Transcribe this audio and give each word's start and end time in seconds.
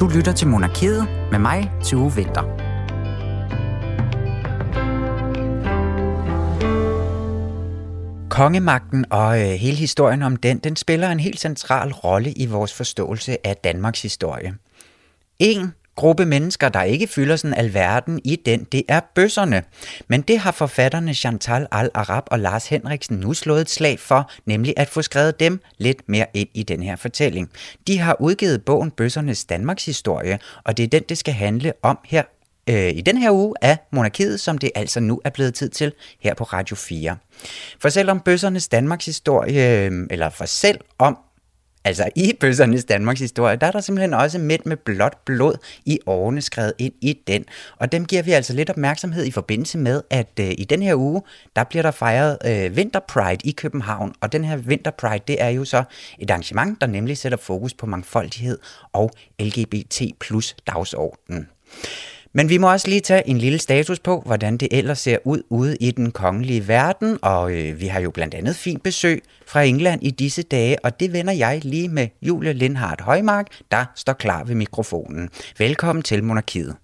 Du 0.00 0.08
lytter 0.08 0.32
til 0.32 0.48
Monarkiet 0.48 1.08
med 1.30 1.38
mig, 1.38 1.72
til 1.84 1.96
Vinter. 1.96 2.42
Kongemagten 8.30 9.04
og 9.10 9.40
øh, 9.40 9.46
hele 9.46 9.76
historien 9.76 10.22
om 10.22 10.36
den, 10.36 10.58
den 10.58 10.76
spiller 10.76 11.10
en 11.10 11.20
helt 11.20 11.40
central 11.40 11.92
rolle 11.92 12.32
i 12.32 12.46
vores 12.46 12.74
forståelse 12.74 13.46
af 13.46 13.56
Danmarks 13.56 14.02
historie. 14.02 14.54
En 15.38 15.74
gruppe 15.96 16.26
mennesker, 16.26 16.68
der 16.68 16.82
ikke 16.82 17.06
fylder 17.06 17.36
sådan 17.36 17.54
alverden 17.54 18.20
i 18.24 18.36
den, 18.46 18.64
det 18.64 18.82
er 18.88 19.00
bøsserne. 19.14 19.62
Men 20.08 20.20
det 20.20 20.38
har 20.38 20.52
forfatterne 20.52 21.14
Chantal 21.14 21.66
Al-Arab 21.72 22.22
og 22.26 22.38
Lars 22.38 22.68
Henriksen 22.68 23.16
nu 23.16 23.34
slået 23.34 23.60
et 23.60 23.70
slag 23.70 24.00
for, 24.00 24.30
nemlig 24.46 24.74
at 24.76 24.88
få 24.88 25.02
skrevet 25.02 25.40
dem 25.40 25.60
lidt 25.78 26.08
mere 26.08 26.26
ind 26.34 26.48
i 26.54 26.62
den 26.62 26.82
her 26.82 26.96
fortælling. 26.96 27.50
De 27.86 27.98
har 27.98 28.16
udgivet 28.20 28.64
bogen 28.64 28.90
Bøssernes 28.90 29.44
Danmarks 29.44 29.84
historie, 29.84 30.38
og 30.64 30.76
det 30.76 30.82
er 30.82 30.88
den, 30.88 31.02
det 31.08 31.18
skal 31.18 31.34
handle 31.34 31.72
om 31.82 31.98
her 32.04 32.22
øh, 32.70 32.96
i 32.96 33.00
den 33.00 33.16
her 33.16 33.30
uge 33.30 33.54
af 33.62 33.78
Monarkiet, 33.90 34.40
som 34.40 34.58
det 34.58 34.70
altså 34.74 35.00
nu 35.00 35.20
er 35.24 35.30
blevet 35.30 35.54
tid 35.54 35.68
til 35.68 35.92
her 36.20 36.34
på 36.34 36.44
Radio 36.44 36.76
4. 36.76 37.16
For 37.80 37.88
selvom 37.88 38.20
bøssernes 38.20 38.68
Danmarks 38.68 39.04
historie, 39.04 39.86
øh, 39.86 40.06
eller 40.10 40.30
for 40.30 40.44
selv 40.44 40.80
om 40.98 41.18
Altså 41.84 42.08
i 42.16 42.32
bøssernes 42.40 42.84
Danmarks 42.84 43.20
historie, 43.20 43.56
der 43.56 43.66
er 43.66 43.70
der 43.70 43.80
simpelthen 43.80 44.14
også 44.14 44.38
mænd 44.38 44.62
med 44.64 44.76
blåt 44.76 45.16
blod 45.24 45.54
i 45.84 45.98
årene 46.06 46.42
skrevet 46.42 46.72
ind 46.78 46.92
i 47.00 47.20
den. 47.26 47.44
Og 47.76 47.92
dem 47.92 48.04
giver 48.04 48.22
vi 48.22 48.32
altså 48.32 48.52
lidt 48.52 48.70
opmærksomhed 48.70 49.24
i 49.24 49.30
forbindelse 49.30 49.78
med, 49.78 50.02
at 50.10 50.30
øh, 50.40 50.50
i 50.58 50.64
den 50.64 50.82
her 50.82 50.94
uge, 50.94 51.22
der 51.56 51.64
bliver 51.64 51.82
der 51.82 51.90
fejret 51.90 52.38
øh, 52.46 52.72
Winter 52.72 53.00
Pride 53.00 53.48
i 53.48 53.50
København. 53.50 54.14
Og 54.20 54.32
den 54.32 54.44
her 54.44 54.56
Winter 54.56 54.90
Pride, 54.90 55.24
det 55.28 55.42
er 55.42 55.48
jo 55.48 55.64
så 55.64 55.84
et 56.18 56.30
arrangement, 56.30 56.80
der 56.80 56.86
nemlig 56.86 57.18
sætter 57.18 57.38
fokus 57.38 57.74
på 57.74 57.86
mangfoldighed 57.86 58.58
og 58.92 59.10
LGBT 59.40 60.02
plus 60.20 60.56
dagsordenen. 60.66 61.48
Men 62.36 62.48
vi 62.48 62.58
må 62.58 62.72
også 62.72 62.88
lige 62.88 63.00
tage 63.00 63.28
en 63.28 63.38
lille 63.38 63.58
status 63.58 64.00
på, 64.00 64.22
hvordan 64.26 64.56
det 64.56 64.68
ellers 64.70 64.98
ser 64.98 65.18
ud 65.24 65.42
ude 65.50 65.76
i 65.80 65.90
den 65.90 66.10
kongelige 66.10 66.68
verden, 66.68 67.18
og 67.22 67.52
øh, 67.52 67.80
vi 67.80 67.86
har 67.86 68.00
jo 68.00 68.10
blandt 68.10 68.34
andet 68.34 68.56
fint 68.56 68.82
besøg 68.82 69.22
fra 69.46 69.62
England 69.62 70.02
i 70.02 70.10
disse 70.10 70.42
dage, 70.42 70.84
og 70.84 71.00
det 71.00 71.12
vender 71.12 71.32
jeg 71.32 71.60
lige 71.64 71.88
med 71.88 72.08
Julie 72.22 72.52
Lindhardt 72.52 73.00
Højmark, 73.00 73.46
der 73.70 73.84
står 73.94 74.12
klar 74.12 74.44
ved 74.44 74.54
mikrofonen. 74.54 75.28
Velkommen 75.58 76.02
til 76.02 76.24
Monarkiet. 76.24 76.76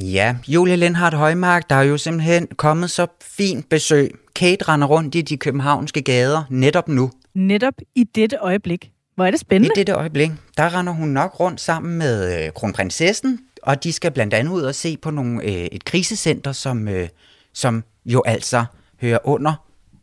Ja, 0.00 0.36
Julie 0.48 0.76
Lindhardt 0.76 1.14
Højmark, 1.14 1.70
der 1.70 1.76
er 1.76 1.82
jo 1.82 1.98
simpelthen 1.98 2.48
kommet 2.56 2.90
så 2.90 3.06
fint 3.22 3.68
besøg. 3.68 4.14
Kate 4.36 4.68
render 4.68 4.86
rundt 4.86 5.14
i 5.14 5.20
de 5.20 5.36
københavnske 5.36 6.02
gader 6.02 6.42
netop 6.50 6.88
nu. 6.88 7.10
Netop 7.34 7.74
i 7.94 8.04
dette 8.04 8.36
øjeblik. 8.36 8.90
Hvor 9.14 9.24
er 9.24 9.30
det 9.30 9.40
spændende. 9.40 9.72
I 9.76 9.78
dette 9.78 9.92
øjeblik, 9.92 10.30
der 10.56 10.78
render 10.78 10.92
hun 10.92 11.08
nok 11.08 11.40
rundt 11.40 11.60
sammen 11.60 11.98
med 11.98 12.44
øh, 12.44 12.52
kronprinsessen, 12.52 13.38
og 13.62 13.84
de 13.84 13.92
skal 13.92 14.10
blandt 14.10 14.34
andet 14.34 14.52
ud 14.52 14.62
og 14.62 14.74
se 14.74 14.96
på 14.96 15.10
nogle, 15.10 15.42
øh, 15.42 15.50
et 15.50 15.84
krisecenter, 15.84 16.52
som, 16.52 16.88
øh, 16.88 17.08
som 17.54 17.84
jo 18.04 18.22
altså 18.26 18.64
hører 19.00 19.18
under 19.24 19.54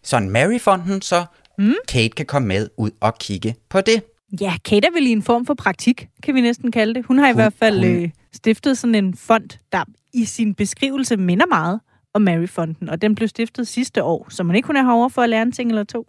sådan 0.03 0.29
Maryfonden, 0.29 1.01
så 1.01 1.25
mm. 1.57 1.73
Kate 1.87 2.09
kan 2.09 2.25
komme 2.25 2.47
med 2.47 2.69
ud 2.77 2.91
og 2.99 3.17
kigge 3.17 3.55
på 3.69 3.81
det. 3.81 4.03
Ja, 4.41 4.53
Kate 4.65 4.87
er 4.87 4.91
vel 4.91 5.07
i 5.07 5.11
en 5.11 5.23
form 5.23 5.45
for 5.45 5.53
praktik, 5.53 6.07
kan 6.23 6.35
vi 6.35 6.41
næsten 6.41 6.71
kalde 6.71 6.93
det. 6.93 7.05
Hun 7.05 7.17
har 7.17 7.25
hun, 7.25 7.31
i 7.31 7.35
hvert 7.35 7.53
fald 7.53 7.85
hun... 7.85 8.03
øh, 8.03 8.09
stiftet 8.33 8.77
sådan 8.77 8.95
en 8.95 9.15
fond, 9.15 9.49
der 9.71 9.83
i 10.13 10.25
sin 10.25 10.53
beskrivelse 10.53 11.17
minder 11.17 11.45
meget 11.45 11.79
om 12.13 12.21
Maryfonden, 12.21 12.89
og 12.89 13.01
den 13.01 13.15
blev 13.15 13.27
stiftet 13.27 13.67
sidste 13.67 14.03
år, 14.03 14.27
så 14.29 14.43
man 14.43 14.55
ikke 14.55 14.65
kun 14.65 14.75
er 14.75 14.83
herovre 14.83 15.09
for 15.09 15.21
at 15.21 15.29
lære 15.29 15.41
en 15.41 15.51
ting 15.51 15.69
eller 15.69 15.83
to. 15.83 16.05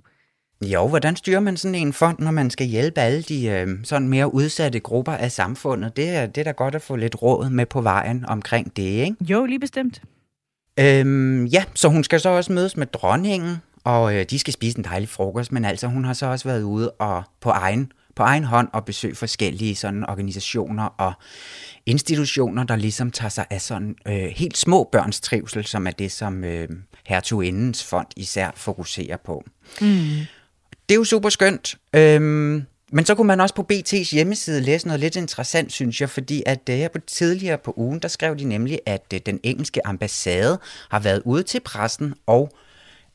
Jo, 0.65 0.89
hvordan 0.89 1.17
styrer 1.17 1.41
man 1.41 1.57
sådan 1.57 1.75
en 1.75 1.93
fond, 1.93 2.19
når 2.19 2.31
man 2.31 2.51
skal 2.51 2.67
hjælpe 2.67 3.01
alle 3.01 3.23
de 3.23 3.47
øh, 3.47 3.69
sådan 3.85 4.09
mere 4.09 4.35
udsatte 4.35 4.81
grupper 4.81 5.13
af 5.13 5.33
samfundet? 5.33 5.97
Det 5.97 6.09
er, 6.09 6.27
det 6.27 6.41
er 6.41 6.45
da 6.45 6.51
godt 6.51 6.75
at 6.75 6.83
få 6.83 6.97
lidt 6.97 7.23
råd 7.23 7.51
med 7.51 7.67
på 7.67 7.81
vejen 7.81 8.25
omkring 8.29 8.77
det, 8.77 8.83
ikke? 8.83 9.17
Jo, 9.21 9.45
lige 9.45 9.59
bestemt. 9.59 10.03
Øhm, 10.81 11.45
ja, 11.47 11.65
så 11.75 11.89
hun 11.89 12.05
skal 12.05 12.21
så 12.21 12.29
også 12.29 12.53
mødes 12.53 12.77
med 12.77 12.87
dronningen, 12.87 13.57
og 13.85 14.17
øh, 14.17 14.25
de 14.31 14.39
skal 14.39 14.53
spise 14.53 14.79
en 14.79 14.85
dejlig 14.85 15.09
frokost, 15.09 15.53
men 15.53 15.65
altså 15.65 15.87
hun 15.87 16.05
har 16.05 16.13
så 16.13 16.27
også 16.27 16.49
været 16.49 16.63
ude 16.63 16.91
og 16.91 17.23
på 17.41 17.51
egen 17.51 17.93
på 18.19 18.25
egen 18.25 18.45
hånd 18.45 18.69
og 18.73 18.85
besøge 18.85 19.15
forskellige 19.15 19.75
sådan 19.75 20.11
organisationer 20.11 20.85
og 20.85 21.13
institutioner, 21.87 22.65
der 22.65 22.77
ligesom 22.77 23.11
tager 23.11 23.29
sig 23.29 23.47
af 23.51 23.61
sådan 23.61 23.97
øh, 24.09 24.15
helt 24.15 24.59
små 24.59 24.89
børns 24.93 25.21
trivsel, 25.21 25.65
som 25.65 25.87
er 25.87 25.91
det, 25.91 26.13
som 26.13 26.45
øh, 26.45 26.69
Hertugindens 27.07 27.85
Fond 27.85 28.07
især 28.17 28.51
fokuserer 28.57 29.17
på. 29.17 29.45
Mm. 29.81 29.87
Det 30.89 30.95
er 30.95 30.95
jo 30.95 31.05
super 31.05 31.29
skønt. 31.29 31.79
Øhm, 31.93 32.63
men 32.93 33.07
så 33.07 33.15
kunne 33.15 33.27
man 33.27 33.41
også 33.41 33.55
på 33.55 33.67
BT's 33.73 34.15
hjemmeside 34.15 34.61
læse 34.61 34.87
noget 34.87 35.01
lidt 35.01 35.17
interessant, 35.17 35.73
synes 35.73 36.01
jeg, 36.01 36.11
fordi 36.11 36.43
at 36.47 36.67
det 36.67 36.77
her 36.77 36.89
på 36.89 36.99
tidligere 37.07 37.59
på 37.59 37.75
ugen, 37.77 37.99
der 37.99 38.09
skrev 38.09 38.39
de 38.39 38.45
nemlig, 38.45 38.81
at 38.87 39.05
øh, 39.15 39.21
den 39.27 39.41
engelske 39.43 39.87
ambassade 39.87 40.59
har 40.91 41.01
været 41.01 41.23
ude 41.25 41.43
til 41.43 41.61
pressen 41.61 42.15
og 42.27 42.51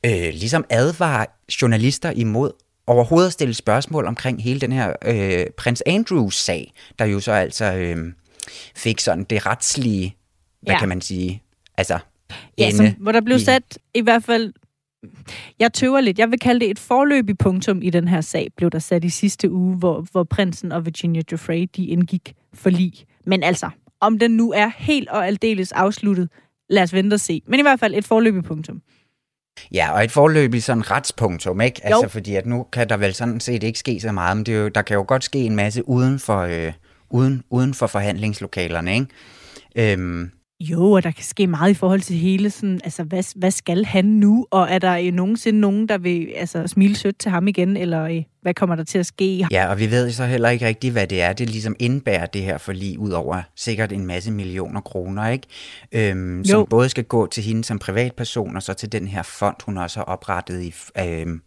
øh, 0.05 0.29
ligesom 0.33 0.65
advarer 0.69 1.25
journalister 1.61 2.11
imod 2.11 2.51
overhovedet 2.87 3.27
at 3.27 3.33
stille 3.33 3.53
spørgsmål 3.53 4.05
omkring 4.05 4.43
hele 4.43 4.59
den 4.59 4.71
her 4.71 4.93
øh, 5.05 5.45
prins 5.57 5.83
Andrews-sag, 5.85 6.73
der 6.99 7.05
jo 7.05 7.19
så 7.19 7.31
altså 7.31 7.73
øh, 7.73 8.13
fik 8.75 8.99
sådan 8.99 9.23
det 9.23 9.45
retslige, 9.45 10.15
hvad 10.61 10.73
ja. 10.73 10.79
kan 10.79 10.89
man 10.89 11.01
sige, 11.01 11.43
altså 11.77 11.99
Ja, 12.57 12.71
som, 12.71 12.85
hvor 12.99 13.11
der 13.11 13.21
blev 13.21 13.39
sat 13.39 13.79
i 13.93 14.01
hvert 14.01 14.23
fald 14.23 14.53
jeg 15.59 15.73
tøver 15.73 16.01
lidt. 16.01 16.19
Jeg 16.19 16.31
vil 16.31 16.39
kalde 16.39 16.59
det 16.59 16.69
et 16.69 16.79
forløbig 16.79 17.37
punktum 17.37 17.81
i 17.81 17.89
den 17.89 18.07
her 18.07 18.21
sag, 18.21 18.47
blev 18.57 18.69
der 18.69 18.79
sat 18.79 19.03
i 19.03 19.09
sidste 19.09 19.51
uge, 19.51 19.75
hvor, 19.75 20.05
hvor 20.11 20.23
prinsen 20.23 20.71
og 20.71 20.85
Virginia 20.85 21.21
Giuffre, 21.21 21.65
de 21.65 21.85
indgik 21.85 22.33
for 22.53 22.69
lig. 22.69 22.93
Men 23.25 23.43
altså, 23.43 23.69
om 23.99 24.19
den 24.19 24.31
nu 24.31 24.51
er 24.51 24.71
helt 24.77 25.09
og 25.09 25.27
aldeles 25.27 25.71
afsluttet, 25.71 26.29
lad 26.69 26.83
os 26.83 26.93
vente 26.93 27.13
og 27.13 27.19
se. 27.19 27.41
Men 27.47 27.59
i 27.59 27.61
hvert 27.61 27.79
fald 27.79 27.95
et 27.95 28.05
forløbig 28.05 28.43
punktum. 28.43 28.81
Ja, 29.71 29.93
og 29.93 30.03
et 30.03 30.11
forløbig 30.11 30.63
sådan 30.63 30.91
retspunktum, 30.91 31.61
ikke? 31.61 31.85
Altså, 31.85 32.03
jo. 32.03 32.09
fordi 32.09 32.35
at 32.35 32.45
nu 32.45 32.65
kan 32.71 32.89
der 32.89 32.97
vel 32.97 33.13
sådan 33.13 33.39
set 33.39 33.63
ikke 33.63 33.79
ske 33.79 33.99
så 33.99 34.11
meget, 34.11 34.37
men 34.37 34.45
det 34.45 34.55
er 34.55 34.59
jo, 34.59 34.67
der 34.67 34.81
kan 34.81 34.95
jo 34.95 35.05
godt 35.07 35.23
ske 35.23 35.39
en 35.39 35.55
masse 35.55 35.89
uden 35.89 36.19
for, 36.19 36.39
øh, 36.39 36.73
uden, 37.09 37.43
uden 37.49 37.73
for 37.73 37.87
forhandlingslokalerne, 37.87 38.93
ikke? 38.93 39.07
Øhm, 39.75 40.31
jo, 40.71 40.91
og 40.91 41.03
der 41.03 41.11
kan 41.11 41.23
ske 41.23 41.47
meget 41.47 41.71
i 41.71 41.73
forhold 41.73 42.01
til 42.01 42.15
hele 42.15 42.49
sådan, 42.49 42.81
altså 42.83 43.03
hvad, 43.03 43.39
hvad 43.39 43.51
skal 43.51 43.85
han 43.85 44.05
nu? 44.05 44.47
Og 44.51 44.67
er 44.69 44.79
der 44.79 44.97
øh, 44.97 45.11
nogensinde 45.11 45.59
nogen, 45.59 45.89
der 45.89 45.97
vil 45.97 46.33
altså, 46.35 46.67
smile 46.67 46.95
sødt 46.95 47.19
til 47.19 47.31
ham 47.31 47.47
igen, 47.47 47.77
eller 47.77 48.03
øh, 48.03 48.23
hvad 48.41 48.53
kommer 48.53 48.75
der 48.75 48.83
til 48.83 48.97
at 48.97 49.05
ske? 49.05 49.47
Ja, 49.51 49.67
og 49.67 49.79
vi 49.79 49.91
ved 49.91 50.11
så 50.11 50.25
heller 50.25 50.49
ikke 50.49 50.67
rigtigt, 50.67 50.93
hvad 50.93 51.07
det 51.07 51.21
er, 51.21 51.33
det 51.33 51.49
ligesom 51.49 51.75
indbærer 51.79 52.25
det 52.25 52.41
her 52.41 52.57
forlig, 52.57 52.99
ud 52.99 53.11
over 53.11 53.41
sikkert 53.55 53.91
en 53.91 54.05
masse 54.05 54.31
millioner 54.31 54.81
kroner, 54.81 55.27
ikke? 55.27 55.47
Øhm, 55.91 56.45
som 56.45 56.67
både 56.69 56.89
skal 56.89 57.03
gå 57.03 57.27
til 57.27 57.43
hende 57.43 57.63
som 57.63 57.79
privatperson, 57.79 58.55
og 58.55 58.63
så 58.63 58.73
til 58.73 58.91
den 58.91 59.07
her 59.07 59.23
fond, 59.23 59.55
hun 59.65 59.77
også 59.77 59.99
har 59.99 60.05
oprettet 60.05 60.63
i, 60.63 60.73
øhm, 60.99 61.41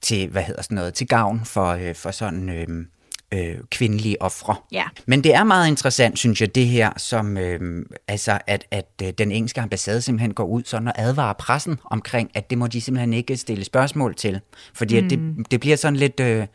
til, 0.00 0.28
hvad 0.28 0.42
hedder 0.42 0.62
sådan 0.62 0.74
noget, 0.74 0.94
til 0.94 1.06
gavn 1.06 1.40
for, 1.44 1.66
øh, 1.66 1.94
for 1.94 2.10
sådan... 2.10 2.48
Øh, 2.48 2.86
øh, 3.32 3.54
kvindelige 3.70 4.22
ofre. 4.22 4.54
Ja. 4.72 4.84
Men 5.06 5.24
det 5.24 5.34
er 5.34 5.44
meget 5.44 5.68
interessant, 5.68 6.18
synes 6.18 6.40
jeg, 6.40 6.54
det 6.54 6.66
her, 6.66 6.90
som 6.96 7.36
øh, 7.36 7.86
altså, 8.08 8.38
at, 8.46 8.64
at 8.70 8.88
øh, 9.02 9.12
den 9.18 9.32
engelske 9.32 9.60
ambassade 9.60 10.02
simpelthen 10.02 10.34
går 10.34 10.44
ud 10.44 10.62
sådan 10.64 10.88
og 10.88 10.94
advarer 10.96 11.32
pressen 11.32 11.78
omkring, 11.84 12.30
at 12.34 12.50
det 12.50 12.58
må 12.58 12.66
de 12.66 12.80
simpelthen 12.80 13.12
ikke 13.12 13.36
stille 13.36 13.64
spørgsmål 13.64 14.14
til. 14.14 14.40
Fordi 14.74 15.00
mm. 15.00 15.04
at 15.04 15.10
det, 15.10 15.18
mm. 15.18 15.44
det 15.44 15.60
bliver 15.60 15.76
sådan 15.76 15.96
lidt... 15.96 16.20
Øh, 16.20 16.46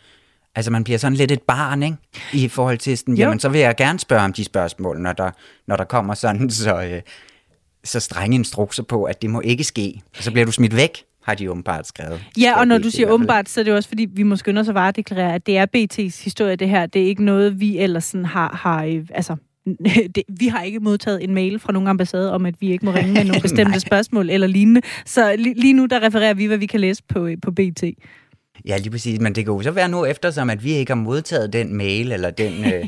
Altså 0.55 0.71
man 0.71 0.83
bliver 0.83 0.99
sådan 0.99 1.15
lidt 1.15 1.31
et 1.31 1.41
barn, 1.41 1.83
ikke? 1.83 1.97
I 2.33 2.47
forhold 2.47 2.77
til 2.77 2.97
sådan, 2.97 3.17
jamen 3.17 3.39
så 3.39 3.49
vil 3.49 3.61
jeg 3.61 3.75
gerne 3.75 3.99
spørge 3.99 4.23
om 4.23 4.33
de 4.33 4.43
spørgsmål, 4.43 4.99
når 4.99 5.13
der, 5.13 5.31
når 5.67 5.75
der 5.75 5.83
kommer 5.83 6.13
sådan 6.13 6.49
så, 6.49 6.81
øh, 6.81 7.01
så 7.83 7.99
strenge 7.99 8.35
instrukser 8.35 8.83
på, 8.83 9.03
at 9.03 9.21
det 9.21 9.29
må 9.29 9.41
ikke 9.41 9.63
ske. 9.63 10.01
Og 10.17 10.23
så 10.23 10.31
bliver 10.31 10.45
du 10.45 10.51
smidt 10.51 10.75
væk 10.75 11.03
har 11.27 11.35
de 11.35 11.51
åbenbart 11.51 11.87
skrevet. 11.87 12.21
Ja, 12.37 12.59
og 12.59 12.67
når 12.67 12.77
du 12.77 12.89
siger 12.89 13.09
åbenbart, 13.09 13.49
så 13.49 13.59
er 13.59 13.63
det 13.63 13.73
også 13.73 13.89
fordi, 13.89 14.07
vi 14.11 14.23
må 14.23 14.35
skynde 14.35 14.61
os 14.61 14.69
at 14.69 14.75
varedeklarere, 14.75 15.33
at 15.33 15.47
det 15.47 15.57
er 15.57 15.65
BT's 15.65 16.23
historie, 16.23 16.55
det 16.55 16.69
her. 16.69 16.85
Det 16.85 17.01
er 17.01 17.05
ikke 17.05 17.23
noget, 17.23 17.59
vi 17.59 17.77
ellers 17.77 18.03
sådan 18.03 18.25
har, 18.25 18.59
har 18.63 18.83
øh, 18.83 19.05
altså, 19.11 19.35
det, 20.15 20.23
vi 20.39 20.47
har 20.47 20.63
ikke 20.63 20.79
modtaget 20.79 21.23
en 21.23 21.33
mail 21.33 21.59
fra 21.59 21.73
nogen 21.73 21.87
ambassade 21.87 22.33
om, 22.33 22.45
at 22.45 22.55
vi 22.59 22.71
ikke 22.71 22.85
må 22.85 22.91
ringe 22.91 23.13
med 23.13 23.23
nogle 23.23 23.41
bestemte 23.47 23.79
spørgsmål 23.79 24.29
eller 24.29 24.47
lignende. 24.47 24.81
Så 25.05 25.35
li, 25.37 25.53
lige 25.53 25.73
nu, 25.73 25.85
der 25.85 26.01
refererer 26.01 26.33
vi, 26.33 26.45
hvad 26.45 26.57
vi 26.57 26.65
kan 26.65 26.79
læse 26.79 27.03
på, 27.09 27.25
øh, 27.25 27.37
på 27.41 27.51
BT. 27.51 27.83
Ja, 28.65 28.77
lige 28.77 28.91
præcis. 28.91 29.19
Men 29.19 29.35
det 29.35 29.45
kan 29.45 29.53
jo 29.53 29.61
så 29.61 29.71
være 29.71 29.89
nu, 29.89 30.05
eftersom 30.05 30.49
at 30.49 30.63
vi 30.63 30.71
ikke 30.71 30.91
har 30.91 31.01
modtaget 31.01 31.53
den 31.53 31.73
mail, 31.73 32.11
eller 32.11 32.29
den... 32.29 32.53
øh, 32.73 32.87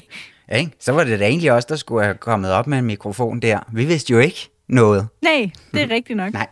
ikke? 0.60 0.72
Så 0.80 0.92
var 0.92 1.04
det 1.04 1.20
da 1.20 1.26
egentlig 1.26 1.52
os, 1.52 1.66
der 1.66 1.76
skulle 1.76 2.04
have 2.04 2.16
kommet 2.16 2.52
op 2.52 2.68
med 2.68 2.78
en 2.78 2.86
mikrofon 2.86 3.40
der. 3.40 3.60
Vi 3.74 3.86
vidste 3.86 4.14
jo 4.14 4.20
ikke 4.20 4.50
noget. 4.70 5.08
Nej, 5.22 5.52
det 5.74 5.82
er 5.82 5.90
rigtigt 5.90 6.18
nok. 6.18 6.34
Nej. 6.34 6.48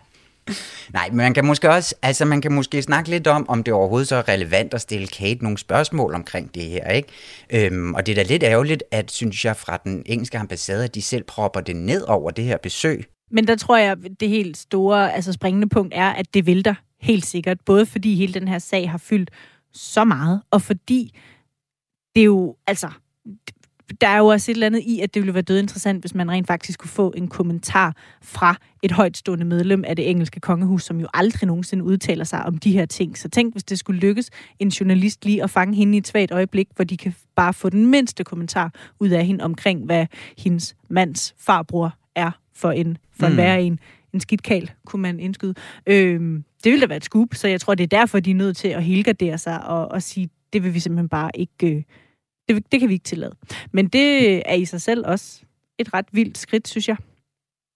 Nej, 0.94 1.10
men 1.10 1.18
man 1.18 1.34
kan 1.34 1.46
måske 1.46 1.70
også, 1.70 1.96
altså 2.02 2.26
man 2.26 2.42
kan 2.42 2.52
måske 2.52 2.82
snakke 2.82 3.10
lidt 3.10 3.28
om, 3.28 3.50
om 3.50 3.64
det 3.64 3.74
overhovedet 3.74 4.08
så 4.08 4.16
er 4.16 4.28
relevant 4.28 4.74
at 4.74 4.82
stille 4.82 5.08
Kate 5.08 5.44
nogle 5.44 5.58
spørgsmål 5.58 6.16
omkring 6.16 6.56
det 6.56 6.64
her, 6.64 6.90
ikke? 6.90 7.10
Øhm, 7.50 7.94
og 7.94 8.06
det 8.06 8.12
er 8.12 8.24
da 8.24 8.24
lidt 8.24 8.44
ærgerligt, 8.44 8.84
at, 8.92 9.12
synes 9.12 9.46
jeg, 9.46 9.58
fra 9.58 9.78
den 9.84 10.04
engelske 10.06 10.38
ambassade, 10.38 10.84
at 10.84 10.96
de 10.96 11.02
selv 11.02 11.24
propper 11.24 11.62
det 11.62 11.76
ned 11.76 12.02
over 12.02 12.32
det 12.32 12.46
her 12.46 12.58
besøg. 12.58 13.06
Men 13.32 13.48
der 13.48 13.56
tror 13.56 13.78
jeg, 13.78 13.98
det 14.20 14.30
helt 14.30 14.58
store, 14.58 15.14
altså 15.14 15.34
springende 15.34 15.70
punkt 15.70 15.94
er, 15.96 16.10
at 16.10 16.34
det 16.34 16.46
vælter 16.46 16.76
helt 17.02 17.26
sikkert. 17.26 17.58
Både 17.66 17.86
fordi 17.86 18.16
hele 18.16 18.34
den 18.34 18.48
her 18.48 18.60
sag 18.60 18.92
har 18.92 18.98
fyldt 18.98 19.32
så 19.74 20.04
meget, 20.04 20.42
og 20.52 20.62
fordi 20.62 21.18
det 22.16 22.22
er 22.22 22.26
jo, 22.26 22.56
altså, 22.68 22.90
der 24.02 24.08
er 24.08 24.18
jo 24.18 24.26
også 24.26 24.52
et 24.52 24.56
eller 24.56 24.68
andet 24.68 24.84
i, 24.84 25.00
at 25.00 25.14
det 25.14 25.22
ville 25.22 25.34
være 25.34 25.42
død 25.42 25.60
interessant, 25.60 26.02
hvis 26.02 26.16
man 26.16 26.32
rent 26.32 26.48
faktisk 26.48 26.80
kunne 26.80 26.90
få 26.90 27.14
en 27.18 27.28
kommentar 27.28 27.96
fra 28.22 28.56
et 28.84 28.92
højtstående 28.92 29.46
medlem 29.46 29.84
af 29.88 29.96
det 29.96 30.10
engelske 30.10 30.40
kongehus, 30.40 30.84
som 30.84 31.00
jo 31.00 31.08
aldrig 31.14 31.48
nogensinde 31.48 31.84
udtaler 31.84 32.24
sig 32.24 32.44
om 32.44 32.58
de 32.58 32.72
her 32.72 32.86
ting. 32.86 33.18
Så 33.18 33.30
tænk, 33.30 33.54
hvis 33.54 33.64
det 33.64 33.80
skulle 33.80 34.00
lykkes 34.00 34.30
en 34.60 34.70
journalist 34.70 35.26
lige 35.26 35.44
at 35.44 35.50
fange 35.50 35.76
hende 35.76 35.96
i 35.96 35.98
et 35.98 36.08
svagt 36.08 36.32
øjeblik, 36.32 36.68
hvor 36.76 36.84
de 36.84 36.98
kan 36.98 37.16
bare 37.36 37.54
få 37.54 37.70
den 37.70 37.88
mindste 37.88 38.24
kommentar 38.24 38.74
ud 39.00 39.10
af 39.10 39.26
hende 39.26 39.44
omkring, 39.44 39.86
hvad 39.86 40.06
hendes 40.38 40.76
mands 40.90 41.36
farbror 41.38 41.98
er 42.16 42.32
for 42.56 42.72
en, 42.72 42.98
for 43.20 43.28
mm. 43.28 43.40
en 43.40 43.60
en. 43.60 43.80
En 44.14 44.20
skidtkal, 44.20 44.72
kunne 44.86 45.02
man 45.02 45.20
indskyde. 45.20 45.54
Øhm, 45.88 46.44
det 46.64 46.72
ville 46.72 46.82
da 46.82 46.88
være 46.88 46.98
et 46.98 47.04
scoop, 47.04 47.28
så 47.34 47.48
jeg 47.48 47.62
tror, 47.62 47.76
det 47.76 47.84
er 47.84 47.98
derfor, 47.98 48.20
de 48.20 48.32
er 48.32 48.36
nødt 48.36 48.58
til 48.58 48.68
at 48.68 48.84
helgardere 48.84 49.38
sig 49.38 49.66
og, 49.66 49.92
og 49.92 50.04
sige, 50.04 50.30
det 50.54 50.64
vil 50.64 50.74
vi 50.74 50.80
simpelthen 50.80 51.10
bare 51.10 51.32
ikke... 51.36 51.76
Øh, 51.76 51.84
det, 52.50 52.72
det 52.72 52.80
kan 52.80 52.90
vi 52.90 52.94
ikke 52.94 53.04
tillade. 53.04 53.36
Men 53.72 53.88
det 53.88 54.42
er 54.50 54.54
i 54.54 54.66
sig 54.66 54.82
selv 54.82 55.04
også 55.08 55.42
et 55.78 55.94
ret 55.94 56.06
vildt 56.12 56.38
skridt, 56.38 56.68
synes 56.68 56.88
jeg. 56.88 56.98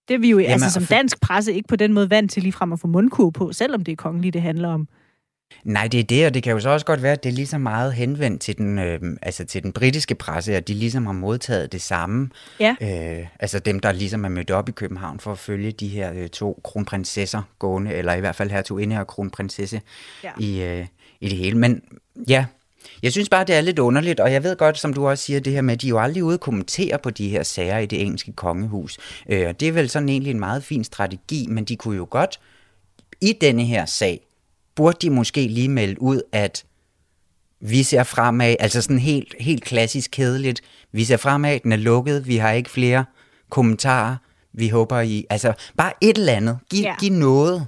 Det 0.08 0.14
er 0.14 0.20
vi 0.20 0.30
jo 0.30 0.40
Jamen, 0.40 0.52
altså, 0.52 0.70
som 0.70 0.86
dansk 0.86 1.22
presse 1.22 1.54
ikke 1.54 1.68
på 1.68 1.76
den 1.76 1.94
måde 1.94 2.10
vant 2.10 2.32
til 2.32 2.44
lige 2.44 2.54
frem 2.54 2.74
at 2.74 2.80
få 2.80 2.88
mundkur 2.88 3.30
på, 3.30 3.52
selvom 3.52 3.84
det 3.84 3.92
er 3.92 3.96
kongeligt, 3.96 4.34
det 4.34 4.42
handler 4.42 4.70
om. 4.70 4.88
Nej, 5.64 5.88
det 5.88 6.00
er 6.00 6.04
det, 6.04 6.26
og 6.26 6.34
det 6.34 6.44
kan 6.44 6.54
jo 6.54 6.60
så 6.60 6.70
også 6.70 6.86
godt 6.86 7.04
være, 7.04 7.12
at 7.12 7.24
det 7.24 7.30
er 7.30 7.34
lige 7.34 7.48
så 7.48 7.58
meget 7.58 7.94
henvendt 7.94 8.42
til 8.42 8.58
den, 8.58 8.80
øh, 8.80 9.00
altså 9.22 9.46
til 9.46 9.64
den 9.64 9.72
britiske 9.72 10.16
presse, 10.16 10.56
at 10.56 10.68
de 10.68 10.74
ligesom 10.74 11.06
har 11.06 11.14
modtaget 11.14 11.72
det 11.72 11.82
samme. 11.82 12.30
Ja. 12.60 12.76
Øh, 12.82 13.28
altså 13.40 13.60
dem, 13.60 13.80
der 13.80 13.92
ligesom 13.92 14.26
er 14.26 14.30
mødt 14.30 14.52
op 14.52 14.70
i 14.70 14.72
København 14.72 15.20
for 15.20 15.32
at 15.32 15.38
følge 15.38 15.72
de 15.72 15.88
her 15.88 16.14
øh, 16.16 16.30
to 16.30 16.62
kronprinsesser 16.64 17.42
gående, 17.60 17.94
eller 17.94 18.14
i 18.14 18.20
hvert 18.20 18.36
fald 18.36 18.52
her 18.52 18.62
to 18.62 18.78
inde 18.78 18.96
her 18.96 19.04
kronprinsesse 19.04 19.82
ja. 20.24 20.32
i, 20.40 20.62
øh, 20.62 20.86
i 21.22 21.30
det 21.30 21.38
hele. 21.38 21.58
Men 21.58 21.82
ja, 22.30 22.46
jeg 23.04 23.12
synes 23.12 23.30
bare, 23.30 23.44
det 23.44 23.56
er 23.56 23.62
lidt 23.62 23.80
underligt, 23.80 24.20
og 24.20 24.34
jeg 24.34 24.44
ved 24.44 24.56
godt, 24.56 24.80
som 24.80 24.94
du 24.94 25.08
også 25.08 25.24
siger, 25.24 25.40
det 25.40 25.54
her 25.54 25.62
med, 25.62 25.74
at 25.74 25.82
de 25.82 25.88
jo 25.88 26.00
aldrig 26.00 26.24
ude 26.24 26.38
kommentere 26.38 27.00
på 27.00 27.10
de 27.10 27.30
her 27.30 27.44
sager 27.44 27.78
i 27.78 27.86
det 27.86 28.02
engelske 28.02 28.32
kongehus. 28.32 28.98
Øh, 29.30 29.54
det 29.60 29.68
er 29.68 29.72
vel 29.72 29.90
sådan 29.90 30.10
egentlig 30.10 30.32
en 30.32 30.40
meget 30.40 30.64
fin 30.64 30.84
strategi, 30.84 31.48
men 31.50 31.64
de 31.64 31.76
kunne 31.76 31.98
jo 31.98 32.08
godt 32.10 32.40
i 33.22 33.34
denne 33.42 33.66
her 33.66 33.86
sag 33.86 34.20
burde 34.76 34.98
de 35.02 35.10
måske 35.10 35.48
lige 35.48 35.70
melde 35.70 36.02
ud, 36.02 36.22
at 36.32 36.64
vi 37.60 37.84
ser 37.84 38.04
fremad, 38.04 38.56
altså 38.60 38.82
sådan 38.82 39.00
helt, 39.00 39.36
helt 39.40 39.64
klassisk 39.64 40.12
kedeligt, 40.12 40.62
vi 40.92 41.04
ser 41.04 41.18
fremad, 41.18 41.60
den 41.60 41.72
er 41.72 41.78
lukket, 41.78 42.28
vi 42.28 42.38
har 42.38 42.52
ikke 42.52 42.70
flere 42.70 43.06
kommentarer, 43.50 44.16
vi 44.54 44.70
håber 44.70 45.00
I, 45.00 45.26
altså 45.30 45.54
bare 45.78 45.94
et 46.02 46.18
eller 46.18 46.34
andet, 46.34 46.60
giv, 46.70 46.84
ja. 46.84 46.96
giv 47.00 47.12
noget. 47.12 47.68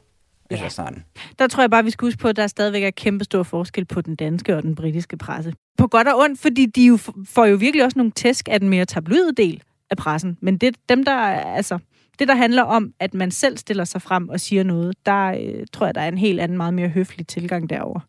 Ja. 0.57 0.57
Eller 0.57 0.69
sådan. 0.69 1.03
Der 1.39 1.47
tror 1.47 1.63
jeg 1.63 1.71
bare, 1.71 1.83
vi 1.83 1.89
skal 1.89 2.05
huske 2.05 2.19
på, 2.19 2.27
at 2.27 2.35
der 2.35 2.47
stadigvæk 2.47 2.83
er 2.83 2.91
kæmpe 2.91 3.23
stor 3.23 3.43
forskel 3.43 3.85
på 3.85 4.01
den 4.01 4.15
danske 4.15 4.57
og 4.57 4.63
den 4.63 4.75
britiske 4.75 5.17
presse. 5.17 5.53
På 5.77 5.87
godt 5.87 6.07
og 6.07 6.19
ondt, 6.19 6.39
fordi 6.39 6.65
de 6.65 6.85
jo 6.85 6.97
får 7.25 7.45
jo 7.45 7.55
virkelig 7.55 7.85
også 7.85 7.99
nogle 7.99 8.11
tæsk 8.11 8.47
af 8.51 8.59
den 8.59 8.69
mere 8.69 8.85
tabloide 8.85 9.33
del 9.37 9.63
af 9.89 9.97
pressen. 9.97 10.37
Men 10.41 10.57
det, 10.57 10.75
dem, 10.89 11.05
der, 11.05 11.15
altså, 11.31 11.79
det, 12.19 12.27
der 12.27 12.35
handler 12.35 12.63
om, 12.63 12.93
at 12.99 13.13
man 13.13 13.31
selv 13.31 13.57
stiller 13.57 13.83
sig 13.83 14.01
frem 14.01 14.29
og 14.29 14.39
siger 14.39 14.63
noget, 14.63 14.95
der 15.05 15.25
øh, 15.25 15.65
tror 15.73 15.85
jeg, 15.85 15.95
der 15.95 16.01
er 16.01 16.07
en 16.07 16.17
helt 16.17 16.39
anden, 16.39 16.57
meget 16.57 16.73
mere 16.73 16.89
høflig 16.89 17.27
tilgang 17.27 17.69
derover. 17.69 17.99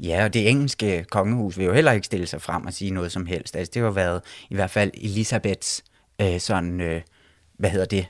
Ja, 0.00 0.24
og 0.24 0.34
det 0.34 0.48
engelske 0.48 1.04
kongehus 1.10 1.58
vil 1.58 1.66
jo 1.66 1.72
heller 1.72 1.92
ikke 1.92 2.06
stille 2.06 2.26
sig 2.26 2.42
frem 2.42 2.66
og 2.66 2.72
sige 2.72 2.90
noget 2.90 3.12
som 3.12 3.26
helst. 3.26 3.56
Altså, 3.56 3.70
det 3.74 3.82
har 3.82 3.90
været 3.90 4.20
i 4.50 4.54
hvert 4.54 4.70
fald 4.70 4.90
Elisabeths 4.94 5.84
øh, 6.20 6.40
sådan, 6.40 6.80
øh, 6.80 7.02
hvad 7.58 7.70
hedder 7.70 7.86
det, 7.86 8.06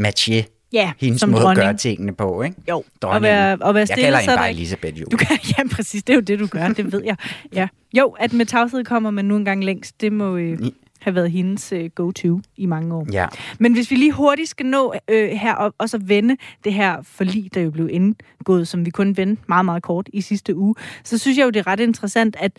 matché 0.00 0.61
Ja, 0.72 0.92
hendes 1.00 1.20
som 1.20 1.30
måde 1.30 1.42
dronning. 1.42 1.60
at 1.60 1.66
gøre 1.66 1.76
tingene 1.76 2.14
på, 2.14 2.42
ikke? 2.42 2.56
Jo, 2.68 2.84
og 3.02 3.22
være, 3.22 3.58
og 3.60 3.74
være 3.74 3.86
stille, 3.86 4.04
jeg 4.04 4.12
kalder 4.12 4.18
hende 4.20 4.36
bare. 4.36 4.50
Elisabeth, 4.50 5.00
jo. 5.00 5.06
Du 5.12 5.16
kan, 5.16 5.38
ja, 5.58 5.62
præcis, 5.72 6.02
det 6.02 6.12
er 6.12 6.14
jo 6.14 6.20
det, 6.20 6.38
du 6.38 6.46
gør, 6.46 6.68
det 6.68 6.92
ved 6.92 7.02
jeg. 7.04 7.16
Ja. 7.52 7.68
Jo, 7.98 8.08
at 8.08 8.32
med 8.32 8.46
tavshed 8.46 8.84
kommer 8.84 9.10
man 9.10 9.24
nu 9.24 9.36
engang 9.36 9.64
længst, 9.64 10.00
det 10.00 10.12
må 10.12 10.36
øh, 10.36 10.58
have 11.00 11.14
været 11.14 11.30
hendes 11.30 11.72
øh, 11.72 11.90
go-to 11.94 12.40
i 12.56 12.66
mange 12.66 12.94
år. 12.94 13.06
Ja. 13.12 13.26
Men 13.58 13.72
hvis 13.72 13.90
vi 13.90 13.96
lige 13.96 14.12
hurtigt 14.12 14.48
skal 14.48 14.66
nå 14.66 14.94
øh, 15.08 15.30
her 15.30 15.54
og, 15.54 15.74
og 15.78 15.88
så 15.88 15.98
vende 15.98 16.36
det 16.64 16.74
her 16.74 17.02
forlig, 17.02 17.54
der 17.54 17.60
jo 17.60 17.70
blev 17.70 17.88
indgået, 17.92 18.68
som 18.68 18.84
vi 18.86 18.90
kun 18.90 19.16
vendte 19.16 19.42
meget, 19.48 19.64
meget 19.64 19.82
kort 19.82 20.08
i 20.12 20.20
sidste 20.20 20.56
uge, 20.56 20.74
så 21.04 21.18
synes 21.18 21.38
jeg 21.38 21.44
jo, 21.44 21.50
det 21.50 21.60
er 21.60 21.66
ret 21.66 21.80
interessant, 21.80 22.36
at, 22.40 22.52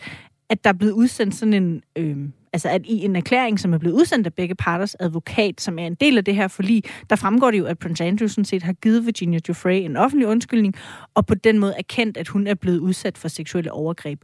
at 0.50 0.64
der 0.64 0.70
er 0.70 0.74
blevet 0.74 0.92
udsendt 0.92 1.34
sådan 1.34 1.54
en... 1.54 1.82
Øh, 1.96 2.16
altså 2.52 2.68
at 2.68 2.86
i 2.86 3.04
en 3.04 3.16
erklæring, 3.16 3.60
som 3.60 3.74
er 3.74 3.78
blevet 3.78 3.94
udsendt 3.94 4.26
af 4.26 4.34
begge 4.34 4.54
parters 4.54 4.96
advokat, 5.00 5.60
som 5.60 5.78
er 5.78 5.86
en 5.86 5.94
del 5.94 6.18
af 6.18 6.24
det 6.24 6.34
her 6.34 6.48
forlig, 6.48 6.82
der 7.10 7.16
fremgår 7.16 7.50
det 7.50 7.58
jo, 7.58 7.64
at 7.64 7.78
Prince 7.78 8.04
Andrew 8.04 8.28
sådan 8.28 8.44
set 8.44 8.62
har 8.62 8.72
givet 8.72 9.06
Virginia 9.06 9.38
Giuffre 9.38 9.78
en 9.78 9.96
offentlig 9.96 10.28
undskyldning, 10.28 10.74
og 11.14 11.26
på 11.26 11.34
den 11.34 11.58
måde 11.58 11.74
erkendt, 11.78 12.16
at 12.16 12.28
hun 12.28 12.46
er 12.46 12.54
blevet 12.54 12.78
udsat 12.78 13.18
for 13.18 13.28
seksuelle 13.28 13.72
overgreb. 13.72 14.20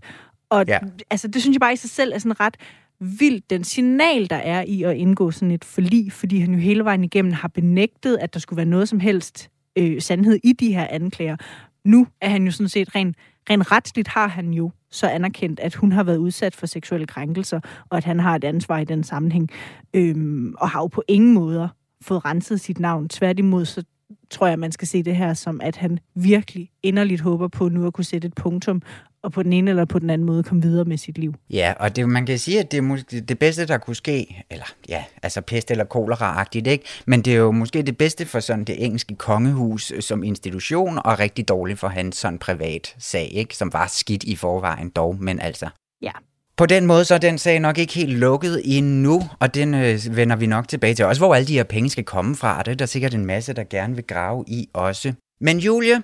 Og 0.51 0.65
ja. 0.69 0.79
altså, 1.11 1.29
det 1.29 1.43
synes 1.43 1.55
jeg 1.55 1.61
bare 1.61 1.73
i 1.73 1.77
sig 1.77 1.91
selv 1.91 2.13
er 2.13 2.19
sådan 2.19 2.41
ret 2.41 2.57
vildt, 3.01 3.51
den 3.51 3.65
signal, 3.65 4.31
der 4.31 4.37
er 4.37 4.63
i 4.63 4.83
at 4.83 4.97
indgå 4.97 5.31
sådan 5.31 5.51
et 5.51 5.65
forlig, 5.65 6.13
fordi 6.13 6.39
han 6.39 6.55
jo 6.55 6.59
hele 6.59 6.85
vejen 6.85 7.05
igennem 7.05 7.33
har 7.33 7.49
benægtet, 7.49 8.17
at 8.21 8.35
der 8.35 8.41
skulle 8.41 8.57
være 8.57 8.67
noget 8.67 8.89
som 8.89 9.01
helst 9.01 9.51
øh, 9.77 10.03
sandhed 10.03 10.39
i 10.45 10.53
de 10.53 10.75
her 10.75 10.87
anklager. 10.91 11.37
Nu 11.85 12.07
er 12.21 12.29
han 12.29 12.45
jo 12.45 12.51
sådan 12.51 12.69
set 12.69 12.95
rent 12.95 13.17
rent 13.51 13.73
retsligt 13.73 14.09
har 14.09 14.27
han 14.29 14.55
jo 14.55 14.71
så 14.91 15.09
anerkendt, 15.09 15.61
at 15.61 15.75
hun 15.75 15.93
har 15.93 16.03
været 16.03 16.17
udsat 16.17 16.57
for 16.57 16.67
seksuelle 16.67 17.07
krænkelser, 17.07 17.61
og 17.91 17.97
at 17.97 18.05
han 18.05 18.21
har 18.21 18.37
et 18.37 18.45
ansvar 18.45 18.79
i 18.79 18.85
den 18.85 19.05
sammenhæng, 19.05 19.51
øhm, 19.95 20.55
og 20.59 20.71
har 20.71 20.81
jo 20.81 20.87
på 20.87 21.03
ingen 21.09 21.35
måder 21.35 21.69
fået 22.03 22.25
renset 22.25 22.61
sit 22.61 22.81
navn. 22.81 23.09
Tværtimod, 23.09 23.65
så 23.65 23.85
tror 24.31 24.47
jeg, 24.47 24.59
man 24.59 24.73
skal 24.73 24.89
se 24.89 25.03
det 25.03 25.17
her 25.17 25.35
som, 25.35 25.61
at 25.63 25.77
han 25.77 25.99
virkelig 26.15 26.71
inderligt 26.83 27.21
håber 27.21 27.49
på 27.49 27.69
nu 27.69 27.87
at 27.87 27.93
kunne 27.93 28.05
sætte 28.05 28.29
et 28.29 28.35
punktum 28.35 28.83
og 29.23 29.33
på 29.33 29.43
den 29.43 29.53
ene 29.53 29.71
eller 29.71 29.85
på 29.85 29.99
den 29.99 30.11
anden 30.11 30.27
måde 30.27 30.43
komme 30.43 30.63
videre 30.63 30.85
med 30.85 30.97
sit 30.97 31.19
liv. 31.19 31.35
Ja, 31.51 31.75
og 31.81 31.97
det, 31.97 32.09
man 32.09 32.27
kan 32.27 32.39
sige, 32.39 32.61
at 32.61 32.71
det 32.71 32.79
er 32.79 32.83
måske 32.83 33.21
det 33.21 33.39
bedste, 33.39 33.67
der 33.67 33.79
kunne 33.79 33.97
ske, 33.97 34.45
eller 34.51 34.65
ja, 34.89 35.05
altså 35.23 35.41
pest 35.41 35.71
eller 35.71 35.85
kolera-agtigt, 35.85 36.67
ikke? 36.67 36.85
Men 37.07 37.23
det 37.23 37.33
er 37.33 37.39
jo 37.39 37.51
måske 37.51 37.83
det 37.83 37.99
bedste 37.99 38.27
for 38.27 38.41
sådan 38.41 38.65
det 38.65 38.85
engelske 38.85 39.15
kongehus 39.15 39.93
som 40.01 40.23
institution, 40.23 40.99
og 41.05 41.19
rigtig 41.19 41.49
dårligt 41.49 41.79
for 41.79 41.89
hans 41.89 42.17
sådan 42.17 42.39
privat 42.39 42.95
sag, 42.99 43.31
ikke? 43.33 43.57
Som 43.57 43.73
var 43.73 43.87
skidt 43.87 44.25
i 44.25 44.37
forvejen 44.37 44.89
dog, 44.89 45.17
men 45.21 45.41
altså. 45.41 45.69
Ja, 46.03 46.13
på 46.57 46.67
den 46.67 46.87
måde 46.87 47.05
så 47.05 47.15
er 47.15 47.19
den 47.19 47.39
sag 47.39 47.61
nok 47.61 47.79
ikke 47.79 47.95
helt 47.95 48.19
lukket 48.19 48.63
endnu, 48.65 49.23
og 49.39 49.55
den 49.55 49.75
øh, 49.75 49.99
vender 50.11 50.37
vi 50.37 50.47
nok 50.47 50.69
tilbage 50.69 50.95
til. 50.95 51.05
Også 51.05 51.21
hvor 51.21 51.35
alle 51.35 51.49
de 51.49 51.53
her 51.53 51.65
penge 51.65 51.91
skal 51.91 52.05
komme 52.05 52.37
fra. 52.37 52.63
Det 52.63 52.71
er 52.71 52.75
der 52.75 52.87
sikkert 52.87 53.15
en 53.15 53.27
masse, 53.27 53.53
der 53.53 53.65
gerne 53.65 53.95
vil 53.95 54.05
grave 54.07 54.45
i 54.47 54.69
også. 54.73 55.13
Men 55.41 55.59
Julie, 55.59 56.03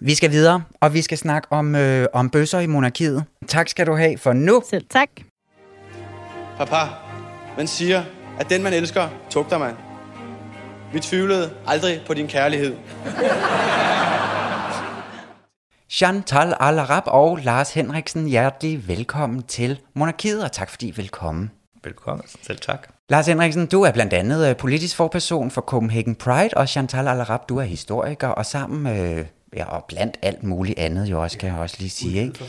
vi 0.00 0.14
skal 0.14 0.30
videre, 0.30 0.62
og 0.80 0.94
vi 0.94 1.02
skal 1.02 1.18
snakke 1.18 1.48
om, 1.50 1.74
øh, 1.74 2.06
om 2.12 2.30
bøsser 2.30 2.58
i 2.58 2.66
monarkiet. 2.66 3.24
Tak 3.48 3.68
skal 3.68 3.86
du 3.86 3.96
have 3.96 4.18
for 4.18 4.32
nu. 4.32 4.62
Selv 4.70 4.84
tak. 4.90 5.08
Papa, 6.56 6.90
man 7.56 7.66
siger, 7.66 8.02
at 8.40 8.50
den 8.50 8.62
man 8.62 8.72
elsker, 8.72 9.08
tugter 9.30 9.58
man. 9.58 9.74
Vi 10.92 11.00
tvivlede 11.00 11.50
aldrig 11.66 12.00
på 12.06 12.14
din 12.14 12.28
kærlighed. 12.28 12.76
Chantal 15.90 16.54
Alarab 16.60 17.02
og 17.06 17.38
Lars 17.42 17.74
Henriksen, 17.74 18.26
hjertelig 18.26 18.88
velkommen 18.88 19.42
til 19.42 19.80
Monarkiet, 19.94 20.44
og 20.44 20.52
tak 20.52 20.70
fordi 20.70 20.88
I 20.88 20.90
vil 20.90 21.08
komme. 21.08 21.50
Velkommen, 21.84 22.26
selv 22.42 22.58
tak. 22.58 22.88
Lars 23.08 23.26
Henriksen, 23.26 23.66
du 23.66 23.82
er 23.82 23.92
blandt 23.92 24.12
andet 24.12 24.48
øh, 24.48 24.56
politisk 24.56 24.96
forperson 24.96 25.50
for 25.50 25.60
Copenhagen 25.60 26.14
Pride, 26.14 26.50
og 26.56 26.68
Chantal 26.68 27.08
Alarab, 27.08 27.40
du 27.48 27.56
er 27.56 27.62
historiker, 27.62 28.28
og 28.28 28.46
sammen 28.46 28.98
øh, 29.00 29.26
ja, 29.56 29.64
og 29.64 29.84
blandt 29.88 30.18
alt 30.22 30.42
muligt 30.42 30.78
andet 30.78 31.06
jo 31.06 31.22
også, 31.22 31.38
kan 31.38 31.48
jeg 31.48 31.58
også 31.58 31.76
lige 31.78 31.90
sige. 31.90 32.22
Ikke? 32.22 32.44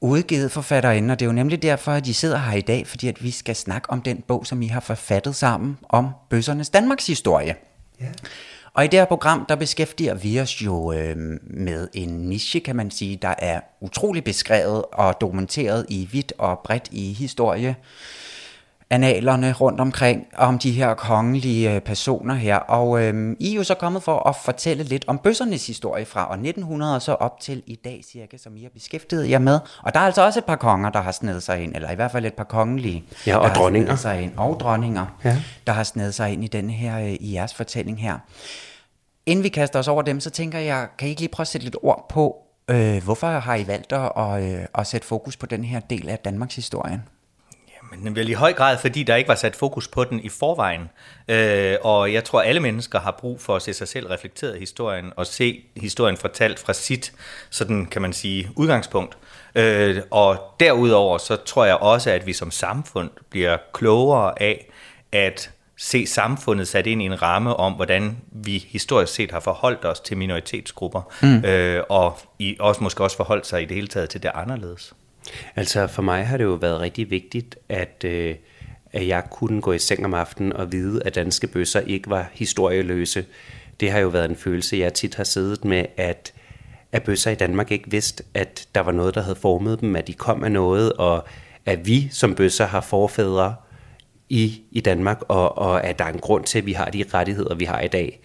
Udgivet 0.00 0.52
forfatterinde, 0.52 1.12
og 1.12 1.20
det 1.20 1.24
er 1.24 1.28
jo 1.28 1.32
nemlig 1.32 1.62
derfor, 1.62 1.92
at 1.92 2.06
I 2.06 2.12
sidder 2.12 2.38
her 2.38 2.56
i 2.56 2.60
dag, 2.60 2.86
fordi 2.86 3.08
at 3.08 3.24
vi 3.24 3.30
skal 3.30 3.56
snakke 3.56 3.90
om 3.90 4.02
den 4.02 4.22
bog, 4.28 4.46
som 4.46 4.62
I 4.62 4.66
har 4.66 4.80
forfattet 4.80 5.36
sammen 5.36 5.78
om 5.88 6.08
bøssernes 6.30 6.70
Danmarks 6.70 7.06
historie. 7.06 7.54
Ja. 8.00 8.06
Og 8.74 8.84
i 8.84 8.88
det 8.88 8.98
her 8.98 9.04
program, 9.04 9.46
der 9.48 9.56
beskæftiger 9.56 10.14
vi 10.14 10.40
os 10.40 10.62
jo 10.62 10.92
øh, 10.92 11.16
med 11.42 11.88
en 11.94 12.08
niche, 12.08 12.60
kan 12.60 12.76
man 12.76 12.90
sige, 12.90 13.16
der 13.16 13.34
er 13.38 13.60
utrolig 13.80 14.24
beskrevet 14.24 14.84
og 14.92 15.20
dokumenteret 15.20 15.86
i 15.88 16.08
vidt 16.12 16.32
og 16.38 16.58
bredt 16.64 16.88
i 16.92 17.12
historie 17.12 17.76
analerne 18.90 19.52
rundt 19.52 19.80
omkring 19.80 20.26
om 20.36 20.58
de 20.58 20.70
her 20.72 20.94
kongelige 20.94 21.74
øh, 21.74 21.80
personer 21.80 22.34
her. 22.34 22.56
Og 22.56 23.02
øh, 23.02 23.36
I 23.40 23.52
er 23.52 23.56
jo 23.56 23.64
så 23.64 23.74
kommet 23.74 24.02
for 24.02 24.28
at 24.28 24.36
fortælle 24.36 24.82
lidt 24.82 25.04
om 25.06 25.18
bøssernes 25.18 25.66
historie 25.66 26.04
fra 26.04 26.28
år 26.28 26.32
1900 26.32 26.94
og 26.94 27.02
så 27.02 27.12
op 27.12 27.40
til 27.40 27.62
i 27.66 27.74
dag 27.74 28.00
cirka, 28.12 28.36
som 28.36 28.56
I 28.56 28.62
har 28.62 28.70
beskæftiget 28.74 29.30
jer 29.30 29.38
med. 29.38 29.60
Og 29.82 29.94
der 29.94 30.00
er 30.00 30.04
altså 30.04 30.24
også 30.24 30.38
et 30.38 30.44
par 30.44 30.56
konger, 30.56 30.90
der 30.90 31.00
har 31.00 31.12
snedet 31.12 31.42
sig 31.42 31.62
ind, 31.62 31.74
eller 31.74 31.90
i 31.90 31.94
hvert 31.94 32.10
fald 32.10 32.26
et 32.26 32.34
par 32.34 32.44
kongelige, 32.44 33.04
ja, 33.26 33.36
og 33.36 33.48
der 33.48 33.54
dronninger. 33.54 33.90
har 33.90 33.96
sig 33.96 34.22
ind, 34.22 34.32
og 34.36 34.60
dronninger, 34.60 35.06
ja. 35.24 35.42
der 35.66 35.72
har 35.72 35.82
snedet 35.82 36.14
sig 36.14 36.32
ind 36.32 36.44
i 36.44 36.46
denne 36.46 36.72
her, 36.72 36.98
øh, 36.98 37.12
i 37.12 37.34
jeres 37.34 37.54
fortælling 37.54 38.00
her. 38.00 38.18
inden 39.26 39.42
vi 39.42 39.48
kaster 39.48 39.78
os 39.78 39.88
over 39.88 40.02
dem, 40.02 40.20
så 40.20 40.30
tænker 40.30 40.58
jeg, 40.58 40.88
kan 40.98 41.08
I 41.08 41.10
ikke 41.10 41.20
lige 41.20 41.30
prøve 41.32 41.44
at 41.44 41.48
sætte 41.48 41.64
lidt 41.64 41.76
ord 41.82 42.06
på, 42.10 42.36
øh, 42.68 43.04
hvorfor 43.04 43.26
har 43.26 43.54
I 43.54 43.66
valgt 43.66 43.92
at, 43.92 44.42
øh, 44.42 44.66
at 44.78 44.86
sætte 44.86 45.06
fokus 45.06 45.36
på 45.36 45.46
den 45.46 45.64
her 45.64 45.80
del 45.80 46.08
af 46.08 46.18
Danmarks 46.18 46.56
historie? 46.56 47.02
Men 47.96 48.16
vel 48.16 48.28
i 48.28 48.32
høj 48.32 48.52
grad, 48.52 48.78
fordi 48.78 49.02
der 49.02 49.16
ikke 49.16 49.28
var 49.28 49.34
sat 49.34 49.56
fokus 49.56 49.88
på 49.88 50.04
den 50.04 50.20
i 50.20 50.28
forvejen. 50.28 50.90
Øh, 51.28 51.76
og 51.82 52.12
jeg 52.12 52.24
tror, 52.24 52.42
alle 52.42 52.60
mennesker 52.60 53.00
har 53.00 53.10
brug 53.10 53.40
for 53.40 53.56
at 53.56 53.62
se 53.62 53.72
sig 53.72 53.88
selv 53.88 54.06
reflekteret 54.06 54.56
i 54.56 54.58
historien, 54.58 55.12
og 55.16 55.26
se 55.26 55.64
historien 55.76 56.16
fortalt 56.16 56.58
fra 56.58 56.72
sit, 56.72 57.12
sådan 57.50 57.86
kan 57.86 58.02
man 58.02 58.12
sige, 58.12 58.50
udgangspunkt. 58.56 59.18
Øh, 59.54 60.02
og 60.10 60.54
derudover, 60.60 61.18
så 61.18 61.36
tror 61.36 61.64
jeg 61.64 61.76
også, 61.76 62.10
at 62.10 62.26
vi 62.26 62.32
som 62.32 62.50
samfund 62.50 63.10
bliver 63.30 63.56
klogere 63.72 64.42
af 64.42 64.70
at 65.12 65.50
se 65.76 66.06
samfundet 66.06 66.68
sat 66.68 66.86
ind 66.86 67.02
i 67.02 67.04
en 67.04 67.22
ramme 67.22 67.56
om, 67.56 67.72
hvordan 67.72 68.16
vi 68.32 68.66
historisk 68.68 69.14
set 69.14 69.30
har 69.30 69.40
forholdt 69.40 69.84
os 69.84 70.00
til 70.00 70.16
minoritetsgrupper, 70.16 71.02
mm. 71.22 71.44
øh, 71.44 71.82
og 71.88 72.18
i, 72.38 72.56
også 72.60 72.82
måske 72.82 73.04
også 73.04 73.16
forholdt 73.16 73.46
sig 73.46 73.62
i 73.62 73.64
det 73.64 73.74
hele 73.74 73.88
taget 73.88 74.10
til 74.10 74.22
det 74.22 74.30
anderledes. 74.34 74.94
Altså 75.56 75.86
for 75.86 76.02
mig 76.02 76.26
har 76.26 76.36
det 76.36 76.44
jo 76.44 76.54
været 76.54 76.80
rigtig 76.80 77.10
vigtigt, 77.10 77.56
at, 77.68 78.04
øh, 78.04 78.34
at 78.92 79.08
jeg 79.08 79.22
kunne 79.30 79.60
gå 79.60 79.72
i 79.72 79.78
seng 79.78 80.04
om 80.04 80.14
aftenen 80.14 80.52
og 80.52 80.72
vide, 80.72 81.02
at 81.04 81.14
danske 81.14 81.46
bøsser 81.46 81.80
ikke 81.80 82.10
var 82.10 82.30
historieløse. 82.32 83.24
Det 83.80 83.90
har 83.90 83.98
jo 83.98 84.08
været 84.08 84.30
en 84.30 84.36
følelse, 84.36 84.76
jeg 84.76 84.94
tit 84.94 85.14
har 85.14 85.24
siddet 85.24 85.64
med, 85.64 85.86
at, 85.96 86.32
at 86.92 87.02
bøsser 87.02 87.30
i 87.30 87.34
Danmark 87.34 87.72
ikke 87.72 87.90
vidste, 87.90 88.24
at 88.34 88.68
der 88.74 88.80
var 88.80 88.92
noget, 88.92 89.14
der 89.14 89.22
havde 89.22 89.36
formet 89.36 89.80
dem, 89.80 89.96
at 89.96 90.06
de 90.06 90.12
kom 90.12 90.44
af 90.44 90.52
noget, 90.52 90.92
og 90.92 91.24
at 91.66 91.86
vi 91.86 92.08
som 92.10 92.34
bøsser 92.34 92.66
har 92.66 92.80
forfædre 92.80 93.54
i, 94.28 94.62
i 94.70 94.80
Danmark, 94.80 95.22
og, 95.28 95.58
og 95.58 95.84
at 95.84 95.98
der 95.98 96.04
er 96.04 96.12
en 96.12 96.18
grund 96.18 96.44
til, 96.44 96.58
at 96.58 96.66
vi 96.66 96.72
har 96.72 96.84
de 96.84 97.04
rettigheder, 97.14 97.54
vi 97.54 97.64
har 97.64 97.80
i 97.80 97.88
dag. 97.88 98.20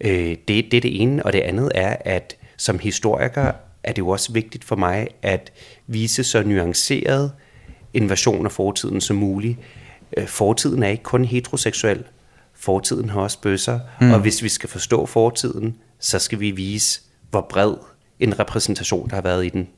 Øh, 0.00 0.36
det, 0.48 0.48
det 0.48 0.74
er 0.74 0.80
det 0.80 1.02
ene, 1.02 1.26
og 1.26 1.32
det 1.32 1.40
andet 1.40 1.72
er, 1.74 1.96
at 2.00 2.36
som 2.56 2.78
historiker 2.78 3.52
er 3.84 3.92
det 3.92 3.98
jo 3.98 4.08
også 4.08 4.32
vigtigt 4.32 4.64
for 4.64 4.76
mig 4.76 5.08
at 5.22 5.52
vise 5.86 6.24
så 6.24 6.42
nuanceret 6.42 7.32
en 7.94 8.08
version 8.08 8.46
af 8.46 8.52
fortiden 8.52 9.00
som 9.00 9.16
muligt. 9.16 9.58
Øh, 10.16 10.26
fortiden 10.26 10.82
er 10.82 10.88
ikke 10.88 11.02
kun 11.02 11.24
heteroseksuel. 11.24 12.04
Fortiden 12.54 13.10
har 13.10 13.20
også 13.20 13.40
bøsser. 13.40 13.80
Mm. 14.00 14.12
Og 14.12 14.20
hvis 14.20 14.42
vi 14.42 14.48
skal 14.48 14.68
forstå 14.68 15.06
fortiden, 15.06 15.76
så 15.98 16.18
skal 16.18 16.40
vi 16.40 16.50
vise, 16.50 17.00
hvor 17.30 17.46
bred 17.50 17.74
en 18.20 18.38
repræsentation, 18.38 19.08
der 19.08 19.14
har 19.14 19.22
været 19.22 19.46
i 19.46 19.48
den. 19.48 19.68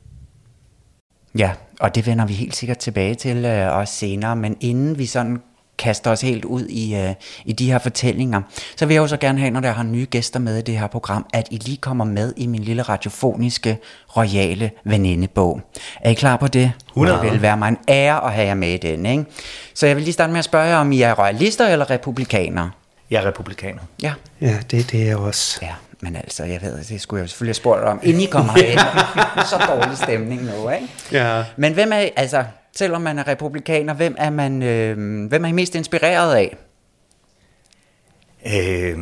Ja, 1.39 1.53
og 1.81 1.95
det 1.95 2.07
vender 2.07 2.27
vi 2.27 2.33
helt 2.33 2.57
sikkert 2.57 2.79
tilbage 2.79 3.15
til 3.15 3.45
øh, 3.45 3.77
også 3.77 3.95
senere, 3.95 4.37
men 4.37 4.57
inden 4.61 4.99
vi 4.99 5.07
sådan 5.07 5.43
kaster 5.79 6.11
os 6.11 6.21
helt 6.21 6.45
ud 6.45 6.67
i, 6.67 6.95
uh, 7.09 7.15
i 7.45 7.53
de 7.53 7.73
her 7.73 7.79
fortællinger, 7.79 8.43
så 8.77 8.87
vil 8.87 8.95
jeg 8.95 9.01
jo 9.01 9.07
så 9.07 9.17
gerne 9.17 9.39
have, 9.39 9.51
når 9.51 9.61
der 9.61 9.73
har 9.73 9.83
nye 9.83 10.07
gæster 10.11 10.39
med 10.41 10.59
i 10.59 10.63
det 10.63 10.79
her 10.79 10.87
program, 10.87 11.27
at 11.33 11.49
I 11.51 11.57
lige 11.57 11.77
kommer 11.77 12.05
med 12.05 12.33
i 12.37 12.47
min 12.47 12.63
lille 12.63 12.83
radiofoniske, 12.83 13.79
royale 14.17 14.71
venindebog. 14.85 15.61
Er 16.01 16.11
I 16.11 16.15
klar 16.15 16.37
på 16.37 16.49
det? 16.49 16.73
100. 16.89 17.19
Det 17.23 17.33
vil 17.33 17.43
være 17.43 17.57
mig 17.57 17.69
en 17.69 17.79
ære 17.89 18.25
at 18.27 18.33
have 18.33 18.47
jer 18.47 18.55
med 18.55 18.69
i 18.69 18.77
den. 18.77 19.07
Ikke? 19.07 19.25
Så 19.75 19.87
jeg 19.87 19.97
vil 19.97 20.03
lige 20.05 20.13
starte 20.13 20.33
med 20.33 20.39
at 20.39 20.45
spørge 20.45 20.67
jer, 20.67 20.77
om 20.77 20.93
I 20.93 21.03
er 21.03 21.13
royalister 21.15 21.69
eller 21.69 21.91
republikanere? 21.91 22.71
Jeg 23.11 23.23
er 23.23 23.27
republikaner. 23.27 23.81
Ja. 24.03 24.13
Ja, 24.41 24.57
det, 24.71 24.91
det 24.93 25.03
er 25.03 25.07
jeg 25.07 25.17
også. 25.17 25.59
Ja, 25.63 25.73
men 26.01 26.17
altså, 26.17 26.45
jeg 26.45 26.63
ved, 26.63 26.85
det 26.85 27.01
skulle 27.01 27.21
jeg 27.21 27.29
selvfølgelig 27.29 27.49
have 27.51 27.55
spurgt 27.55 27.83
om, 27.83 28.01
inden 28.03 28.23
I 28.23 28.27
kommer 28.27 28.53
herind. 28.61 28.79
så 29.47 29.57
dårlig 29.69 29.99
stemning 29.99 30.43
nu, 30.45 30.69
ikke? 30.71 30.89
Ja. 31.13 31.45
Men 31.57 31.73
hvem 31.73 31.93
er, 31.93 32.09
altså, 32.17 32.45
selvom 32.77 33.03
man 33.03 33.19
er 33.19 33.29
republikaner, 33.29 33.95
hvem 33.95 34.15
er, 34.19 34.31
man, 34.31 34.63
øh, 34.63 35.29
hvem 35.29 35.45
er 35.45 35.49
I 35.49 35.53
mest 35.53 35.75
inspireret 35.75 36.35
af? 36.35 36.57
Øh, 38.47 38.99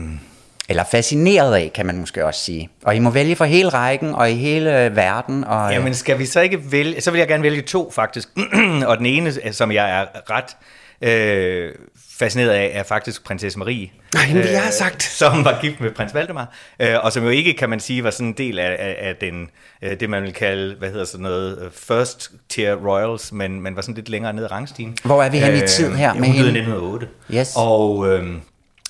Eller 0.69 0.85
fascineret 0.91 1.55
af, 1.55 1.71
kan 1.75 1.87
man 1.87 1.99
måske 1.99 2.25
også 2.27 2.41
sige. 2.41 2.69
Og 2.85 2.97
I 2.97 2.99
må 2.99 3.11
vælge 3.11 3.37
for 3.37 3.45
hele 3.45 3.69
rækken 3.69 4.15
og 4.15 4.31
i 4.31 4.35
hele 4.35 4.71
verden. 4.95 5.45
Og, 5.45 5.73
Jamen 5.73 5.95
skal 5.95 6.19
vi 6.19 6.27
så 6.27 6.41
ikke 6.41 6.73
vælge, 6.73 7.01
så 7.01 7.11
vil 7.11 7.19
jeg 7.19 7.29
gerne 7.29 7.43
vælge 7.43 7.63
to 7.63 7.91
faktisk, 7.91 8.29
og 8.89 8.99
den 8.99 9.07
ene, 9.07 9.53
som 9.53 9.73
jeg 9.73 10.01
er 10.01 10.07
ret 10.31 10.57
øh, 11.03 11.75
fascineret 12.19 12.51
af, 12.51 12.71
er 12.75 12.83
faktisk 12.83 13.25
prinsesse 13.25 13.59
Marie. 13.59 13.91
Nej, 14.15 14.27
men 14.35 14.37
jeg 14.37 14.63
har 14.63 14.71
sagt. 14.71 15.03
Som 15.03 15.45
var 15.45 15.59
gift 15.61 15.81
med 15.81 15.91
prins 15.91 16.15
Valdemar, 16.15 16.55
øh, 16.81 16.95
og 17.03 17.13
som 17.13 17.25
jo 17.25 17.29
ikke, 17.29 17.55
kan 17.55 17.71
man 17.71 17.81
sige, 17.81 18.05
var 18.05 18.11
sådan 18.11 18.27
en 18.27 18.33
del 18.33 18.59
af, 18.59 18.77
af, 18.79 18.97
af 18.99 19.17
den, 19.17 19.49
øh, 19.83 20.01
det 20.01 20.11
man 20.11 20.23
vil 20.23 20.33
kalde, 20.33 20.75
hvad 20.79 20.91
hedder 20.91 21.05
sådan 21.05 21.23
noget, 21.23 21.59
øh, 21.63 21.71
first 21.73 22.31
tier 22.49 22.75
royals, 22.75 23.33
men, 23.33 23.61
men 23.61 23.77
var 23.77 23.83
sådan 23.83 23.95
lidt 23.95 24.09
længere 24.09 24.33
ned 24.33 24.45
i 24.45 24.47
rangstigen. 24.47 24.97
Hvor 25.05 25.23
er 25.23 25.31
vi 25.31 25.39
henne 25.39 25.65
i 25.65 25.67
tid 25.69 25.95
her 25.95 26.15
med 26.15 26.27
Hun 26.27 26.37
døde 26.37 26.49
i 26.49 26.53
hende? 26.53 26.61
1908. 26.61 27.09
Yes. 27.35 27.53
Og... 27.57 28.09
Øh, 28.09 28.35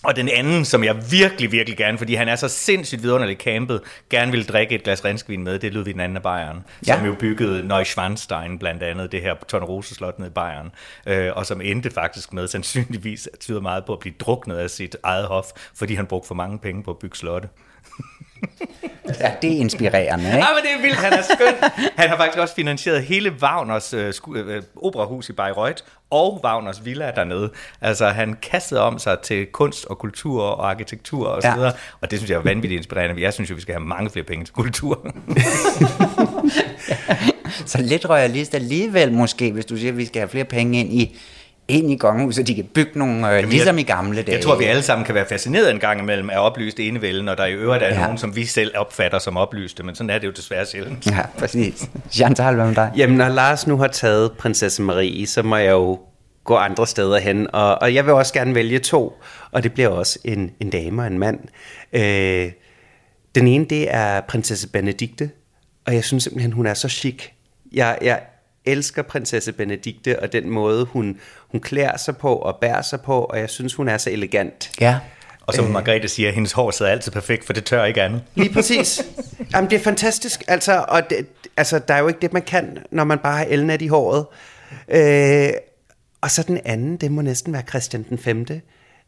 og 0.04 0.16
den 0.16 0.28
anden, 0.28 0.64
som 0.64 0.84
jeg 0.84 1.10
virkelig, 1.10 1.52
virkelig 1.52 1.78
gerne, 1.78 1.98
fordi 1.98 2.14
han 2.14 2.28
er 2.28 2.36
så 2.36 2.48
sindssygt 2.48 3.02
vidunderligt 3.02 3.42
campet, 3.42 3.80
gerne 4.10 4.30
ville 4.30 4.46
drikke 4.46 4.74
et 4.74 4.82
glas 4.82 5.04
renskvin 5.04 5.44
med, 5.44 5.58
det 5.58 5.68
er 5.68 5.72
Ludvig 5.72 5.94
den 5.94 6.00
anden 6.00 6.16
af 6.16 6.22
Bayern, 6.22 6.64
Ja. 6.86 6.96
som 6.96 7.06
jo 7.06 7.14
byggede 7.20 7.68
Neuschwanstein 7.68 8.58
blandt 8.58 8.82
andet, 8.82 9.12
det 9.12 9.22
her 9.22 9.34
Tornerose-slot 9.48 10.18
nede 10.18 10.28
i 10.30 10.32
Bayern, 10.32 10.70
øh, 11.06 11.30
og 11.36 11.46
som 11.46 11.60
endte 11.60 11.90
faktisk 11.90 12.32
med, 12.32 12.48
sandsynligvis 12.48 13.28
tyder 13.40 13.60
meget 13.60 13.84
på 13.84 13.92
at 13.92 13.98
blive 13.98 14.14
druknet 14.20 14.56
af 14.56 14.70
sit 14.70 14.96
eget 15.02 15.26
hof, 15.26 15.46
fordi 15.74 15.94
han 15.94 16.06
brugte 16.06 16.26
for 16.28 16.34
mange 16.34 16.58
penge 16.58 16.82
på 16.82 16.90
at 16.90 16.98
bygge 16.98 17.16
slotte. 17.16 17.48
Ja, 19.20 19.30
det 19.42 19.52
er 19.52 19.56
inspirerende, 19.56 20.24
ikke? 20.24 20.36
Ja, 20.38 20.44
men 20.54 20.62
det 20.62 20.70
er 20.78 20.82
vildt, 20.82 20.96
han 20.96 21.12
er 21.12 21.22
skøn. 21.22 21.54
Han 21.96 22.08
har 22.08 22.16
faktisk 22.16 22.38
også 22.38 22.54
finansieret 22.54 23.02
hele 23.04 23.32
Wagners 23.42 23.94
øh, 23.94 24.08
sku- 24.10 24.36
øh, 24.38 24.62
operahus 24.82 25.28
i 25.28 25.32
Bayreuth 25.32 25.82
og 26.10 26.40
Wagners 26.44 26.84
villa 26.84 27.10
dernede. 27.16 27.50
Altså, 27.80 28.08
han 28.08 28.36
kastede 28.42 28.80
om 28.80 28.98
sig 28.98 29.18
til 29.20 29.46
kunst 29.46 29.84
og 29.86 29.98
kultur 29.98 30.42
og 30.42 30.70
arkitektur 30.70 31.26
og 31.28 31.42
så 31.42 31.48
Ja. 31.48 31.54
videre. 31.54 31.72
Og 32.00 32.10
det 32.10 32.18
synes 32.18 32.30
jeg 32.30 32.36
er 32.36 32.42
vanvittigt 32.42 32.78
inspirerende. 32.78 33.22
Jeg 33.22 33.32
synes 33.32 33.50
jo, 33.50 33.54
vi 33.54 33.60
skal 33.60 33.74
have 33.74 33.84
mange 33.84 34.10
flere 34.10 34.24
penge 34.24 34.44
til 34.44 34.54
kultur. 34.54 35.06
Så 37.66 37.78
lidt 37.82 38.08
royalist 38.10 38.54
alligevel 38.54 39.12
måske, 39.12 39.52
hvis 39.52 39.64
du 39.66 39.76
siger, 39.76 39.92
at 39.92 39.96
vi 39.98 40.04
skal 40.06 40.20
have 40.20 40.28
flere 40.28 40.44
penge 40.44 40.80
ind 40.80 40.92
i, 40.92 41.16
ind 41.68 41.90
i 41.90 41.96
kongehuset, 41.96 42.36
så 42.36 42.42
de 42.42 42.54
kan 42.54 42.64
bygge 42.74 42.98
nogle, 42.98 43.38
øh, 43.38 43.48
ligesom 43.48 43.78
i 43.78 43.82
gamle 43.82 44.22
dage. 44.22 44.36
Jeg 44.36 44.44
tror, 44.44 44.56
vi 44.56 44.64
alle 44.64 44.82
sammen 44.82 45.04
kan 45.04 45.14
være 45.14 45.26
fascineret 45.28 45.70
en 45.70 45.78
gang 45.78 46.00
imellem 46.00 46.30
af 46.30 46.38
oplyst 46.38 46.80
enevælde, 46.80 47.22
når 47.22 47.34
der 47.34 47.46
i 47.46 47.52
øvrigt 47.52 47.84
er 47.84 47.88
ja. 47.88 48.02
nogen, 48.02 48.18
som 48.18 48.36
vi 48.36 48.44
selv 48.44 48.72
opfatter 48.76 49.18
som 49.18 49.36
oplyste, 49.36 49.82
men 49.82 49.94
sådan 49.94 50.10
er 50.10 50.18
det 50.18 50.26
jo 50.26 50.32
desværre 50.32 50.66
sjældent. 50.66 51.06
Ja, 51.06 51.22
præcis. 51.38 51.88
Chantal, 52.10 52.54
hvad 52.54 52.66
med 52.66 52.74
dig? 52.74 52.92
Jamen, 52.96 53.16
når 53.16 53.28
Lars 53.28 53.66
nu 53.66 53.76
har 53.76 53.88
taget 53.88 54.32
prinsesse 54.32 54.82
Marie, 54.82 55.26
så 55.26 55.42
må 55.42 55.56
jeg 55.56 55.70
jo 55.70 56.00
gå 56.44 56.56
andre 56.56 56.86
steder 56.86 57.18
hen, 57.18 57.46
og, 57.52 57.82
og 57.82 57.94
jeg 57.94 58.06
vil 58.06 58.14
også 58.14 58.32
gerne 58.32 58.54
vælge 58.54 58.78
to, 58.78 59.12
og 59.50 59.62
det 59.62 59.72
bliver 59.72 59.88
også 59.88 60.18
en, 60.24 60.50
en 60.60 60.70
dame 60.70 61.02
og 61.02 61.06
en 61.06 61.18
mand. 61.18 61.38
Øh, 61.92 62.52
den 63.34 63.48
ene, 63.48 63.64
det 63.64 63.94
er 63.94 64.20
prinsesse 64.20 64.68
Benedikte, 64.68 65.30
og 65.86 65.94
jeg 65.94 66.04
synes 66.04 66.24
simpelthen, 66.24 66.52
hun 66.52 66.66
er 66.66 66.74
så 66.74 66.88
chic. 66.88 67.24
Jeg, 67.72 67.98
jeg 68.02 68.20
elsker 68.64 69.02
prinsesse 69.02 69.52
Benedikte, 69.52 70.20
og 70.22 70.32
den 70.32 70.50
måde, 70.50 70.84
hun, 70.84 71.20
hun 71.48 71.60
klæder 71.60 71.96
sig 71.96 72.16
på 72.16 72.34
og 72.34 72.58
bærer 72.60 72.82
sig 72.82 73.00
på, 73.00 73.24
og 73.24 73.38
jeg 73.38 73.50
synes, 73.50 73.74
hun 73.74 73.88
er 73.88 73.98
så 73.98 74.10
elegant. 74.10 74.70
Ja. 74.80 74.98
Og 75.46 75.54
som 75.54 75.64
Margrethe 75.64 76.08
siger, 76.08 76.30
hendes 76.30 76.52
hår 76.52 76.70
sidder 76.70 76.92
altid 76.92 77.12
perfekt, 77.12 77.44
for 77.46 77.52
det 77.52 77.64
tør 77.64 77.84
ikke 77.84 78.02
andet. 78.02 78.22
Lige 78.34 78.52
præcis. 78.52 79.02
Jamen, 79.54 79.70
det 79.70 79.76
er 79.76 79.82
fantastisk. 79.82 80.42
Altså, 80.48 80.84
og 80.88 81.10
det, 81.10 81.26
altså, 81.56 81.78
der 81.78 81.94
er 81.94 81.98
jo 81.98 82.08
ikke 82.08 82.20
det, 82.20 82.32
man 82.32 82.42
kan, 82.42 82.78
når 82.90 83.04
man 83.04 83.18
bare 83.18 83.36
har 83.36 83.44
elnet 83.44 83.82
i 83.82 83.86
håret. 83.86 84.26
Øh, 84.88 85.52
og 86.20 86.30
så 86.30 86.42
den 86.42 86.60
anden, 86.64 86.96
det 86.96 87.12
må 87.12 87.22
næsten 87.22 87.52
være 87.52 87.62
Christian 87.68 88.06
den 88.08 88.18
5. 88.18 88.46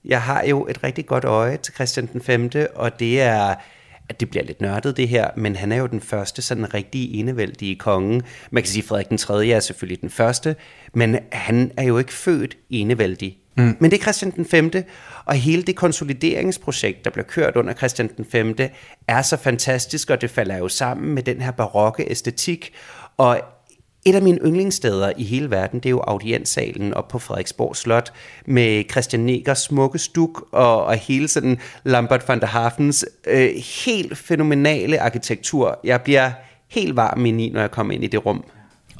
Jeg 0.05 0.23
har 0.23 0.45
jo 0.45 0.67
et 0.67 0.85
rigtig 0.85 1.07
godt 1.07 1.25
øje 1.25 1.57
til 1.57 1.75
Christian 1.75 2.09
den 2.13 2.23
5., 2.23 2.51
og 2.75 3.01
det 3.01 3.21
er 3.21 3.55
at 4.09 4.21
det 4.21 4.31
bliver 4.31 4.45
lidt 4.45 4.61
nørdet 4.61 4.97
det 4.97 5.09
her, 5.09 5.31
men 5.37 5.57
han 5.57 5.73
er 5.73 5.77
jo 5.77 5.87
den 5.87 6.01
første 6.01 6.43
sådan 6.43 6.75
rigtige 6.75 7.15
enevældige 7.15 7.77
konge. 7.77 8.23
Man 8.51 8.63
kan 8.63 8.71
sige, 8.71 8.83
at 8.83 8.89
Frederik 8.89 9.09
den 9.09 9.19
3. 9.19 9.47
er 9.49 9.61
selvfølgelig 9.61 10.01
den 10.01 10.11
første, 10.11 10.57
men 10.95 11.19
han 11.33 11.73
er 11.77 11.85
jo 11.85 11.99
ikke 11.99 12.13
født 12.13 12.57
enevældig. 12.71 13.39
Mm. 13.57 13.77
Men 13.81 13.91
det 13.91 13.99
er 13.99 14.03
Christian 14.03 14.31
den 14.31 14.45
5. 14.45 14.71
Og 15.25 15.35
hele 15.35 15.63
det 15.63 15.77
konsolideringsprojekt, 15.77 17.05
der 17.05 17.11
bliver 17.11 17.25
kørt 17.25 17.57
under 17.57 17.75
Christian 17.75 18.11
den 18.17 18.25
5., 18.25 18.57
er 19.09 19.23
så 19.23 19.37
fantastisk, 19.37 20.11
og 20.11 20.21
det 20.21 20.31
falder 20.31 20.57
jo 20.57 20.69
sammen 20.69 21.15
med 21.15 21.23
den 21.23 21.41
her 21.41 21.51
barokke 21.51 22.11
æstetik. 22.11 22.73
Og 23.17 23.41
et 24.05 24.15
af 24.15 24.23
mine 24.23 24.39
yndlingssteder 24.45 25.13
i 25.17 25.25
hele 25.25 25.51
verden, 25.51 25.81
det 25.81 25.87
er 25.87 25.91
jo 25.91 26.01
audienssalen 26.07 26.95
op 26.95 27.09
på 27.09 27.19
Frederiksborg 27.19 27.77
Slot, 27.77 28.13
med 28.47 28.85
Christian 28.91 29.23
Negers 29.23 29.59
smukke 29.59 29.99
stuk, 29.99 30.45
og, 30.53 30.85
og 30.85 30.95
hele 30.95 31.29
sådan 31.29 31.59
Lambert 31.85 32.29
van 32.29 32.41
der 32.41 32.47
Hafens 32.47 33.05
øh, 33.27 33.51
helt 33.85 34.19
fænomenale 34.19 35.01
arkitektur. 35.01 35.79
Jeg 35.85 36.01
bliver 36.03 36.31
helt 36.71 36.97
varm 36.97 37.27
i, 37.27 37.51
når 37.51 37.61
jeg 37.61 37.71
kommer 37.71 37.95
ind 37.95 38.05
i 38.05 38.07
det 38.07 38.27
rum. 38.27 38.45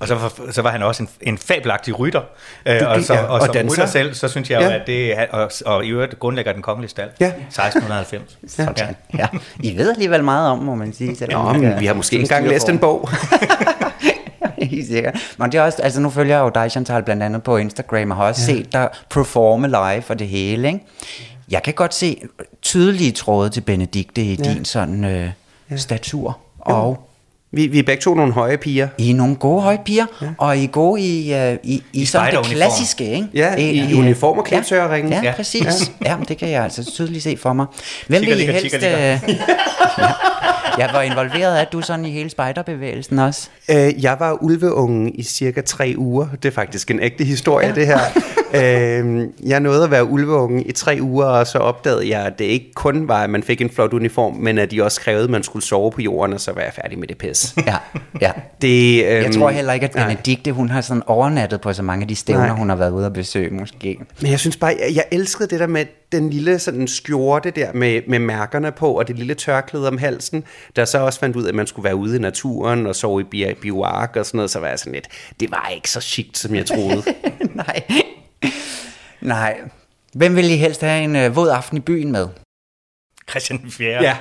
Og 0.01 0.09
så 0.09 0.15
var, 0.15 0.51
så 0.51 0.63
var 0.63 0.71
han 0.71 0.83
også 0.83 1.03
en, 1.03 1.09
en 1.21 1.39
fabelagtig 1.39 1.99
rytter. 1.99 2.23
Øh, 2.67 2.81
og, 2.87 3.03
så, 3.03 3.15
ja, 3.15 3.23
og, 3.23 3.29
og 3.29 3.41
som 3.47 3.53
danser. 3.55 3.73
rytter 3.73 3.87
selv, 3.87 4.15
så 4.15 4.29
synes 4.29 4.51
jeg 4.51 4.63
jo, 4.63 4.69
Ja. 4.69 4.75
at 4.75 4.87
det 4.87 5.19
er, 5.19 5.27
og, 5.31 5.51
og 5.67 5.85
i 5.85 5.89
øvrigt 5.89 6.19
grundlægger 6.19 6.53
den 6.53 6.63
kongelige 6.63 6.91
stald. 6.91 7.11
Ja. 7.21 7.27
1690. 7.27 8.39
Ja. 8.59 8.67
Ja. 8.79 8.89
ja. 9.19 9.27
I 9.61 9.77
ved 9.77 9.91
alligevel 9.91 10.25
meget 10.25 10.51
om, 10.51 10.59
må 10.59 10.75
man 10.75 10.93
sige. 10.93 11.17
selvom 11.17 11.45
Nå, 11.45 11.53
men 11.61 11.81
vi 11.81 11.87
har 11.87 11.95
måske 11.95 12.17
ikke 12.17 12.23
engang 12.25 12.49
læst 12.49 12.69
en 12.69 12.79
bog. 12.79 13.09
Helt 14.75 14.87
sikkert. 14.87 15.35
Men 15.39 15.53
det 15.53 15.59
er 15.59 15.63
også, 15.63 15.83
altså 15.83 16.01
nu 16.01 16.11
følger 16.11 16.37
jeg 16.37 16.43
jo 16.43 16.51
dig, 16.55 16.71
Chantal, 16.71 17.03
blandt 17.03 17.23
andet 17.23 17.43
på 17.43 17.57
Instagram, 17.57 18.11
og 18.11 18.17
har 18.17 18.25
også 18.25 18.53
ja. 18.53 18.57
set 18.57 18.73
dig 18.73 18.89
performe 19.11 19.69
live 19.69 20.03
for 20.03 20.15
det 20.15 20.29
hele, 20.29 20.69
ikke? 20.69 20.81
Jeg 21.51 21.63
kan 21.63 21.75
godt 21.75 21.95
se 21.95 22.23
tydelige 22.63 23.13
tråde 23.13 23.51
til 23.51 23.61
Benedikte 23.61 24.23
i 24.23 24.35
ja. 24.35 24.55
din 24.55 24.65
sådan 24.65 25.05
øh, 25.05 25.31
ja. 25.71 25.77
statur. 25.77 26.39
Og 26.59 27.09
vi, 27.55 27.67
vi 27.67 27.79
er 27.79 27.83
begge 27.83 28.01
to 28.01 28.15
nogle 28.15 28.33
høje 28.33 28.57
piger. 28.57 28.89
I 28.99 29.11
er 29.11 29.15
nogle 29.15 29.37
gode 29.37 29.63
høje 29.63 29.79
piger, 29.85 30.07
ja. 30.23 30.27
og 30.39 30.59
I 30.59 30.65
er 30.65 30.69
gode 30.69 31.01
i, 31.01 31.35
uh, 31.35 31.53
i, 31.53 31.59
i, 31.63 31.83
I 31.93 32.05
sådan 32.05 32.35
det 32.35 32.45
klassiske, 32.45 33.13
ikke? 33.13 33.29
Ja, 33.35 33.57
i, 33.57 33.71
i, 33.71 33.91
i 33.91 33.95
uniform 33.95 34.39
og 34.39 34.45
klipsøreringen. 34.45 35.13
Ja, 35.13 35.21
ja, 35.23 35.33
præcis. 35.33 35.93
Ja. 36.05 36.11
ja, 36.11 36.17
det 36.29 36.39
kan 36.39 36.51
jeg 36.51 36.65
altså 36.65 36.85
tydeligt 36.85 37.23
se 37.25 37.37
for 37.37 37.53
mig. 37.53 37.67
Hvem 38.07 38.23
vil 38.23 38.41
I 38.41 38.47
helst... 38.47 38.61
Chikker, 38.61 38.89
ja. 38.99 39.19
Jeg 40.79 40.91
var 40.93 41.03
involveret, 41.03 41.59
at 41.59 41.73
du 41.73 41.81
sådan 41.81 42.05
i 42.05 42.11
hele 42.11 42.31
spejderbevægelsen 42.31 43.19
også? 43.19 43.49
Øh, 43.71 44.03
jeg 44.05 44.17
var 44.19 44.43
ulveungen 44.43 45.15
i 45.15 45.23
cirka 45.23 45.61
tre 45.61 45.95
uger. 45.97 46.27
Det 46.43 46.49
er 46.49 46.53
faktisk 46.53 46.91
en 46.91 47.01
ægte 47.01 47.25
historie, 47.25 47.67
ja. 47.67 47.75
det 47.75 47.87
her. 47.87 47.99
øh, 48.55 49.29
jeg 49.49 49.61
nåede 49.61 49.85
at 49.85 49.91
være 49.91 50.05
ulveungen 50.05 50.67
i 50.67 50.73
tre 50.73 50.99
uger, 51.01 51.27
og 51.27 51.47
så 51.47 51.59
opdagede 51.59 52.09
jeg, 52.09 52.21
at 52.21 52.39
det 52.39 52.45
ikke 52.45 52.73
kun 52.75 53.09
var, 53.09 53.23
at 53.25 53.31
man 53.31 53.43
fik 53.43 53.61
en 53.61 53.71
flot 53.71 53.93
uniform, 53.93 54.35
men 54.35 54.59
at 54.59 54.71
de 54.71 54.83
også 54.83 55.01
krævede, 55.01 55.25
at 55.25 55.31
man 55.31 55.43
skulle 55.43 55.65
sove 55.65 55.91
på 55.91 56.01
jorden, 56.01 56.35
og 56.35 56.41
så 56.41 56.53
var 56.53 56.61
jeg 56.61 56.73
færdig 56.73 56.99
med 56.99 57.09
det 57.09 57.19
Ja, 57.67 57.77
ja. 58.21 58.33
Det, 58.63 59.05
øh, 59.05 59.23
jeg 59.23 59.33
tror 59.35 59.51
heller 59.51 59.73
ikke, 59.73 59.87
at 59.87 59.93
Benedikte, 59.93 60.53
hun 60.53 60.71
har 60.71 60.81
sådan 60.81 61.03
overnattet 61.07 61.61
på 61.61 61.73
så 61.73 61.83
mange 61.83 62.03
af 62.03 62.09
de 62.09 62.17
stævner, 62.17 62.47
nej. 62.47 62.57
hun 62.57 62.69
har 62.69 62.77
været 62.77 62.91
ude 62.91 63.07
at 63.07 63.13
besøge, 63.13 63.51
måske. 63.51 63.99
Men 64.21 64.31
jeg 64.31 64.41
synes 64.41 64.57
bare, 64.57 64.77
jeg, 64.81 64.95
jeg 64.95 65.05
elskede 65.11 65.49
det 65.49 65.61
der 65.61 65.67
med 65.67 65.87
den 66.13 66.31
lille 66.31 66.59
sådan 66.59 66.89
skjorte 66.89 67.51
der 67.51 67.73
med, 67.73 68.03
med 68.09 68.19
mærkerne 68.19 68.73
på, 68.73 68.99
og 68.99 69.09
det 69.09 69.19
lille 69.19 69.35
tørklæde 69.35 69.89
om 69.89 69.99
halsen, 69.99 70.45
der 70.77 70.85
så 70.85 70.99
også 70.99 71.21
fandt 71.21 71.37
ud 71.37 71.45
af, 71.45 71.49
at 71.49 71.55
man 71.55 71.67
skulle 71.67 71.85
være 71.85 71.97
ude 71.97 72.17
i 72.17 72.19
naturen 72.19 72.87
og 72.87 72.97
sove 72.97 73.21
i 73.33 73.55
bioark 73.55 74.17
og 74.17 74.27
sådan 74.27 74.39
noget, 74.39 74.51
så 74.51 74.61
var 74.61 74.69
jeg 74.69 74.79
sådan 74.79 74.93
lidt, 74.93 75.09
det 75.41 75.51
var 75.51 75.73
ikke 75.75 75.91
så 75.91 76.01
chikt, 76.01 76.39
som 76.39 76.55
jeg 76.55 76.67
troede. 76.67 77.03
Nej. 77.55 77.83
Nej. 79.21 79.61
Hvem 80.15 80.37
vil 80.37 80.51
I 80.51 80.57
helst 80.57 80.81
have 80.81 81.05
en 81.05 81.17
øh, 81.17 81.37
våd 81.37 81.51
aften 81.51 81.77
i 81.77 81.81
byen 81.81 82.13
med? 82.13 82.29
Christian 83.31 83.71
4. 83.71 83.89
Ja. 83.89 84.17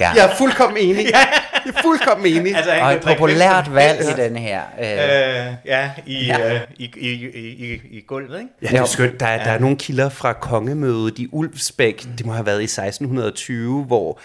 ja. 0.00 0.10
Jeg 0.10 0.30
er 0.30 0.36
fuldkommen 0.36 0.78
enig. 0.78 1.06
ja. 1.14 1.24
Jeg 1.66 1.74
er 1.76 1.82
fuldkommen 1.82 2.26
enig. 2.26 2.56
Altså, 2.56 2.72
og 2.82 2.92
et 2.92 3.00
populært 3.00 3.74
valg 3.74 4.00
i 4.00 4.22
den 4.22 4.36
her. 4.36 4.62
Øh, 4.80 4.90
øh, 4.90 5.54
ja, 5.66 5.90
i, 6.06 6.26
ja. 6.26 6.54
Øh, 6.54 6.60
i, 6.76 6.92
i, 6.96 7.10
i, 7.10 7.72
i, 7.72 7.80
i 7.90 8.00
gulvet, 8.06 8.38
ikke? 8.38 8.50
Ja, 8.62 8.68
det 8.68 8.78
er 8.78 8.84
skønt. 8.84 9.20
Der, 9.20 9.26
er, 9.26 9.38
ja. 9.38 9.44
der 9.44 9.50
er 9.50 9.58
nogle 9.58 9.76
kilder 9.76 10.08
fra 10.08 10.32
kongemødet 10.32 11.18
i 11.18 11.28
Ulfsbæk. 11.32 12.08
Det 12.18 12.26
må 12.26 12.32
have 12.32 12.46
været 12.46 12.60
i 12.60 12.64
1620, 12.64 13.84
hvor 13.84 14.20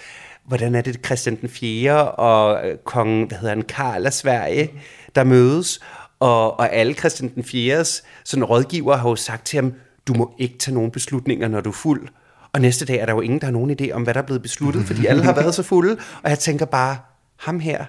hvordan 0.47 0.75
er 0.75 0.81
det 0.81 1.05
Christian 1.05 1.37
den 1.41 1.49
4. 1.49 2.11
og 2.11 2.67
øh, 2.67 2.77
kong, 2.77 3.27
hvad 3.27 3.37
hedder 3.37 3.55
han, 3.55 3.61
Karl 3.61 4.05
af 4.05 4.13
Sverige, 4.13 4.71
der 5.15 5.23
mødes, 5.23 5.79
og, 6.19 6.59
og 6.59 6.73
alle 6.73 6.93
Christian 6.93 7.31
den 7.35 7.43
4. 7.43 7.85
sådan 8.23 8.43
rådgiver 8.43 8.95
har 8.95 9.09
jo 9.09 9.15
sagt 9.15 9.45
til 9.45 9.57
ham, 9.57 9.73
du 10.07 10.13
må 10.13 10.35
ikke 10.37 10.57
tage 10.57 10.75
nogen 10.75 10.91
beslutninger, 10.91 11.47
når 11.47 11.61
du 11.61 11.69
er 11.69 11.73
fuld. 11.73 12.07
Og 12.53 12.61
næste 12.61 12.85
dag 12.85 12.99
er 12.99 13.05
der 13.05 13.13
jo 13.13 13.21
ingen, 13.21 13.39
der 13.39 13.45
har 13.45 13.51
nogen 13.51 13.77
idé 13.81 13.91
om, 13.91 14.03
hvad 14.03 14.13
der 14.13 14.21
er 14.21 14.25
blevet 14.25 14.41
besluttet, 14.41 14.85
fordi 14.85 15.05
alle 15.05 15.23
har 15.23 15.33
været 15.35 15.55
så 15.55 15.63
fulde. 15.63 15.97
Og 16.23 16.29
jeg 16.29 16.39
tænker 16.39 16.65
bare, 16.65 16.97
ham 17.37 17.59
her, 17.59 17.85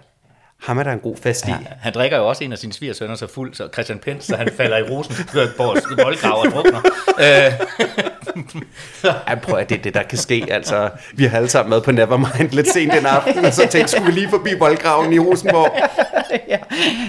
ham 0.61 0.79
er 0.79 0.83
der 0.83 0.93
en 0.93 0.99
god 0.99 1.17
fest 1.17 1.49
i. 1.49 1.50
Ja, 1.50 1.57
han 1.81 1.93
drikker 1.93 2.19
jo 2.19 2.29
også 2.29 2.45
en 2.45 2.53
af 2.53 2.59
sine 2.59 2.73
svigersønner 2.73 3.15
så 3.15 3.26
fuld, 3.26 3.55
så 3.55 3.69
Christian 3.73 3.99
Pens, 3.99 4.25
så 4.25 4.37
han 4.37 4.49
falder 4.57 4.76
i 4.76 4.83
Rosenborgs 4.83 6.05
voldgrav 6.05 6.38
og 6.38 6.47
drukner. 6.50 6.81
Øh. 7.19 7.53
ja, 9.29 9.35
prøv 9.35 9.59
at 9.59 9.69
det 9.69 9.79
er 9.79 9.83
det, 9.83 9.95
der 9.95 10.03
kan 10.03 10.19
ske. 10.19 10.47
Altså, 10.50 10.91
vi 11.15 11.25
har 11.25 11.37
alle 11.37 11.49
sammen 11.49 11.71
været 11.71 11.83
på 11.85 11.93
Nevermind 11.93 12.50
lidt 12.50 12.69
sent 12.73 12.93
den 12.93 13.07
aften, 13.07 13.45
og 13.45 13.53
så 13.53 13.69
tænkte 13.71 13.88
skulle 13.88 14.07
vi 14.07 14.12
lige 14.12 14.29
forbi 14.29 14.50
voldgraven 14.59 15.12
i 15.12 15.19
Rosenborg. 15.19 15.73
ja. 16.49 16.59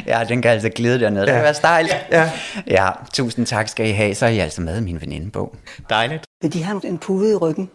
ja, 0.06 0.24
den 0.24 0.41
kan 0.41 0.51
altså 0.51 0.70
glide 0.70 1.00
dernede. 1.00 1.25
Det 1.25 1.32
ja. 1.32 1.36
kan 1.36 1.44
være 1.44 1.53
stejlt. 1.53 1.98
Ja. 2.12 2.32
ja, 2.67 2.89
tusind 3.13 3.46
tak 3.46 3.67
skal 3.67 3.88
I 3.88 3.91
have. 3.91 4.15
Så 4.15 4.25
er 4.25 4.29
I 4.29 4.39
altså 4.39 4.62
med 4.62 4.77
i 4.77 4.82
min 4.82 5.01
venindebog. 5.01 5.56
Dejligt. 5.89 6.24
Vil 6.41 6.53
de 6.53 6.63
have 6.63 6.82
en 6.88 6.98
pude 6.98 7.32
i 7.32 7.36
ryggen? 7.36 7.70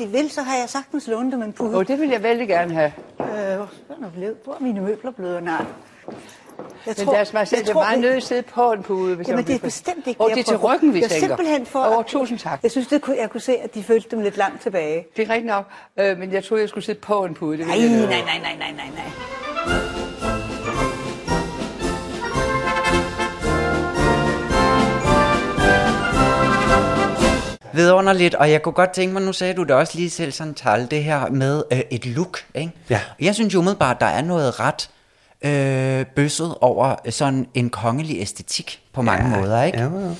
De 0.00 0.06
vil, 0.06 0.30
så 0.30 0.42
har 0.42 0.56
jeg 0.56 0.68
sagtens 0.68 1.06
lånt 1.06 1.32
dem 1.32 1.42
en 1.42 1.52
pude. 1.52 1.76
Oh, 1.76 1.86
det 1.86 2.00
vil 2.00 2.08
jeg 2.08 2.22
vældig 2.22 2.48
gerne 2.48 2.74
have. 2.74 2.92
Øh, 3.20 3.26
hvor 4.44 4.54
er 4.54 4.60
mine 4.60 4.80
møbler 4.80 5.10
blevet? 5.10 5.42
Nej. 5.42 5.64
Jeg 6.86 6.94
men 6.96 7.06
tror, 7.06 7.14
deres 7.14 7.32
majestæt, 7.32 7.68
er 7.68 7.74
meget 7.74 8.00
nødt 8.00 8.12
til 8.12 8.16
at 8.16 8.22
sidde 8.22 8.42
på 8.42 8.72
en 8.72 8.82
pude. 8.82 9.16
Hvis 9.16 9.28
jamen, 9.28 9.46
det 9.46 9.54
er 9.54 9.58
bestemt 9.58 10.06
ikke 10.06 10.20
Og 10.20 10.30
det 10.30 10.38
er 10.38 10.42
til 10.44 10.56
ryggen, 10.56 10.94
vi 10.94 11.00
tænker. 11.00 11.18
simpelthen 11.18 11.66
for... 11.66 11.96
Oh, 11.98 12.04
tusind 12.04 12.38
tak. 12.38 12.62
Jeg 12.62 12.70
synes, 12.70 12.88
det 12.88 13.02
kunne, 13.02 13.16
jeg 13.20 13.30
kunne 13.30 13.40
se, 13.40 13.56
at 13.56 13.74
de 13.74 13.82
følte 13.82 14.08
dem 14.10 14.20
lidt 14.20 14.36
langt 14.36 14.62
tilbage. 14.62 15.06
Det 15.16 15.28
er 15.28 15.32
rigtigt 15.32 15.46
nok, 15.46 15.64
øh, 15.96 16.18
men 16.18 16.32
jeg 16.32 16.44
troede, 16.44 16.60
jeg 16.60 16.68
skulle 16.68 16.84
sidde 16.84 17.00
på 17.00 17.24
en 17.24 17.34
pude. 17.34 17.58
Det 17.58 17.66
nej, 17.66 17.78
nej, 17.78 17.88
nej, 17.88 18.06
nej, 18.06 18.56
nej, 18.58 18.72
nej, 18.76 18.86
nej. 18.94 19.29
Vidunderligt, 27.72 28.34
og 28.34 28.50
jeg 28.50 28.62
kunne 28.62 28.72
godt 28.72 28.90
tænke 28.90 29.12
mig, 29.12 29.22
nu 29.22 29.32
sagde 29.32 29.54
du 29.54 29.62
det 29.62 29.70
også 29.70 29.98
lige 29.98 30.10
selv, 30.10 30.32
sådan 30.32 30.54
tal, 30.54 30.90
det 30.90 31.04
her 31.04 31.28
med 31.28 31.62
øh, 31.72 31.80
et 31.90 32.06
look, 32.06 32.38
ikke? 32.54 32.72
Ja. 32.90 33.00
Jeg 33.20 33.34
synes 33.34 33.54
jo 33.54 33.58
umiddelbart, 33.58 34.00
der 34.00 34.06
er 34.06 34.22
noget 34.22 34.60
ret 34.60 34.90
øh, 35.42 36.06
bøsset 36.06 36.54
over 36.60 36.96
sådan 37.10 37.46
en 37.54 37.70
kongelig 37.70 38.20
æstetik 38.20 38.82
på 38.92 39.02
mange 39.02 39.28
ja. 39.28 39.40
måder, 39.40 39.62
ikke? 39.62 39.78
Ja, 39.78 39.84
ja. 39.84 40.14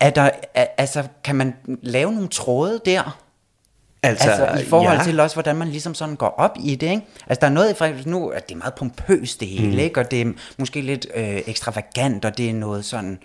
Er 0.00 0.10
der, 0.10 0.30
er, 0.54 0.66
altså, 0.78 1.04
kan 1.24 1.36
man 1.36 1.54
lave 1.82 2.12
nogle 2.12 2.28
tråde 2.28 2.80
der? 2.84 3.18
Altså, 4.02 4.30
altså 4.30 4.66
i 4.66 4.68
forhold 4.68 4.96
ja. 4.98 5.04
til 5.04 5.20
også, 5.20 5.36
hvordan 5.36 5.56
man 5.56 5.68
ligesom 5.68 5.94
sådan 5.94 6.16
går 6.16 6.34
op 6.38 6.56
i 6.60 6.74
det, 6.74 6.90
ikke? 6.90 7.02
Altså 7.26 7.40
der 7.40 7.46
er 7.46 7.50
noget, 7.50 7.76
for 7.76 7.90
nu, 8.06 8.28
at 8.28 8.48
det 8.48 8.54
er 8.54 8.58
meget 8.58 8.74
pompøst 8.74 9.40
det 9.40 9.48
hele, 9.48 9.72
mm. 9.72 9.78
ikke? 9.78 10.00
Og 10.00 10.10
det 10.10 10.20
er 10.20 10.32
måske 10.58 10.80
lidt 10.80 11.06
øh, 11.14 11.42
ekstravagant, 11.46 12.24
og 12.24 12.38
det 12.38 12.50
er 12.50 12.54
noget 12.54 12.84
sådan 12.84 13.18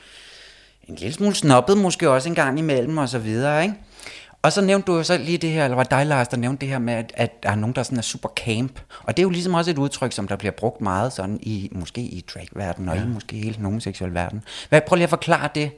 en 0.87 0.95
lille 0.95 1.13
smule 1.13 1.35
snobbet 1.35 1.77
måske 1.77 2.09
også 2.09 2.29
en 2.29 2.35
gang 2.35 2.59
imellem 2.59 2.97
og 2.97 3.09
så 3.09 3.19
videre, 3.19 3.63
ikke? 3.63 3.75
Og 4.41 4.53
så 4.53 4.61
nævnte 4.61 4.91
du 4.91 4.97
jo 4.97 5.03
så 5.03 5.17
lige 5.17 5.37
det 5.37 5.49
her, 5.49 5.63
eller 5.63 5.75
var 5.75 5.83
dig, 5.83 6.05
Lars, 6.05 6.27
der 6.27 6.37
nævnte 6.37 6.61
det 6.61 6.69
her 6.69 6.79
med, 6.79 6.93
at, 6.93 7.11
at 7.15 7.43
der 7.43 7.49
er 7.49 7.55
nogen, 7.55 7.75
der 7.75 7.83
sådan 7.83 7.97
er 7.97 8.01
super 8.01 8.29
camp. 8.29 8.79
Og 9.03 9.17
det 9.17 9.23
er 9.23 9.23
jo 9.23 9.29
ligesom 9.29 9.53
også 9.53 9.71
et 9.71 9.77
udtryk, 9.77 10.11
som 10.11 10.27
der 10.27 10.35
bliver 10.35 10.51
brugt 10.51 10.81
meget 10.81 11.13
sådan 11.13 11.39
i, 11.41 11.69
måske 11.71 12.01
i 12.01 12.25
drag-verdenen, 12.33 12.89
og 12.89 12.95
ja. 12.95 13.03
i 13.03 13.07
måske 13.07 13.35
hele 13.35 13.55
den 13.55 13.65
homoseksuelle 13.65 14.15
verden. 14.15 14.43
Hvad, 14.69 14.81
prøv 14.87 14.95
lige 14.95 15.03
at 15.03 15.09
forklare 15.09 15.49
det. 15.55 15.71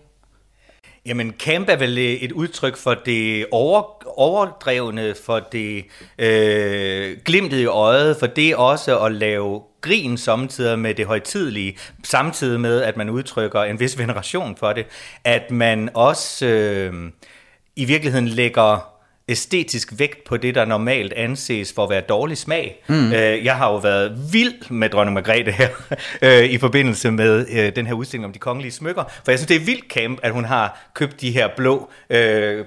Jamen, 1.05 1.33
camp 1.39 1.69
er 1.69 1.75
vel 1.75 1.97
et 1.97 2.31
udtryk 2.31 2.77
for 2.77 2.93
det 3.05 3.45
over, 3.51 3.83
overdrevne, 4.19 5.15
for 5.25 5.39
det 5.39 5.85
øh, 6.17 7.17
glimtet 7.25 7.59
i 7.59 7.65
øjet, 7.65 8.17
for 8.17 8.27
det 8.27 8.55
også 8.55 8.99
at 8.99 9.11
lave 9.11 9.61
grin 9.85 10.17
samtidig 10.17 10.79
med 10.79 10.95
det 10.95 11.05
højtidelige, 11.05 11.77
samtidig 12.03 12.59
med, 12.59 12.81
at 12.81 12.97
man 12.97 13.09
udtrykker 13.09 13.63
en 13.63 13.79
vis 13.79 13.97
veneration 13.97 14.55
for 14.57 14.73
det, 14.73 14.85
at 15.23 15.51
man 15.51 15.89
også 15.93 16.45
øh, 16.45 17.11
i 17.75 17.85
virkeligheden 17.85 18.27
lægger 18.27 18.94
æstetisk 19.27 19.93
vægt 19.97 20.23
på 20.23 20.37
det, 20.37 20.55
der 20.55 20.65
normalt 20.65 21.13
anses 21.13 21.73
for 21.73 21.83
at 21.83 21.89
være 21.89 22.01
dårlig 22.01 22.37
smag. 22.37 22.83
Mm. 22.87 23.13
Øh, 23.13 23.45
jeg 23.45 23.55
har 23.55 23.71
jo 23.71 23.77
været 23.77 24.33
vild 24.33 24.69
med 24.69 24.89
dronning 24.89 25.13
Margrethe 25.13 25.51
her, 25.51 25.69
øh, 26.21 26.43
i 26.43 26.57
forbindelse 26.57 27.11
med 27.11 27.45
øh, 27.51 27.75
den 27.75 27.87
her 27.87 27.93
udstilling 27.93 28.25
om 28.25 28.33
de 28.33 28.39
kongelige 28.39 28.71
smykker, 28.71 29.03
for 29.23 29.31
jeg 29.31 29.39
synes, 29.39 29.47
det 29.47 29.55
er 29.55 29.65
vildt 29.65 29.85
camp, 29.89 30.19
at 30.23 30.31
hun 30.31 30.45
har 30.45 30.89
købt 30.93 31.21
de 31.21 31.31
her 31.31 31.47
blå 31.57 31.89
øh, 32.09 32.65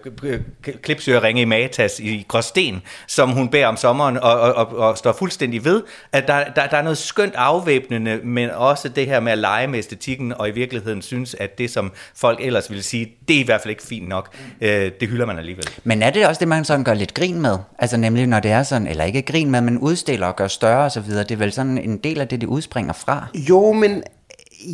klipsøreringe 0.82 1.42
i 1.42 1.44
Matas 1.44 2.00
i 2.00 2.24
Gråsten, 2.28 2.82
som 3.06 3.30
hun 3.30 3.48
bærer 3.48 3.68
om 3.68 3.76
sommeren, 3.76 4.16
og, 4.16 4.40
og, 4.40 4.54
og, 4.54 4.76
og 4.76 4.98
står 4.98 5.12
fuldstændig 5.12 5.64
ved, 5.64 5.82
at 6.12 6.28
der, 6.28 6.44
der, 6.44 6.66
der 6.66 6.76
er 6.76 6.82
noget 6.82 6.98
skønt 6.98 7.34
afvæbnende, 7.34 8.20
men 8.24 8.50
også 8.50 8.88
det 8.88 9.06
her 9.06 9.20
med 9.20 9.32
at 9.32 9.38
lege 9.38 9.66
med 9.66 9.78
æstetikken, 9.78 10.32
og 10.32 10.48
i 10.48 10.52
virkeligheden 10.52 11.02
synes, 11.02 11.34
at 11.34 11.58
det, 11.58 11.70
som 11.70 11.92
folk 12.16 12.38
ellers 12.42 12.70
ville 12.70 12.82
sige, 12.82 13.12
det 13.28 13.36
er 13.36 13.40
i 13.40 13.42
hvert 13.42 13.60
fald 13.60 13.70
ikke 13.70 13.82
fint 13.82 14.08
nok. 14.08 14.34
Øh, 14.60 14.90
det 15.00 15.08
hylder 15.08 15.26
man 15.26 15.38
alligevel. 15.38 15.68
Men 15.84 16.02
er 16.02 16.10
det 16.10 16.26
også 16.26 16.38
det, 16.40 16.47
det, 16.48 16.56
man 16.56 16.64
sådan 16.64 16.84
gør 16.84 16.94
lidt 16.94 17.14
grin 17.14 17.40
med. 17.40 17.58
Altså 17.78 17.96
nemlig, 17.96 18.26
når 18.26 18.40
det 18.40 18.50
er 18.50 18.62
sådan, 18.62 18.86
eller 18.86 19.04
ikke 19.04 19.22
grin 19.22 19.50
med, 19.50 19.60
men 19.60 19.78
udstiller 19.78 20.26
og 20.26 20.36
gør 20.36 20.46
større 20.46 20.84
og 20.84 20.92
så 20.92 21.00
videre. 21.00 21.22
Det 21.22 21.30
er 21.30 21.36
vel 21.36 21.52
sådan 21.52 21.78
en 21.78 21.96
del 21.96 22.20
af 22.20 22.28
det, 22.28 22.40
det 22.40 22.46
udspringer 22.46 22.92
fra. 22.92 23.26
Jo, 23.34 23.72
men 23.72 24.02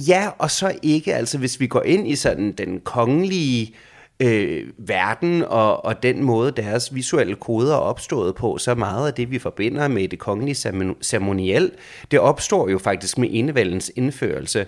ja, 0.08 0.28
og 0.38 0.50
så 0.50 0.72
ikke. 0.82 1.14
Altså 1.14 1.38
hvis 1.38 1.60
vi 1.60 1.66
går 1.66 1.82
ind 1.82 2.08
i 2.08 2.16
sådan 2.16 2.52
den 2.52 2.80
kongelige 2.80 3.74
øh, 4.20 4.62
verden 4.78 5.42
og, 5.42 5.84
og 5.84 6.02
den 6.02 6.22
måde, 6.22 6.50
deres 6.50 6.94
visuelle 6.94 7.34
koder 7.34 7.74
er 7.74 7.78
opstået 7.78 8.34
på, 8.34 8.58
så 8.58 8.74
meget 8.74 9.06
af 9.06 9.14
det, 9.14 9.30
vi 9.30 9.38
forbinder 9.38 9.88
med 9.88 10.08
det 10.08 10.18
kongelige 10.18 10.54
ceremoniel, 11.02 11.70
det 12.10 12.20
opstår 12.20 12.68
jo 12.68 12.78
faktisk 12.78 13.18
med 13.18 13.28
enevældens 13.32 13.92
indførelse. 13.96 14.66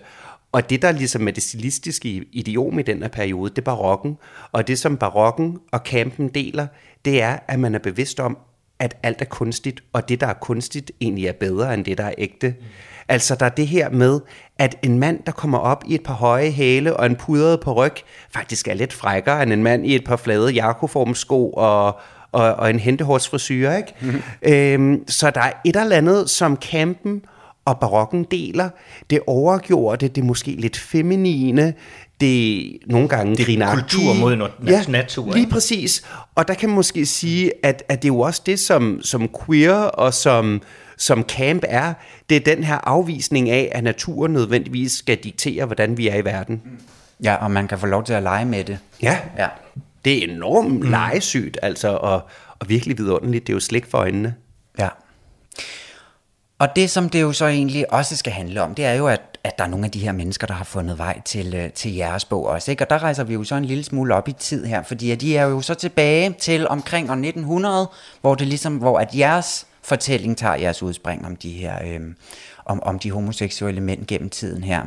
Og 0.52 0.70
det, 0.70 0.82
der 0.82 0.92
ligesom 0.92 1.28
er 1.28 1.32
det 1.32 1.42
stilistiske 1.42 2.08
idiom 2.32 2.78
i 2.78 2.82
den 2.82 3.02
her 3.02 3.08
periode, 3.08 3.50
det 3.50 3.58
er 3.58 3.62
barokken. 3.62 4.18
Og 4.52 4.68
det, 4.68 4.78
som 4.78 4.96
barokken 4.96 5.58
og 5.72 5.84
kampen 5.84 6.28
deler, 6.28 6.66
det 7.06 7.22
er, 7.22 7.38
at 7.48 7.58
man 7.58 7.74
er 7.74 7.78
bevidst 7.78 8.20
om, 8.20 8.38
at 8.78 8.96
alt 9.02 9.20
er 9.20 9.24
kunstigt, 9.24 9.80
og 9.92 10.08
det, 10.08 10.20
der 10.20 10.26
er 10.26 10.34
kunstigt, 10.34 10.92
egentlig 11.00 11.26
er 11.26 11.32
bedre 11.32 11.74
end 11.74 11.84
det, 11.84 11.98
der 11.98 12.04
er 12.04 12.14
ægte. 12.18 12.48
Mm. 12.48 12.64
Altså, 13.08 13.34
der 13.34 13.46
er 13.46 13.50
det 13.50 13.66
her 13.66 13.90
med, 13.90 14.20
at 14.58 14.76
en 14.82 14.98
mand, 14.98 15.20
der 15.26 15.32
kommer 15.32 15.58
op 15.58 15.84
i 15.86 15.94
et 15.94 16.02
par 16.02 16.14
høje 16.14 16.50
hæle 16.50 16.96
og 16.96 17.06
en 17.06 17.16
pudret 17.16 17.60
på 17.60 17.72
ryg, 17.72 17.92
faktisk 18.30 18.68
er 18.68 18.74
lidt 18.74 18.92
frækkere 18.92 19.42
end 19.42 19.52
en 19.52 19.62
mand 19.62 19.86
i 19.86 19.94
et 19.94 20.04
par 20.04 20.16
flade 20.16 20.52
jakoformsko 20.52 21.50
og, 21.50 21.86
og, 22.32 22.54
og 22.54 22.70
en 22.70 22.78
hentehårsfrisyr, 22.78 23.70
ikke? 23.70 23.92
Mm-hmm. 24.00 24.22
Øhm, 24.42 25.08
så 25.08 25.30
der 25.30 25.40
er 25.40 25.52
et 25.64 25.76
eller 25.76 25.96
andet, 25.96 26.30
som 26.30 26.56
campen 26.56 27.22
og 27.64 27.80
barokken 27.80 28.24
deler. 28.30 28.68
Det 29.10 29.20
overgjorde 29.26 30.06
det, 30.06 30.16
det 30.16 30.24
måske 30.24 30.50
lidt 30.50 30.76
feminine, 30.76 31.74
det 32.20 32.72
nogle 32.86 33.08
gange 33.08 33.36
Det 33.36 33.62
er 33.62 33.74
kultur 33.74 34.14
mod 34.14 34.36
no- 34.36 34.70
ja, 34.70 34.82
natur, 34.88 35.26
lige 35.32 35.38
ikke? 35.38 35.50
præcis. 35.52 36.02
Og 36.34 36.48
der 36.48 36.54
kan 36.54 36.68
man 36.68 36.76
måske 36.76 37.06
sige, 37.06 37.52
at, 37.62 37.82
at 37.88 38.02
det 38.02 38.08
er 38.08 38.12
jo 38.12 38.20
også 38.20 38.42
det, 38.46 38.60
som, 38.60 39.00
som 39.02 39.28
queer 39.46 39.74
og 39.74 40.14
som, 40.14 40.62
som 40.96 41.22
camp 41.22 41.62
er. 41.68 41.92
Det 42.30 42.36
er 42.36 42.54
den 42.54 42.64
her 42.64 42.78
afvisning 42.84 43.50
af, 43.50 43.68
at 43.74 43.84
naturen 43.84 44.32
nødvendigvis 44.32 44.92
skal 44.92 45.16
diktere, 45.16 45.64
hvordan 45.64 45.96
vi 45.98 46.08
er 46.08 46.16
i 46.16 46.24
verden. 46.24 46.62
Ja, 47.24 47.34
og 47.34 47.50
man 47.50 47.68
kan 47.68 47.78
få 47.78 47.86
lov 47.86 48.04
til 48.04 48.12
at 48.12 48.22
lege 48.22 48.44
med 48.44 48.64
det. 48.64 48.78
Ja, 49.02 49.18
Ja. 49.38 49.48
det 50.04 50.18
er 50.24 50.32
enormt 50.34 50.72
mm. 50.72 50.90
legesygt, 50.90 51.58
altså, 51.62 51.88
og, 51.88 52.28
og 52.58 52.68
virkelig 52.68 52.98
vidunderligt. 52.98 53.46
Det 53.46 53.52
er 53.52 53.56
jo 53.56 53.60
slik 53.60 53.86
for 53.86 53.98
øjnene. 53.98 54.34
Ja. 54.78 54.88
Og 56.58 56.76
det, 56.76 56.90
som 56.90 57.08
det 57.08 57.22
jo 57.22 57.32
så 57.32 57.46
egentlig 57.46 57.92
også 57.92 58.16
skal 58.16 58.32
handle 58.32 58.62
om, 58.62 58.74
det 58.74 58.84
er 58.84 58.92
jo, 58.92 59.06
at, 59.06 59.38
at 59.44 59.58
der 59.58 59.64
er 59.64 59.68
nogle 59.68 59.84
af 59.84 59.90
de 59.90 59.98
her 59.98 60.12
mennesker, 60.12 60.46
der 60.46 60.54
har 60.54 60.64
fundet 60.64 60.98
vej 60.98 61.20
til, 61.24 61.54
øh, 61.54 61.72
til 61.72 61.94
jeres 61.94 62.24
bog 62.24 62.46
også. 62.46 62.70
Ikke? 62.70 62.84
Og 62.84 62.90
der 62.90 63.02
rejser 63.02 63.24
vi 63.24 63.34
jo 63.34 63.44
så 63.44 63.54
en 63.54 63.64
lille 63.64 63.84
smule 63.84 64.14
op 64.14 64.28
i 64.28 64.32
tid 64.32 64.64
her, 64.64 64.82
fordi 64.82 65.10
at 65.10 65.20
de 65.20 65.36
er 65.36 65.44
jo 65.44 65.60
så 65.60 65.74
tilbage 65.74 66.34
til 66.38 66.68
omkring 66.68 67.10
år 67.10 67.14
1900, 67.14 67.90
hvor 68.20 68.34
det 68.34 68.46
ligesom, 68.46 68.76
hvor 68.76 68.98
at 68.98 69.14
jeres 69.14 69.66
fortælling 69.82 70.36
tager 70.36 70.54
jeres 70.54 70.82
udspring 70.82 71.26
om 71.26 71.36
de 71.36 71.50
her, 71.50 71.78
øh, 71.84 72.00
om, 72.64 72.82
om 72.82 72.98
de 72.98 73.10
homoseksuelle 73.10 73.80
mænd 73.80 74.06
gennem 74.06 74.30
tiden 74.30 74.64
her. 74.64 74.86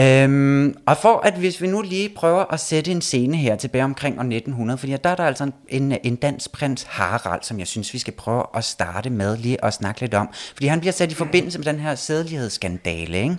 Øhm, 0.00 0.74
og 0.86 0.96
for 0.96 1.20
at 1.26 1.34
hvis 1.34 1.60
vi 1.62 1.66
nu 1.66 1.82
lige 1.82 2.08
prøver 2.08 2.52
at 2.52 2.60
sætte 2.60 2.90
en 2.90 3.00
scene 3.00 3.36
her 3.36 3.56
tilbage 3.56 3.84
omkring 3.84 4.18
år 4.18 4.22
1900, 4.22 4.78
fordi 4.78 4.96
der 5.04 5.10
er 5.10 5.14
der 5.14 5.24
altså 5.24 5.50
en, 5.68 5.96
en, 6.04 6.16
dansk 6.16 6.52
prins 6.52 6.82
Harald, 6.82 7.42
som 7.42 7.58
jeg 7.58 7.66
synes, 7.66 7.94
vi 7.94 7.98
skal 7.98 8.12
prøve 8.12 8.42
at 8.54 8.64
starte 8.64 9.10
med 9.10 9.36
lige 9.36 9.64
at 9.64 9.74
snakke 9.74 10.00
lidt 10.00 10.14
om. 10.14 10.28
Fordi 10.54 10.66
han 10.66 10.80
bliver 10.80 10.92
sat 10.92 11.12
i 11.12 11.14
forbindelse 11.14 11.58
med 11.58 11.66
den 11.66 11.80
her 11.80 11.94
sædelighedsskandale, 11.94 13.18
ikke? 13.22 13.36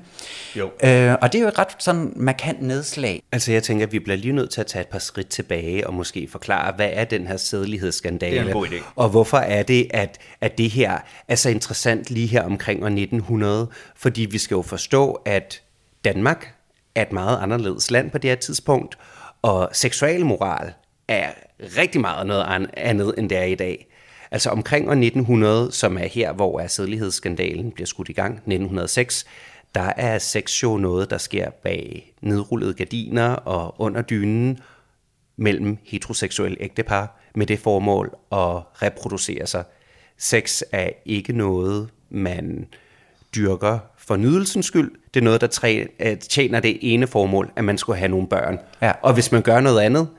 Jo. 0.55 0.65
Øh, 0.83 1.15
og 1.21 1.33
det 1.33 1.39
er 1.39 1.41
jo 1.41 1.47
et 1.47 1.59
ret 1.59 1.75
sådan 1.79 2.13
markant 2.15 2.61
nedslag. 2.61 3.23
Altså 3.31 3.51
jeg 3.51 3.63
tænker, 3.63 3.85
at 3.85 3.91
vi 3.91 3.99
bliver 3.99 4.17
lige 4.17 4.33
nødt 4.33 4.49
til 4.49 4.61
at 4.61 4.67
tage 4.67 4.81
et 4.81 4.87
par 4.87 4.99
skridt 4.99 5.29
tilbage 5.29 5.87
og 5.87 5.93
måske 5.93 6.27
forklare, 6.31 6.73
hvad 6.75 6.89
er 6.93 7.05
den 7.05 7.27
her 7.27 7.37
sædelighedsskandale? 7.37 8.35
Det 8.35 8.41
er 8.41 8.45
en 8.45 8.53
god 8.53 8.67
idé. 8.67 8.83
Og 8.95 9.09
hvorfor 9.09 9.37
er 9.37 9.63
det, 9.63 9.87
at, 9.89 10.17
at 10.41 10.57
det 10.57 10.69
her 10.69 10.97
er 11.27 11.35
så 11.35 11.49
interessant 11.49 12.11
lige 12.11 12.27
her 12.27 12.43
omkring 12.43 12.83
år 12.83 12.87
1900? 12.87 13.69
Fordi 13.95 14.21
vi 14.31 14.37
skal 14.37 14.55
jo 14.55 14.61
forstå, 14.61 15.11
at 15.25 15.61
Danmark 16.05 16.55
er 16.95 17.01
et 17.01 17.11
meget 17.11 17.37
anderledes 17.37 17.91
land 17.91 18.11
på 18.11 18.17
det 18.17 18.29
her 18.29 18.35
tidspunkt, 18.35 18.97
og 19.41 19.69
seksualmoral 19.73 20.73
er 21.07 21.29
rigtig 21.77 22.01
meget 22.01 22.27
noget 22.27 22.69
andet, 22.77 23.15
end 23.17 23.29
det 23.29 23.37
er 23.37 23.43
i 23.43 23.55
dag. 23.55 23.87
Altså 24.31 24.49
omkring 24.49 24.87
år 24.87 24.91
1900, 24.91 25.71
som 25.71 25.97
er 25.97 26.05
her, 26.05 26.33
hvor 26.33 26.59
er 26.59 26.67
bliver 27.71 27.87
skudt 27.87 28.09
i 28.09 28.13
gang, 28.13 28.33
1906, 28.33 29.25
der 29.75 29.91
er 29.97 30.17
sex 30.17 30.63
jo 30.63 30.77
noget, 30.77 31.09
der 31.09 31.17
sker 31.17 31.49
bag 31.49 32.13
nedrullede 32.21 32.73
gardiner 32.73 33.29
og 33.29 33.81
under 33.81 34.01
dynen 34.01 34.59
mellem 35.37 35.77
heteroseksuelle 35.83 36.57
ægtepar 36.59 37.19
med 37.35 37.45
det 37.45 37.59
formål 37.59 38.15
at 38.31 38.61
reproducere 38.81 39.47
sig. 39.47 39.63
Sex 40.17 40.61
er 40.71 40.89
ikke 41.05 41.33
noget, 41.33 41.89
man 42.09 42.67
dyrker 43.35 43.79
for 43.97 44.15
nydelsens 44.15 44.65
skyld. 44.65 44.91
Det 45.15 45.21
er 45.21 45.23
noget, 45.23 45.41
der 45.41 45.47
træ- 45.47 45.95
øh, 46.09 46.17
tjener 46.19 46.59
det 46.59 46.77
ene 46.81 47.07
formål, 47.07 47.51
at 47.55 47.63
man 47.63 47.77
skulle 47.77 47.97
have 47.99 48.09
nogle 48.09 48.27
børn. 48.27 48.59
Ja. 48.81 48.91
Og 49.01 49.13
hvis 49.13 49.31
man 49.31 49.41
gør 49.41 49.59
noget 49.59 49.81
andet, 49.81 50.09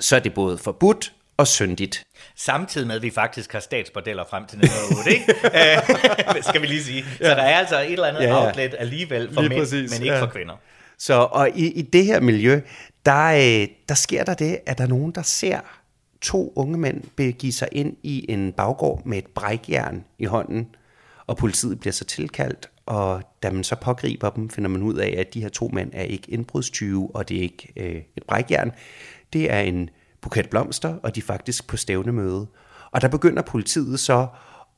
så 0.00 0.16
er 0.16 0.20
det 0.20 0.34
både 0.34 0.58
forbudt 0.58 1.12
og 1.36 1.46
syndigt. 1.46 2.02
Samtidig 2.36 2.86
med, 2.86 2.96
at 2.96 3.02
vi 3.02 3.10
faktisk 3.10 3.52
har 3.52 3.60
statsbordeller 3.60 4.24
frem 4.30 4.46
til 4.46 4.58
1908, 4.58 5.10
ikke? 5.12 5.34
Øh, 6.36 6.42
skal 6.42 6.62
vi 6.62 6.66
lige 6.66 6.84
sige. 6.84 7.04
Så 7.18 7.24
der 7.24 7.34
er 7.36 7.58
altså 7.58 7.80
et 7.80 7.92
eller 7.92 8.06
andet 8.06 8.20
Ja, 8.22 8.26
ja. 8.26 8.46
outlet 8.46 8.74
alligevel 8.78 9.34
for 9.34 9.40
Lige 9.40 9.48
mænd, 9.48 9.60
præcis, 9.60 9.90
men 9.92 10.02
ikke 10.02 10.14
ja. 10.14 10.22
for 10.22 10.26
kvinder. 10.26 10.54
Så 10.98 11.14
og 11.14 11.50
i, 11.54 11.70
i 11.72 11.82
det 11.82 12.04
her 12.04 12.20
miljø, 12.20 12.60
der, 13.06 13.26
øh, 13.26 13.68
der 13.88 13.94
sker 13.94 14.24
der 14.24 14.34
det, 14.34 14.58
at 14.66 14.78
der 14.78 14.84
er 14.84 14.88
nogen, 14.88 15.12
der 15.12 15.22
ser 15.22 15.60
to 16.20 16.52
unge 16.56 16.78
mænd 16.78 17.04
begive 17.16 17.52
sig 17.52 17.68
ind 17.72 17.96
i 18.02 18.26
en 18.28 18.52
baggård 18.52 19.02
med 19.04 19.18
et 19.18 19.26
brækjern 19.34 20.04
i 20.18 20.24
hånden, 20.24 20.66
og 21.26 21.36
politiet 21.36 21.80
bliver 21.80 21.92
så 21.92 22.04
tilkaldt, 22.04 22.68
og 22.86 23.22
da 23.42 23.50
man 23.50 23.64
så 23.64 23.76
pågriber 23.76 24.30
dem, 24.30 24.50
finder 24.50 24.70
man 24.70 24.82
ud 24.82 24.94
af, 24.94 25.14
at 25.18 25.34
de 25.34 25.40
her 25.40 25.48
to 25.48 25.70
mænd 25.72 25.90
er 25.92 26.02
ikke 26.02 26.30
indbrudstyve, 26.30 27.10
og 27.14 27.28
det 27.28 27.36
er 27.36 27.42
ikke 27.42 27.72
øh, 27.76 28.02
et 28.16 28.22
brækjern. 28.28 28.72
Det 29.32 29.52
er 29.52 29.60
en 29.60 29.90
buket 30.20 30.50
blomster, 30.50 30.94
og 31.02 31.14
de 31.14 31.20
er 31.20 31.24
faktisk 31.24 31.66
på 31.66 31.76
stævnemøde. 31.76 32.46
Og 32.90 33.00
der 33.00 33.08
begynder 33.08 33.42
politiet 33.42 34.00
så 34.00 34.26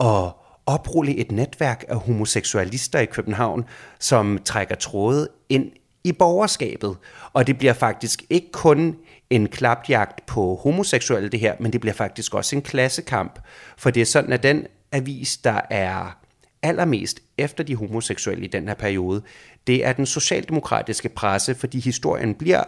at 0.00 0.32
oprulle 0.66 1.16
et 1.16 1.32
netværk 1.32 1.84
af 1.88 1.96
homoseksualister 1.96 2.98
i 2.98 3.04
København, 3.04 3.64
som 4.00 4.38
trækker 4.44 4.74
tråde 4.74 5.28
ind 5.48 5.70
i 6.04 6.12
borgerskabet. 6.12 6.96
Og 7.32 7.46
det 7.46 7.58
bliver 7.58 7.72
faktisk 7.72 8.22
ikke 8.30 8.52
kun 8.52 8.96
en 9.30 9.48
klapjagt 9.48 10.26
på 10.26 10.54
homoseksuelle 10.54 11.28
det 11.28 11.40
her, 11.40 11.54
men 11.60 11.72
det 11.72 11.80
bliver 11.80 11.94
faktisk 11.94 12.34
også 12.34 12.56
en 12.56 12.62
klassekamp. 12.62 13.38
For 13.76 13.90
det 13.90 14.00
er 14.00 14.06
sådan, 14.06 14.32
at 14.32 14.42
den 14.42 14.66
avis, 14.92 15.36
der 15.36 15.60
er 15.70 16.18
allermest 16.62 17.20
efter 17.38 17.64
de 17.64 17.76
homoseksuelle 17.76 18.44
i 18.44 18.48
den 18.48 18.68
her 18.68 18.74
periode, 18.74 19.22
det 19.66 19.86
er 19.86 19.92
den 19.92 20.06
socialdemokratiske 20.06 21.08
presse, 21.08 21.54
fordi 21.54 21.80
historien 21.80 22.34
bliver, 22.34 22.64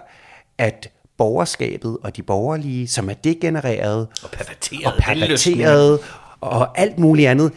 at 0.59 0.91
borgerskabet 1.19 1.99
og 2.03 2.17
de 2.17 2.23
borgerlige, 2.23 2.89
som 2.89 3.11
er 3.11 3.15
degenereret 3.15 4.09
Og 4.23 4.31
perverteret. 4.31 4.87
og 4.87 4.93
perverteret 4.99 5.99
og 6.41 6.79
alt 6.79 6.99
muligt 6.99 7.29
andet, 7.29 7.53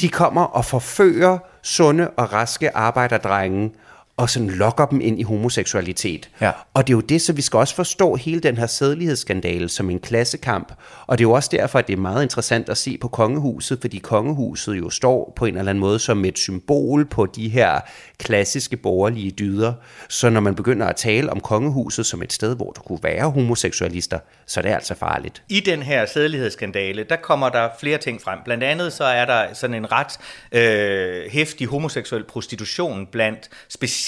de 0.00 0.08
kommer 0.08 0.42
og 0.42 0.64
forfører 0.64 1.38
sunde 1.62 2.10
og 2.10 2.32
raske 2.32 2.76
arbejderdrenge 2.76 3.70
og 4.16 4.30
sådan 4.30 4.50
lokker 4.50 4.86
dem 4.86 5.00
ind 5.00 5.20
i 5.20 5.22
homoseksualitet. 5.22 6.30
Ja. 6.40 6.50
Og 6.74 6.86
det 6.86 6.92
er 6.92 6.96
jo 6.96 7.00
det, 7.00 7.22
så 7.22 7.32
vi 7.32 7.42
skal 7.42 7.56
også 7.56 7.74
forstå 7.74 8.14
hele 8.14 8.40
den 8.40 8.56
her 8.56 8.66
sædelighedsskandale 8.66 9.68
som 9.68 9.90
en 9.90 9.98
klassekamp. 9.98 10.72
Og 11.06 11.18
det 11.18 11.24
er 11.24 11.28
jo 11.28 11.32
også 11.32 11.48
derfor, 11.52 11.78
at 11.78 11.86
det 11.86 11.92
er 11.92 12.00
meget 12.00 12.22
interessant 12.22 12.68
at 12.68 12.78
se 12.78 12.98
på 12.98 13.08
kongehuset, 13.08 13.78
fordi 13.80 13.98
kongehuset 13.98 14.78
jo 14.78 14.90
står 14.90 15.32
på 15.36 15.46
en 15.46 15.56
eller 15.56 15.70
anden 15.70 15.80
måde 15.80 15.98
som 15.98 16.24
et 16.24 16.38
symbol 16.38 17.04
på 17.04 17.26
de 17.26 17.48
her 17.48 17.80
klassiske 18.18 18.76
borgerlige 18.76 19.30
dyder. 19.30 19.72
Så 20.08 20.30
når 20.30 20.40
man 20.40 20.54
begynder 20.54 20.86
at 20.86 20.96
tale 20.96 21.30
om 21.30 21.40
kongehuset 21.40 22.06
som 22.06 22.22
et 22.22 22.32
sted, 22.32 22.56
hvor 22.56 22.70
der 22.70 22.80
kunne 22.80 23.00
være 23.02 23.30
homoseksualister, 23.30 24.18
så 24.46 24.60
er 24.60 24.62
det 24.62 24.70
altså 24.70 24.94
farligt. 24.94 25.42
I 25.48 25.60
den 25.60 25.82
her 25.82 26.06
sædelighedsskandale, 26.06 27.04
der 27.08 27.16
kommer 27.16 27.48
der 27.48 27.68
flere 27.80 27.98
ting 27.98 28.22
frem. 28.22 28.38
Blandt 28.44 28.64
andet 28.64 28.92
så 28.92 29.04
er 29.04 29.24
der 29.24 29.54
sådan 29.54 29.76
en 29.76 29.86
ret 29.92 30.18
øh, 30.52 31.30
hæftig 31.30 31.66
homoseksuel 31.66 32.24
prostitution 32.24 33.06
blandt 33.06 33.48
specielt 33.68 34.03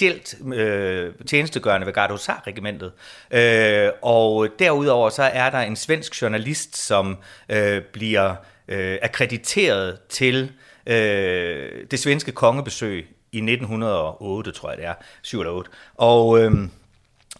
øh, 0.54 1.12
tjenestegørende 1.26 1.86
ved 1.86 1.94
Gardehusar-regimentet. 1.94 2.92
Øh, 3.30 3.90
og 4.02 4.48
derudover 4.58 5.10
så 5.10 5.22
er 5.22 5.50
der 5.50 5.58
en 5.58 5.76
svensk 5.76 6.22
journalist, 6.22 6.76
som 6.76 7.18
øh, 7.48 7.82
bliver 7.82 8.34
øh, 8.68 8.98
akkrediteret 9.02 9.98
til 10.08 10.52
øh, 10.86 11.70
det 11.90 11.98
svenske 11.98 12.32
kongebesøg 12.32 13.08
i 13.32 13.38
1908, 13.38 14.52
tror 14.52 14.70
jeg 14.70 14.78
det 14.78 14.86
er, 14.86 14.94
7 15.22 15.40
eller 15.40 15.52
8. 15.52 15.70
Og, 15.94 16.40
øh, 16.40 16.52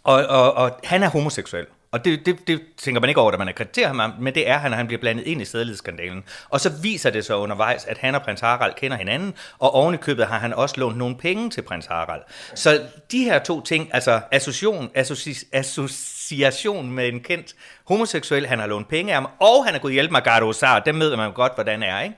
og, 0.05 0.27
og, 0.27 0.55
og 0.55 0.81
han 0.85 1.03
er 1.03 1.09
homoseksuel. 1.09 1.67
Og 1.97 2.05
det, 2.05 2.27
det, 2.27 2.49
det 2.49 2.63
tænker 2.77 3.01
man 3.01 3.09
ikke 3.11 3.21
over, 3.21 3.31
da 3.31 3.37
man 3.37 3.49
akkrediterer 3.49 3.95
ham, 3.95 4.13
men 4.21 4.35
det 4.35 4.49
er 4.49 4.59
han, 4.59 4.73
og 4.73 4.77
han 4.77 4.87
bliver 4.87 5.01
blandet 5.01 5.27
ind 5.27 5.43
i 5.43 5.45
sædelighedsskandalen. 5.45 6.25
Og 6.49 6.61
så 6.61 6.73
viser 6.83 7.11
det 7.11 7.25
sig 7.25 7.37
undervejs, 7.37 7.85
at 7.85 7.99
han 7.99 8.15
og 8.15 8.23
prins 8.23 8.41
Harald 8.41 8.75
kender 8.75 8.97
hinanden, 8.97 9.35
og 9.59 9.75
oven 9.75 9.95
i 9.95 9.97
købet 9.97 10.27
har 10.27 10.39
han 10.39 10.53
også 10.53 10.75
lånt 10.81 10.97
nogle 10.99 11.17
penge 11.17 11.51
til 11.51 11.63
prins 11.63 11.87
Harald. 11.87 12.23
Så 12.55 12.83
de 13.13 13.25
her 13.25 13.39
to 13.39 13.61
ting, 13.61 13.91
altså 13.93 14.21
association, 14.33 14.91
associ, 14.95 15.35
association 15.53 16.91
med 16.91 17.09
en 17.09 17.21
kendt 17.21 17.55
homoseksuel, 17.89 18.47
han 18.47 18.59
har 18.59 18.67
lånt 18.67 18.89
penge 18.89 19.13
af 19.13 19.17
ham, 19.17 19.29
og 19.41 19.67
han 19.67 19.75
er 19.75 19.79
gået 19.79 19.93
hjælpe 19.93 20.13
med 20.13 20.21
Gardo 20.21 20.53
Sar, 20.53 20.79
dem 20.79 21.01
ved 21.01 21.17
man 21.17 21.33
godt, 21.33 21.55
hvordan 21.55 21.83
er, 21.83 22.01
ikke? 22.01 22.17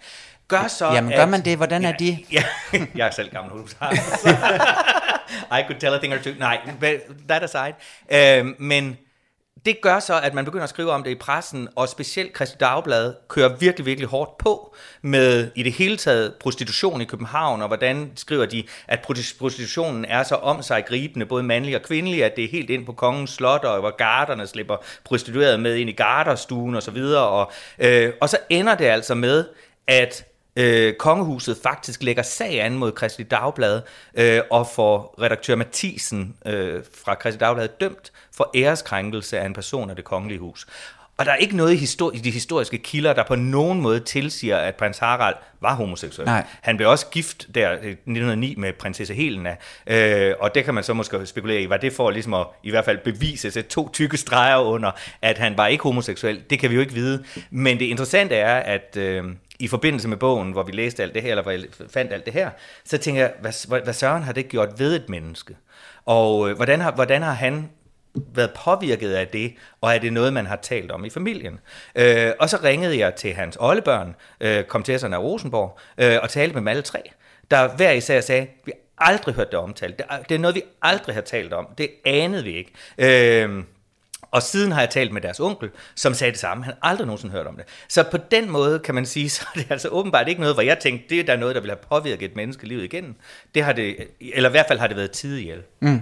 Gør 0.49 0.67
så, 0.69 0.93
Jamen, 0.93 1.13
gør 1.13 1.27
man 1.27 1.45
det? 1.45 1.57
Hvordan 1.57 1.85
er 1.85 1.93
de? 1.93 2.19
Ja, 2.33 2.45
jeg 2.95 3.07
er 3.07 3.11
selv 3.11 3.31
gammel 3.31 3.53
husar. 3.53 3.93
I 5.59 5.63
could 5.67 5.81
tell 5.81 5.95
a 5.95 5.99
thing 5.99 6.15
or 6.15 6.19
two. 6.19 6.33
Nej, 6.39 6.59
but 6.81 7.17
that 7.29 7.43
aside. 7.43 7.75
Øh, 8.11 8.47
men 8.59 8.99
det 9.69 9.81
gør 9.81 9.99
så, 9.99 10.21
at 10.21 10.35
man 10.35 10.45
begynder 10.45 10.65
at 10.65 10.71
skrive 10.71 10.91
om 10.91 11.03
det 11.03 11.11
i 11.11 11.15
pressen, 11.15 11.69
og 11.77 11.89
specielt 11.89 12.37
Christi 12.37 12.57
Dagblad 12.61 13.15
kører 13.29 13.57
virkelig, 13.57 13.87
virkelig 13.87 14.09
hårdt 14.09 14.39
på 14.39 14.77
med 15.03 15.51
i 15.55 15.63
det 15.63 15.73
hele 15.73 15.97
taget 15.97 16.35
prostitution 16.41 17.01
i 17.01 17.05
København, 17.05 17.63
og 17.63 17.69
hvordan 17.69 18.13
skriver 18.17 18.47
de, 18.47 18.65
at 18.87 19.01
prostitutionen 19.39 20.05
er 20.05 20.23
så 20.23 20.35
om 20.35 20.63
sig 20.63 20.85
gribende, 20.87 21.27
både 21.27 21.43
mandlig 21.43 21.77
og 21.77 21.83
kvindelig, 21.83 22.25
at 22.25 22.37
det 22.37 22.45
er 22.45 22.49
helt 22.49 22.71
ind 22.71 22.87
på 22.87 22.93
kongens 22.93 23.31
slot, 23.31 23.65
og 23.65 23.81
hvor 23.81 23.97
garderne 23.97 24.47
slipper 24.47 24.77
prostitueret 25.05 25.61
med 25.61 25.77
ind 25.77 25.91
i 25.91 25.93
garderstuen 25.93 26.75
og 26.75 26.83
så 26.83 26.91
videre, 26.91 27.29
og, 27.29 27.53
øh, 27.79 28.13
og 28.21 28.29
så 28.29 28.39
ender 28.51 28.75
det 28.75 28.85
altså 28.85 29.15
med, 29.15 29.45
at 29.87 30.25
øh, 30.59 30.95
kongehuset 30.95 31.59
faktisk 31.63 32.03
lægger 32.03 32.23
sag 32.23 32.61
an 32.61 32.75
mod 32.75 32.93
Christi 32.97 33.23
Dagblad 33.23 33.81
øh, 34.15 34.41
og 34.51 34.67
får 34.75 35.15
redaktør 35.23 35.55
Mathisen 35.55 36.35
øh, 36.47 36.83
fra 37.05 37.17
Christi 37.21 37.39
Dagblad 37.39 37.69
dømt 37.81 38.13
for 38.37 38.51
æreskrænkelse 38.55 39.39
af 39.39 39.47
en 39.47 39.55
person 39.55 39.91
af 39.91 39.97
det 39.97 40.05
kongelige 40.05 40.39
hus. 40.39 40.67
Og 41.19 41.27
der 41.27 41.33
er 41.33 41.37
ikke 41.37 41.57
noget 41.57 41.73
i, 41.73 41.77
histori- 41.77 42.17
i 42.17 42.19
de 42.19 42.31
historiske 42.31 42.79
kilder, 42.79 43.13
der 43.13 43.23
på 43.23 43.35
nogen 43.35 43.81
måde 43.81 44.01
tilsiger, 44.01 44.57
at 44.57 44.75
prins 44.75 44.99
Harald 44.99 45.35
var 45.61 45.75
homoseksuel. 45.75 46.27
Nej. 46.27 46.47
Han 46.61 46.77
blev 46.77 46.89
også 46.89 47.07
gift 47.07 47.47
der 47.55 47.73
i 47.73 47.91
1909 47.91 48.55
med 48.59 48.73
prinsesse 48.73 49.15
Helena, 49.15 49.57
øh, 49.87 50.35
og 50.41 50.55
det 50.55 50.65
kan 50.65 50.75
man 50.75 50.85
så 50.85 50.95
måske 50.95 51.27
spekulere 51.27 51.63
i, 51.63 51.69
var 51.69 51.77
det 51.77 51.93
for 51.93 52.11
ligesom 52.11 52.35
at 52.35 52.47
i 52.63 52.71
hvert 52.71 52.85
fald 52.85 52.99
bevise, 52.99 53.51
sætte 53.51 53.71
to 53.71 53.89
tykke 53.93 54.17
streger 54.17 54.57
under, 54.57 54.91
at 55.23 55.39
han 55.39 55.57
var 55.57 55.67
ikke 55.67 55.83
homoseksuel. 55.83 56.43
Det 56.51 56.59
kan 56.59 56.71
vi 56.71 56.75
jo 56.75 56.81
ikke 56.81 56.95
vide. 56.95 57.25
Men 57.51 57.79
det 57.79 57.85
interessante 57.85 58.35
er, 58.35 58.57
at 58.57 58.97
øh, 58.97 59.25
i 59.59 59.69
forbindelse 59.69 60.09
med 60.09 60.17
bogen, 60.17 60.53
hvor 60.53 60.63
vi 60.63 60.73
læste 60.73 61.03
alt 61.03 61.15
det 61.15 61.23
her, 61.23 61.31
eller 61.31 61.43
hvor 61.43 61.53
jeg 61.53 61.65
fandt 61.91 62.13
alt 62.13 62.25
det 62.25 62.33
her, 62.33 62.51
så 62.85 62.99
tænker 62.99 63.21
jeg, 63.21 63.33
hvad, 63.41 63.83
hvad, 63.83 63.95
søren 63.95 64.23
har 64.23 64.33
det 64.33 64.49
gjort 64.49 64.79
ved 64.79 64.97
et 64.97 65.09
menneske? 65.09 65.57
Og 66.05 66.51
øh, 66.51 66.57
hvordan, 66.57 66.81
har, 66.81 66.93
hvordan 66.93 67.23
har 67.23 67.33
han 67.33 67.71
været 68.35 68.51
påvirket 68.65 69.13
af 69.13 69.29
det, 69.29 69.55
og 69.81 69.95
er 69.95 69.99
det 69.99 70.13
noget, 70.13 70.33
man 70.33 70.47
har 70.47 70.57
talt 70.57 70.91
om 70.91 71.05
i 71.05 71.11
familien? 71.11 71.59
Øh, 71.95 72.33
og 72.41 72.51
så 72.51 72.59
ringede 72.65 72.99
jeg 72.99 73.15
til 73.15 73.35
hans 73.35 73.57
oldebørn, 73.61 74.15
øh, 74.41 74.65
komtesserne 74.65 75.17
af 75.17 75.21
Rosenborg, 75.21 75.79
øh, 75.99 76.19
og 76.23 76.31
talte 76.31 76.55
med 76.55 76.61
dem 76.61 76.69
alle 76.69 76.83
tre, 76.83 77.03
der 77.51 77.77
hver 77.77 77.91
især 77.91 78.21
sagde, 78.21 78.47
vi 78.65 78.73
har 78.99 79.11
aldrig 79.11 79.35
hørt 79.35 79.51
det 79.51 79.59
omtalt. 79.59 80.03
Det 80.29 80.35
er 80.35 80.39
noget, 80.39 80.55
vi 80.55 80.63
aldrig 80.83 81.15
har 81.15 81.23
talt 81.23 81.53
om. 81.53 81.67
Det 81.79 81.91
anede 82.05 82.45
vi 82.45 82.57
ikke. 82.57 82.73
Øh, 83.45 83.65
og 84.31 84.43
siden 84.43 84.73
har 84.73 84.81
jeg 84.81 84.91
talt 84.91 85.13
med 85.13 85.21
deres 85.21 85.41
onkel, 85.41 85.71
som 85.95 86.15
sagde 86.15 86.31
det 86.31 86.41
samme. 86.41 86.65
Han 86.65 86.75
har 86.83 86.91
aldrig 86.91 87.07
nogensinde 87.07 87.33
hørt 87.33 87.47
om 87.47 87.57
det. 87.57 87.65
Så 87.89 88.03
på 88.11 88.17
den 88.31 88.51
måde 88.51 88.79
kan 88.79 88.95
man 88.95 89.07
sige, 89.07 89.31
så 89.39 89.47
er 89.55 89.59
det 89.59 89.71
altså 89.71 89.89
åbenbart 89.89 90.29
ikke 90.29 90.41
noget, 90.41 90.57
hvor 90.57 90.63
jeg 90.63 90.79
tænkte, 90.79 91.09
det 91.09 91.21
er 91.21 91.25
der 91.25 91.37
noget, 91.37 91.55
der 91.55 91.61
vil 91.61 91.71
have 91.71 91.79
påvirket 91.91 92.31
et 92.31 92.37
menneske 92.37 92.67
livet 92.67 92.85
igennem. 92.85 93.15
Det 93.55 93.65
har 93.65 93.73
det, 93.73 93.97
eller 94.21 94.51
i 94.51 94.53
hvert 94.53 94.67
fald 94.69 94.79
har 94.79 94.87
det 94.87 94.97
været 94.97 95.11
tid 95.11 95.37
ihjel. 95.37 95.63
Mm. 95.81 96.01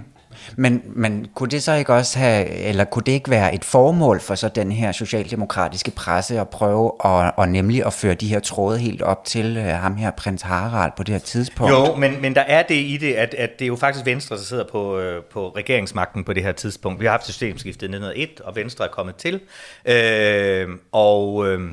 Men, 0.55 0.81
men 0.85 1.27
kunne 1.35 1.49
det 1.49 1.63
så 1.63 1.73
ikke 1.73 1.93
også 1.93 2.19
have, 2.19 2.49
eller 2.49 2.83
kunne 2.83 3.03
det 3.05 3.11
ikke 3.11 3.29
være 3.29 3.55
et 3.55 3.65
formål 3.65 4.19
for 4.19 4.35
så 4.35 4.49
den 4.49 4.71
her 4.71 4.91
socialdemokratiske 4.91 5.91
presse 5.91 6.39
at 6.39 6.49
prøve 6.49 6.91
at, 7.05 7.33
og 7.37 7.49
nemlig 7.49 7.85
at 7.85 7.93
føre 7.93 8.13
de 8.13 8.27
her 8.27 8.39
tråde 8.39 8.79
helt 8.79 9.01
op 9.01 9.25
til 9.25 9.57
øh, 9.57 9.63
ham 9.63 9.95
her, 9.95 10.11
prins 10.11 10.41
Harald, 10.41 10.91
på 10.97 11.03
det 11.03 11.13
her 11.13 11.19
tidspunkt? 11.19 11.73
Jo, 11.73 11.95
men, 11.95 12.21
men 12.21 12.35
der 12.35 12.41
er 12.41 12.63
det 12.63 12.75
i 12.75 12.97
det, 12.97 13.13
at, 13.13 13.33
at 13.33 13.59
det 13.59 13.65
er 13.65 13.67
jo 13.67 13.75
faktisk 13.75 14.05
Venstre, 14.05 14.35
der 14.35 14.41
sidder 14.41 14.65
på, 14.71 14.99
øh, 14.99 15.23
på 15.23 15.49
regeringsmagten 15.49 16.23
på 16.23 16.33
det 16.33 16.43
her 16.43 16.51
tidspunkt. 16.51 16.99
Vi 16.99 17.05
har 17.05 17.11
haft 17.11 17.25
systemskiftet 17.25 17.83
i 17.83 17.85
1901, 17.85 18.41
og 18.41 18.55
Venstre 18.55 18.85
er 18.85 18.89
kommet 18.89 19.15
til. 19.15 19.39
Øh, 19.85 20.67
og... 20.91 21.47
Øh, 21.47 21.71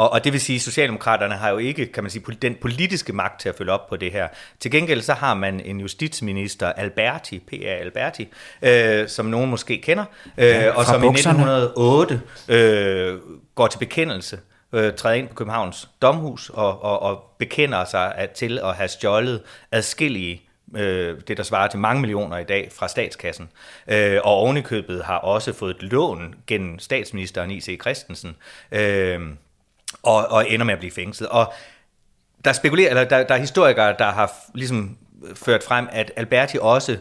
og, 0.00 0.12
og 0.12 0.24
det 0.24 0.32
vil 0.32 0.40
sige, 0.40 0.56
at 0.56 0.62
Socialdemokraterne 0.62 1.34
har 1.34 1.50
jo 1.50 1.58
ikke, 1.58 1.86
kan 1.86 2.04
man 2.04 2.10
sige, 2.10 2.24
den 2.42 2.54
politiske 2.54 3.12
magt 3.12 3.40
til 3.40 3.48
at 3.48 3.54
følge 3.54 3.72
op 3.72 3.88
på 3.88 3.96
det 3.96 4.12
her. 4.12 4.28
Til 4.60 4.70
gengæld 4.70 5.02
så 5.02 5.12
har 5.12 5.34
man 5.34 5.60
en 5.60 5.80
justitsminister, 5.80 6.72
Alberti, 6.72 7.38
P.A. 7.38 7.74
Alberti, 7.80 8.28
øh, 8.62 9.08
som 9.08 9.26
nogen 9.26 9.50
måske 9.50 9.80
kender, 9.80 10.04
øh, 10.38 10.46
ja, 10.46 10.70
og 10.70 10.84
som 10.84 11.00
bukserne. 11.00 11.38
i 11.38 11.42
1908 11.42 12.20
øh, 12.48 13.18
går 13.54 13.66
til 13.66 13.78
bekendelse 13.78 14.38
øh, 14.72 14.94
træder 14.94 15.16
ind 15.16 15.28
på 15.28 15.34
Københavns 15.34 15.88
Domhus 16.02 16.50
og, 16.50 16.82
og, 16.82 17.02
og 17.02 17.24
bekender 17.38 17.84
sig 17.84 18.14
at, 18.14 18.30
til 18.30 18.58
at 18.58 18.74
have 18.74 18.88
stjålet 18.88 19.42
adskillige 19.72 20.42
øh, 20.76 21.20
det 21.28 21.36
der 21.36 21.42
svarer 21.42 21.68
til 21.68 21.78
mange 21.78 22.00
millioner 22.00 22.38
i 22.38 22.44
dag 22.44 22.68
fra 22.72 22.88
statskassen. 22.88 23.48
Øh, 23.88 24.18
og 24.24 24.32
ovenikøbet 24.32 25.04
har 25.04 25.18
også 25.18 25.52
fået 25.52 25.76
et 25.76 25.82
lån 25.82 26.34
gennem 26.46 26.78
statsministeren 26.78 27.50
I.C. 27.50 27.80
Christensen. 27.80 28.36
Øh, 28.72 29.20
og, 30.02 30.26
og 30.26 30.50
ender 30.50 30.66
med 30.66 30.74
at 30.74 30.78
blive 30.78 30.92
fængslet. 30.92 31.28
Og 31.28 31.52
der, 32.44 32.52
spekulerer, 32.52 32.88
eller 32.88 33.04
der, 33.04 33.22
der 33.22 33.34
er 33.34 33.38
historikere, 33.38 33.94
der 33.98 34.10
har 34.10 34.32
ligesom 34.54 34.96
ført 35.34 35.62
frem, 35.62 35.88
at 35.92 36.12
Alberti 36.16 36.58
også 36.60 36.96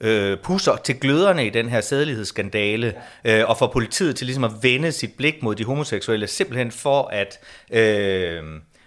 øh, 0.00 0.38
pusser 0.38 0.76
til 0.76 1.00
gløderne 1.00 1.46
i 1.46 1.50
den 1.50 1.68
her 1.68 1.80
sædelighedsskandale, 1.80 2.94
øh, 3.24 3.48
og 3.48 3.58
får 3.58 3.66
politiet 3.66 4.16
til 4.16 4.26
ligesom 4.26 4.44
at 4.44 4.52
vende 4.62 4.92
sit 4.92 5.16
blik 5.16 5.42
mod 5.42 5.54
de 5.54 5.64
homoseksuelle, 5.64 6.26
simpelthen 6.26 6.70
for 6.70 7.02
at 7.12 7.38
øh, 7.70 8.42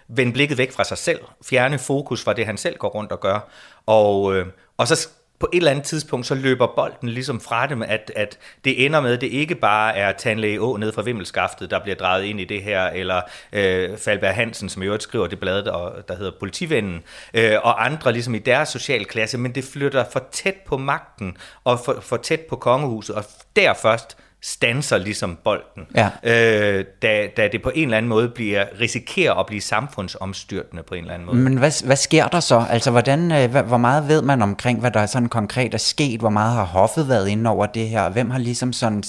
vende 0.08 0.32
blikket 0.32 0.58
væk 0.58 0.72
fra 0.72 0.84
sig 0.84 0.98
selv, 0.98 1.20
fjerne 1.44 1.78
fokus 1.78 2.24
fra 2.24 2.32
det, 2.32 2.46
han 2.46 2.56
selv 2.56 2.76
går 2.78 2.88
rundt 2.88 3.12
og 3.12 3.20
gør. 3.20 3.50
Og, 3.86 4.36
øh, 4.36 4.46
og 4.76 4.88
så 4.88 5.08
på 5.40 5.48
et 5.52 5.56
eller 5.56 5.70
andet 5.70 5.84
tidspunkt, 5.84 6.26
så 6.26 6.34
løber 6.34 6.66
bolden 6.76 7.08
ligesom 7.08 7.40
fra 7.40 7.66
dem, 7.66 7.82
at, 7.82 8.12
at 8.16 8.38
det 8.64 8.86
ender 8.86 9.00
med, 9.00 9.12
at 9.12 9.20
det 9.20 9.26
ikke 9.26 9.54
bare 9.54 9.96
er 9.96 10.12
Tandlæge 10.12 10.60
Å 10.60 10.76
nede 10.76 10.92
fra 10.92 11.02
Vimmelskaftet, 11.02 11.70
der 11.70 11.82
bliver 11.82 11.96
drejet 11.96 12.24
ind 12.24 12.40
i 12.40 12.44
det 12.44 12.62
her, 12.62 12.86
eller 12.86 13.20
øh, 13.52 13.98
Falberg 13.98 14.34
Hansen, 14.34 14.68
som 14.68 14.82
i 14.82 14.86
øvrigt 14.86 15.02
skriver 15.02 15.26
det 15.26 15.40
blad, 15.40 15.62
der, 15.62 16.02
der 16.08 16.16
hedder 16.16 16.32
Politivennen, 16.40 17.02
øh, 17.34 17.56
og 17.62 17.84
andre 17.84 18.12
ligesom 18.12 18.34
i 18.34 18.38
deres 18.38 18.68
socialklasse, 18.68 19.38
men 19.38 19.54
det 19.54 19.64
flytter 19.64 20.04
for 20.12 20.22
tæt 20.32 20.56
på 20.66 20.76
magten, 20.76 21.36
og 21.64 21.80
for, 21.84 21.98
for 22.00 22.16
tæt 22.16 22.40
på 22.40 22.56
kongehuset, 22.56 23.16
og 23.16 23.24
der 23.56 23.74
først 23.74 24.16
stanser 24.42 24.98
ligesom 24.98 25.38
bolden, 25.44 25.86
ja. 25.94 26.10
øh, 26.22 26.84
da, 27.02 27.28
da 27.36 27.48
det 27.48 27.62
på 27.62 27.70
en 27.74 27.84
eller 27.84 27.96
anden 27.96 28.08
måde 28.08 28.28
bliver 28.28 28.64
risikerer 28.80 29.34
at 29.34 29.46
blive 29.46 29.60
samfundsomstyrtende 29.60 30.82
på 30.82 30.94
en 30.94 31.00
eller 31.00 31.14
anden 31.14 31.26
måde. 31.26 31.36
Men 31.36 31.56
hvad, 31.56 31.84
hvad 31.86 31.96
sker 31.96 32.28
der 32.28 32.40
så? 32.40 32.64
Altså, 32.70 32.90
hvordan, 32.90 33.32
øh, 33.32 33.66
hvor 33.66 33.76
meget 33.76 34.08
ved 34.08 34.22
man 34.22 34.42
omkring, 34.42 34.80
hvad 34.80 34.90
der 34.90 35.00
er 35.00 35.06
sådan 35.06 35.28
konkret 35.28 35.74
er 35.74 35.78
sket? 35.78 36.20
Hvor 36.20 36.30
meget 36.30 36.54
har 36.54 36.64
hoffet 36.64 37.08
været 37.08 37.28
inde 37.28 37.50
over 37.50 37.66
det 37.66 37.88
her? 37.88 38.08
Hvem 38.08 38.30
har 38.30 38.38
ligesom 38.38 38.72
sådan, 38.72 39.02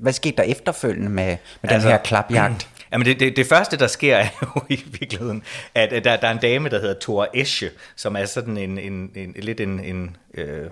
hvad 0.00 0.12
skete 0.12 0.36
der 0.36 0.42
efterfølgende 0.42 1.10
med, 1.10 1.36
med 1.62 1.70
altså, 1.70 1.88
den 1.88 1.96
her 1.96 2.02
klapjagt? 2.02 2.68
Jamen 2.92 3.06
det, 3.06 3.20
det, 3.20 3.36
det 3.36 3.46
første, 3.46 3.76
der 3.76 3.86
sker, 3.86 4.16
er 4.26 4.28
jo 4.42 4.62
i 4.68 4.84
virkeligheden, 4.86 5.42
at 5.74 5.90
der, 6.04 6.16
der 6.16 6.28
er 6.28 6.32
en 6.32 6.38
dame, 6.38 6.68
der 6.68 6.80
hedder 6.80 6.94
Thor 7.00 7.28
Esche, 7.34 7.70
som 7.96 8.16
er 8.16 8.24
sådan 8.24 8.56
en, 8.56 8.78
en, 8.78 9.10
en 9.14 9.34
lidt 9.36 9.60
en, 9.60 9.80
en 9.84 10.16
øh, 10.34 10.66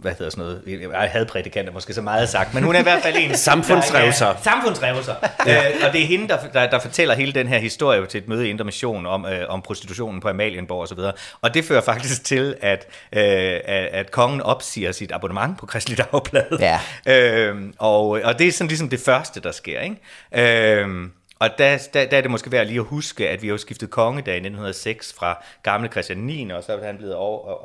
hvad 0.00 0.12
hedder 0.12 0.30
sådan 0.30 0.44
noget, 0.44 0.90
jeg 0.92 1.10
havde 1.10 1.26
prædikanter 1.26 1.72
måske 1.72 1.94
så 1.94 2.02
meget 2.02 2.28
sagt, 2.28 2.54
men 2.54 2.64
hun 2.64 2.74
er 2.74 2.80
i 2.80 2.82
hvert 2.82 3.02
fald 3.02 3.16
en... 3.18 3.36
samfundsrevser. 3.50 4.26
Ja, 4.26 4.34
samfundsrevser. 4.42 5.14
ja. 5.46 5.68
øh, 5.68 5.74
og 5.86 5.92
det 5.92 6.02
er 6.02 6.06
hende, 6.06 6.28
der, 6.28 6.38
der, 6.52 6.70
der 6.70 6.78
fortæller 6.78 7.14
hele 7.14 7.32
den 7.32 7.48
her 7.48 7.58
historie 7.58 8.06
til 8.06 8.18
et 8.18 8.28
møde 8.28 8.46
i 8.46 8.50
Indre 8.50 8.64
Mission 8.64 9.06
om, 9.06 9.26
øh, 9.26 9.48
om 9.48 9.62
prostitutionen 9.62 10.20
på 10.20 10.28
Amalienborg 10.28 10.80
og 10.80 10.88
så 10.88 10.94
videre. 10.94 11.12
Og 11.40 11.54
det 11.54 11.64
fører 11.64 11.80
faktisk 11.80 12.24
til, 12.24 12.56
at, 12.60 12.86
øh, 13.12 13.22
at, 13.22 13.86
at 13.86 14.10
kongen 14.10 14.40
opsiger 14.40 14.92
sit 14.92 15.12
abonnement 15.12 15.58
på 15.58 15.66
Kristelig 15.66 15.98
Dagblad. 15.98 16.58
Ja. 16.60 16.80
øh, 17.06 17.56
og, 17.78 18.08
og 18.08 18.38
det 18.38 18.48
er 18.48 18.52
sådan 18.52 18.68
ligesom 18.68 18.88
det 18.88 19.00
første, 19.00 19.40
der 19.40 19.52
sker. 19.52 19.80
Ikke? 19.80 20.80
Øh, 20.82 21.08
og 21.38 21.50
der, 21.58 21.88
der, 21.94 22.06
der 22.06 22.16
er 22.16 22.20
det 22.20 22.30
måske 22.30 22.52
værd 22.52 22.66
lige 22.66 22.80
at 22.80 22.86
huske, 22.86 23.28
at 23.28 23.42
vi 23.42 23.48
har 23.48 23.56
skiftet 23.56 23.90
kongedag 23.90 24.34
i 24.34 24.36
1906 24.36 25.14
fra 25.14 25.44
gamle 25.62 25.88
Christian 25.88 26.18
9, 26.18 26.50
og 26.50 26.64
så 26.64 26.72
er 26.72 26.86
han 26.86 26.96
blevet 26.96 27.14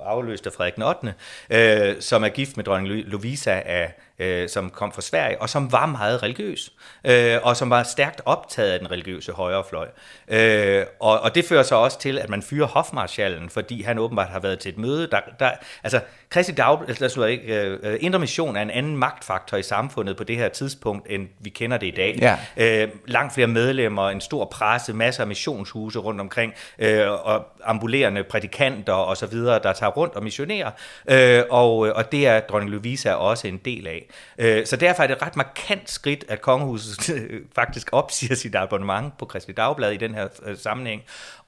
afløst 0.05 0.47
af 0.47 0.53
Frederik 0.53 0.73
8., 0.77 1.13
øh, 1.49 2.01
som 2.01 2.23
er 2.23 2.29
gift 2.29 2.57
med 2.57 2.65
dronning 2.65 2.95
Lovisa 2.95 3.61
af 3.65 3.93
øh, 4.21 4.49
som 4.49 4.69
kom 4.69 4.91
fra 4.91 5.01
Sverige, 5.01 5.41
og 5.41 5.49
som 5.49 5.71
var 5.71 5.85
meget 5.85 6.23
religiøs, 6.23 6.73
øh, 7.03 7.37
og 7.43 7.57
som 7.57 7.69
var 7.69 7.83
stærkt 7.83 8.21
optaget 8.25 8.71
af 8.71 8.79
den 8.79 8.91
religiøse 8.91 9.31
højrefløj. 9.31 9.87
Øh, 10.27 10.85
og, 10.99 11.19
og 11.19 11.35
det 11.35 11.45
fører 11.45 11.63
så 11.63 11.75
også 11.75 11.99
til, 11.99 12.19
at 12.19 12.29
man 12.29 12.41
fyrer 12.41 12.67
hofmarschallen, 12.67 13.49
fordi 13.49 13.81
han 13.81 13.99
åbenbart 13.99 14.29
har 14.29 14.39
været 14.39 14.59
til 14.59 14.69
et 14.69 14.77
møde. 14.77 15.07
Der, 15.11 15.19
der, 15.39 15.51
altså, 15.83 15.99
Kristi 16.31 16.51
Dag, 16.51 16.89
altså, 16.89 17.25
ikke, 17.25 17.61
øh, 17.61 17.97
Indre 18.01 18.19
Mission 18.19 18.55
er 18.55 18.61
en 18.61 18.69
anden 18.69 18.97
magtfaktor 18.97 19.57
i 19.57 19.63
samfundet 19.63 20.17
på 20.17 20.23
det 20.23 20.37
her 20.37 20.49
tidspunkt, 20.49 21.07
end 21.09 21.27
vi 21.39 21.49
kender 21.49 21.77
det 21.77 21.87
i 21.87 21.91
dag. 21.91 22.37
Ja. 22.57 22.83
Øh, 22.83 22.89
langt 23.07 23.33
flere 23.33 23.47
medlemmer, 23.47 24.09
en 24.09 24.21
stor 24.21 24.45
presse, 24.45 24.93
masser 24.93 25.21
af 25.21 25.27
missionshuse 25.27 25.99
rundt 25.99 26.21
omkring, 26.21 26.53
øh, 26.79 27.11
og 27.11 27.47
ambulerende 27.63 28.23
prædikanter 28.23 28.93
og 28.93 29.17
så 29.17 29.25
videre, 29.25 29.59
der 29.63 29.73
tager 29.73 29.91
rundt 29.91 30.15
og 30.15 30.23
missionerer. 30.23 30.71
Øh, 31.09 31.43
og, 31.49 31.77
og 31.77 32.11
det 32.11 32.27
er 32.27 32.39
dronning 32.39 32.71
Louisa 32.71 33.13
også 33.13 33.47
en 33.47 33.57
del 33.57 33.87
af. 33.87 34.05
Øh, 34.37 34.65
så 34.65 34.75
derfor 34.75 35.03
er 35.03 35.07
det 35.07 35.15
et 35.15 35.21
ret 35.21 35.35
markant 35.35 35.89
skridt, 35.89 36.25
at 36.27 36.41
kongehuset 36.41 37.13
faktisk 37.55 37.89
opsiger 37.91 38.35
sit 38.35 38.55
abonnement 38.55 39.17
på 39.17 39.25
Kristelig 39.25 39.57
Dagblad 39.57 39.91
i 39.91 39.97
den 39.97 40.15
her 40.15 40.27
øh, 40.45 40.57
sammenhæng, 40.57 41.03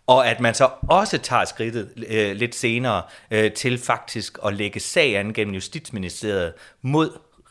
og 0.08 0.28
at 0.28 0.40
man 0.40 0.54
så 0.54 0.70
også 0.90 1.18
tager 1.18 1.46
skridtet 1.46 1.90
øh, 2.10 2.36
lidt 2.36 2.56
senere 2.56 3.02
øh, 3.32 3.52
til 3.52 3.78
faktisk 3.78 4.38
at 4.46 4.54
lægge 4.54 4.80
sag 4.80 5.18
an 5.18 5.34
gennem 5.34 5.54
Justitsministeriet 5.54 6.54
mod 6.82 7.10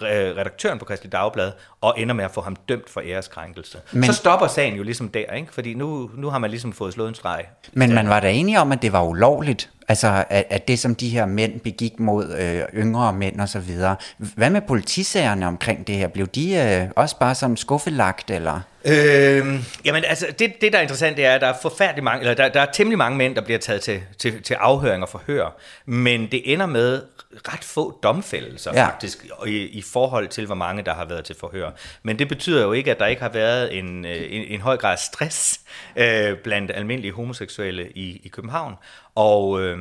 redaktøren 0.08 0.78
på 0.78 0.84
Kristelig 0.84 1.12
Dagblad, 1.12 1.52
og 1.80 1.94
ender 1.98 2.14
med 2.14 2.24
at 2.24 2.30
få 2.30 2.40
ham 2.40 2.56
dømt 2.68 2.90
for 2.90 3.00
æreskrænkelse. 3.04 3.78
Men, 3.92 4.04
så 4.04 4.12
stopper 4.12 4.46
sagen 4.46 4.76
jo 4.76 4.82
ligesom 4.82 5.08
der, 5.08 5.32
ikke? 5.34 5.54
fordi 5.54 5.74
nu, 5.74 6.10
nu 6.16 6.30
har 6.30 6.38
man 6.38 6.50
ligesom 6.50 6.72
fået 6.72 6.92
slået 6.92 7.08
en 7.08 7.14
streg. 7.14 7.44
Men 7.72 7.94
man 7.94 8.08
var 8.08 8.20
da 8.20 8.32
enige 8.32 8.60
om, 8.60 8.72
at 8.72 8.82
det 8.82 8.92
var 8.92 9.02
ulovligt, 9.02 9.70
altså 9.88 10.24
at, 10.30 10.44
at 10.50 10.68
det 10.68 10.78
som 10.78 10.94
de 10.94 11.08
her 11.08 11.26
mænd 11.26 11.60
begik 11.60 12.00
mod 12.00 12.34
øh, 12.38 12.82
yngre 12.82 13.12
mænd 13.12 13.40
og 13.40 13.48
så 13.48 13.60
videre. 13.60 13.96
Hvad 14.18 14.50
med 14.50 14.60
politisagerne 14.60 15.46
omkring 15.46 15.86
det 15.86 15.94
her? 15.94 16.08
Blev 16.08 16.26
de 16.26 16.54
øh, 16.54 16.90
også 16.96 17.18
bare 17.18 17.34
sådan 17.34 17.56
skuffelagt, 17.56 18.30
eller? 18.30 18.60
Øh, 18.84 19.64
jamen 19.84 20.04
altså, 20.04 20.26
det, 20.38 20.52
det 20.60 20.72
der 20.72 20.78
er 20.78 20.82
interessant, 20.82 21.16
det 21.16 21.24
er, 21.24 21.34
at 21.34 21.40
der 21.40 21.46
er 21.46 21.58
forfærdelig 21.62 22.04
mange, 22.04 22.20
eller 22.20 22.34
der, 22.34 22.48
der 22.48 22.60
er 22.60 22.72
temmelig 22.72 22.98
mange 22.98 23.18
mænd, 23.18 23.34
der 23.34 23.40
bliver 23.40 23.58
taget 23.58 23.80
til, 23.80 24.02
til, 24.18 24.42
til 24.42 24.54
afhøring 24.54 25.02
og 25.02 25.08
forhør, 25.08 25.56
men 25.86 26.26
det 26.32 26.52
ender 26.52 26.66
med 26.66 27.02
ret 27.34 27.64
få 27.64 27.98
domfældelser 28.02 28.72
ja. 28.74 28.86
faktisk, 28.86 29.26
i, 29.46 29.56
i 29.56 29.82
forhold 29.82 30.28
til, 30.28 30.46
hvor 30.46 30.54
mange 30.54 30.82
der 30.82 30.94
har 30.94 31.04
været 31.04 31.24
til 31.24 31.36
forhør. 31.36 31.70
Men 32.02 32.18
det 32.18 32.28
betyder 32.28 32.62
jo 32.62 32.72
ikke, 32.72 32.90
at 32.90 32.98
der 32.98 33.06
ikke 33.06 33.22
har 33.22 33.28
været 33.28 33.78
en, 33.78 34.04
øh, 34.04 34.16
en, 34.16 34.42
en 34.42 34.60
høj 34.60 34.76
grad 34.76 34.96
stress 34.96 35.60
øh, 35.96 36.36
blandt 36.36 36.70
almindelige 36.74 37.12
homoseksuelle 37.12 37.90
i, 37.94 38.20
i 38.24 38.28
København. 38.28 38.74
Og, 39.14 39.60
øh, 39.60 39.78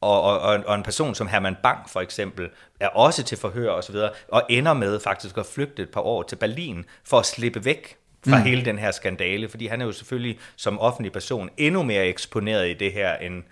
og, 0.00 0.22
og, 0.22 0.62
og 0.66 0.74
en 0.74 0.82
person 0.82 1.14
som 1.14 1.26
Herman 1.26 1.56
Bang 1.62 1.90
for 1.90 2.00
eksempel 2.00 2.48
er 2.80 2.88
også 2.88 3.22
til 3.22 3.38
forhør 3.38 3.70
og 3.70 3.84
så 3.84 3.92
videre, 3.92 4.10
og 4.28 4.42
ender 4.48 4.74
med 4.74 5.00
faktisk 5.00 5.38
at 5.38 5.46
flygte 5.46 5.82
et 5.82 5.90
par 5.90 6.00
år 6.00 6.22
til 6.22 6.36
Berlin 6.36 6.84
for 7.04 7.18
at 7.18 7.26
slippe 7.26 7.64
væk 7.64 7.96
fra 8.28 8.38
mm. 8.38 8.44
hele 8.44 8.64
den 8.64 8.78
her 8.78 8.90
skandale, 8.90 9.48
fordi 9.48 9.66
han 9.66 9.80
er 9.80 9.86
jo 9.86 9.92
selvfølgelig 9.92 10.38
som 10.56 10.78
offentlig 10.78 11.12
person 11.12 11.50
endnu 11.56 11.82
mere 11.82 12.06
eksponeret 12.06 12.68
i 12.68 12.74
det 12.74 12.92
her 12.92 13.14
end 13.14 13.42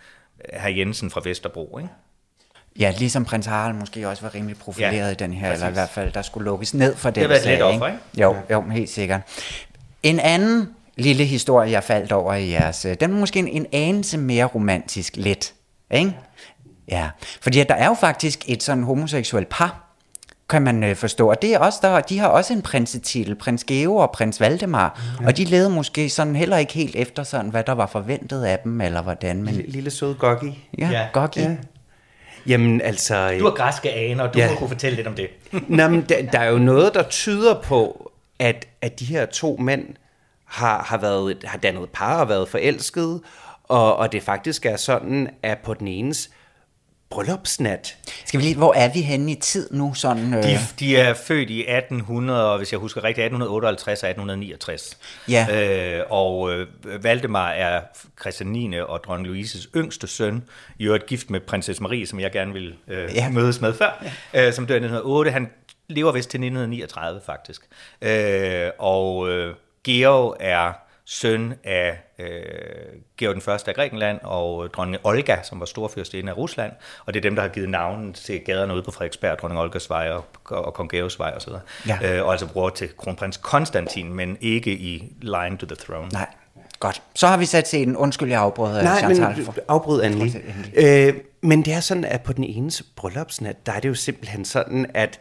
herr 0.53 0.71
Jensen 0.71 1.11
fra 1.11 1.21
Vesterbro, 1.25 1.79
ikke? 1.79 1.91
Ja, 2.79 2.95
ligesom 2.99 3.25
prins 3.25 3.47
Harald 3.47 3.75
måske 3.75 4.09
også 4.09 4.23
var 4.23 4.35
rimelig 4.35 4.57
profileret 4.59 4.95
Ja, 4.97 5.09
i 5.09 5.15
den 5.15 5.33
her, 5.33 5.49
præcis. 5.49 5.63
eller 5.63 5.71
i 5.71 5.73
hvert 5.73 5.89
fald, 5.89 6.13
der 6.13 6.23
skulle 6.23 6.45
lukkes 6.45 6.75
ned 6.75 6.97
for 6.97 7.11
den 7.11 7.21
har 7.21 7.29
været 7.29 7.43
sag, 7.43 7.53
lidt 7.53 7.63
offer, 7.63 7.93
Jo, 8.19 8.37
jo, 8.51 8.63
helt 8.63 8.91
sikkert. 8.91 9.21
En 10.03 10.21
anden 10.21 10.69
lille 10.97 11.25
historie, 11.25 11.71
jeg 11.71 11.85
faldt 11.85 12.13
over 12.13 12.35
i 12.35 12.51
jeres, 12.51 12.85
øh, 12.85 12.97
den 13.01 13.11
er 13.11 13.17
måske 13.17 13.39
en, 13.39 13.49
en 13.49 13.67
anelse 13.73 14.19
mere 14.19 14.45
romantisk 14.45 15.17
lidt, 15.17 15.55
ikke? 15.91 16.17
Ja, 16.89 17.11
fordi 17.41 17.65
der 17.65 17.75
er 17.75 17.87
jo 17.87 17.95
faktisk 17.95 18.45
et 18.49 18.63
sådan 18.63 18.85
homoseksuelt 18.85 19.49
par, 19.49 19.84
kan 20.48 20.62
man 20.62 20.85
øh, 20.85 20.96
forstå. 20.96 21.30
Og 21.30 21.42
det 21.42 21.54
er 21.54 21.59
også 21.59 21.78
der, 21.83 22.00
de 22.00 22.18
har 22.18 22.28
også 22.28 22.52
en 22.52 22.62
prinsetitel, 22.62 23.35
prins 23.35 23.64
Geo 23.64 23.96
og 23.96 24.11
prins 24.11 24.40
Valdemar. 24.40 25.00
Ja. 25.20 25.26
Og 25.26 25.37
de 25.37 25.44
levede 25.44 25.70
måske 25.70 26.09
sådan 26.09 26.37
heller 26.37 26.57
ikke 26.57 26.72
helt 26.72 26.96
efter 26.96 27.22
sådan, 27.22 27.50
hvad 27.50 27.64
der 27.64 27.72
var 27.72 27.87
forventet 27.87 28.44
af 28.44 28.59
dem, 28.59 28.80
eller 28.80 29.02
hvordan. 29.02 29.42
Men 29.42 29.54
Lille, 29.54 29.70
lille 29.72 29.90
søde 29.90 30.14
Goggi. 30.14 30.68
ja, 30.78 30.88
Ja. 30.88 31.07
godt 31.12 31.37
Ja. 31.37 31.57
Jamen 32.46 32.80
altså... 32.80 33.37
Du 33.38 33.44
har 33.44 33.50
græske 33.54 33.92
aner, 33.92 34.24
og 34.24 34.35
du 34.35 34.38
Ja. 34.38 34.54
kunne 34.59 34.68
fortælle 34.68 34.96
lidt 34.96 35.07
om 35.07 35.14
det. 35.14 35.28
Nå, 35.68 35.88
men 35.88 36.00
der, 36.09 36.22
der 36.33 36.38
er 36.38 36.50
jo 36.50 36.59
noget, 36.59 36.94
der 36.94 37.02
tyder 37.02 37.61
på, 37.62 38.11
at, 38.38 38.66
at 38.83 39.00
de 39.00 39.04
her 39.04 39.26
to 39.26 39.57
mænd 39.61 39.85
har, 40.44 40.83
har, 40.83 40.98
været, 40.98 41.37
har 41.44 41.59
dannet 41.59 41.88
par 41.92 42.20
og 42.20 42.28
været 42.28 42.48
forelskede, 42.48 43.20
og, 43.64 43.96
og 43.96 44.12
det 44.12 44.22
faktisk 44.22 44.66
er 44.66 44.76
sådan, 44.76 45.28
at 45.42 45.59
på 45.59 45.74
den 45.74 45.88
enes 45.88 46.30
bryllupsnat, 47.14 47.96
Skal 48.24 48.40
vi 48.40 48.44
lige, 48.44 48.57
hvor 48.57 48.74
er 48.74 48.92
vi 48.92 49.00
henne 49.00 49.33
i 49.33 49.35
tid 49.35 49.68
nu? 49.72 49.94
Sådan, 49.94 50.35
øh, 50.35 50.42
De, 50.42 50.59
de 50.79 50.96
er 50.96 51.14
født 51.14 51.50
i 51.50 51.61
1800, 51.61 52.50
og 52.53 52.59
hvis 52.59 52.72
jeg 52.72 52.81
husker 52.81 53.05
rigtigt, 53.05 53.24
1858 53.24 54.03
og 54.03 54.09
1869. 54.09 54.98
Ja. 55.29 55.46
Øh, 55.98 56.05
og 56.11 56.53
øh, 56.53 56.66
Valdemar 57.05 57.48
er 57.48 57.81
Christian 58.20 58.48
9. 58.48 58.81
og 58.81 59.00
dronning 59.05 59.27
Louises 59.29 59.68
yngste 59.77 60.07
søn, 60.07 60.44
i 60.79 60.85
øvrigt 60.85 61.07
gift 61.07 61.31
med 61.31 61.40
prinsesse 61.40 61.83
Marie, 61.83 62.07
som 62.07 62.20
jeg 62.20 62.33
gerne 62.33 62.53
vil 62.53 62.74
øh, 62.88 63.14
ja. 63.14 63.29
mødes 63.29 63.61
med 63.61 63.74
før, 63.74 64.05
ja. 64.35 64.46
øh, 64.46 64.53
som 64.53 64.66
dør 64.66 64.74
i 64.74 64.79
1908. 64.79 65.31
Han 65.31 65.50
lever 65.88 66.12
vist 66.12 66.31
til 66.31 66.38
1939 66.38 67.20
faktisk. 67.27 67.61
Øh, 68.03 68.70
og 68.79 69.29
øh, 69.31 69.55
Georg 69.85 70.37
er 70.40 70.72
søn 71.07 71.55
af 71.64 71.99
øh, 72.19 72.27
Georg 73.19 73.35
den 73.35 73.43
Første 73.43 73.71
af 73.71 73.75
Grækenland 73.75 74.19
og 74.23 74.75
dronning 74.75 75.07
Olga, 75.07 75.37
som 75.43 75.61
var 75.61 75.67
storfyrstinde 75.67 76.33
af 76.33 76.37
Rusland, 76.37 76.73
og 77.07 77.14
det 77.14 77.21
er 77.21 77.23
dem, 77.23 77.35
der 77.35 77.43
har 77.43 77.49
givet 77.49 77.69
navnen 77.69 78.12
til 78.12 78.40
gaderne 78.40 78.75
ude 78.75 78.83
på 78.83 78.90
Frederiksberg, 78.90 79.38
dronning 79.38 79.61
Olgas 79.61 79.90
vej 79.90 80.11
og, 80.11 80.25
og 80.45 80.75
kong 80.75 80.90
Georgs 80.90 81.19
vej 81.19 81.33
osv. 81.37 81.53
Ja. 81.88 82.17
Øh, 82.17 82.25
og 82.25 82.33
altså 82.33 82.47
bror 82.47 82.69
til 82.69 82.88
kronprins 82.97 83.37
Konstantin, 83.37 84.12
men 84.12 84.37
ikke 84.40 84.73
i 84.73 85.12
line 85.21 85.59
to 85.59 85.67
the 85.67 85.77
throne. 85.77 86.09
Nej, 86.12 86.27
godt. 86.81 87.03
Så 87.14 87.27
har 87.27 87.37
vi 87.37 87.45
sat 87.45 87.67
scenen. 87.67 87.97
Undskyld, 87.97 88.29
jeg 88.29 88.40
afbrød 88.40 88.77
øh, 88.77 88.85
Nej, 88.85 88.99
Chantal. 88.99 89.37
men 89.37 89.49
afbryd 89.69 90.03
endelig. 90.03 90.43
Øh, 90.75 91.14
men 91.40 91.64
det 91.64 91.73
er 91.73 91.81
sådan, 91.81 92.05
at 92.05 92.23
på 92.23 92.33
den 92.33 92.45
enes 92.45 92.83
bryllupsnat, 92.97 93.67
der 93.67 93.73
er 93.73 93.81
det 93.81 93.88
jo 93.88 93.95
simpelthen 93.95 94.45
sådan, 94.45 94.87
at 94.95 95.21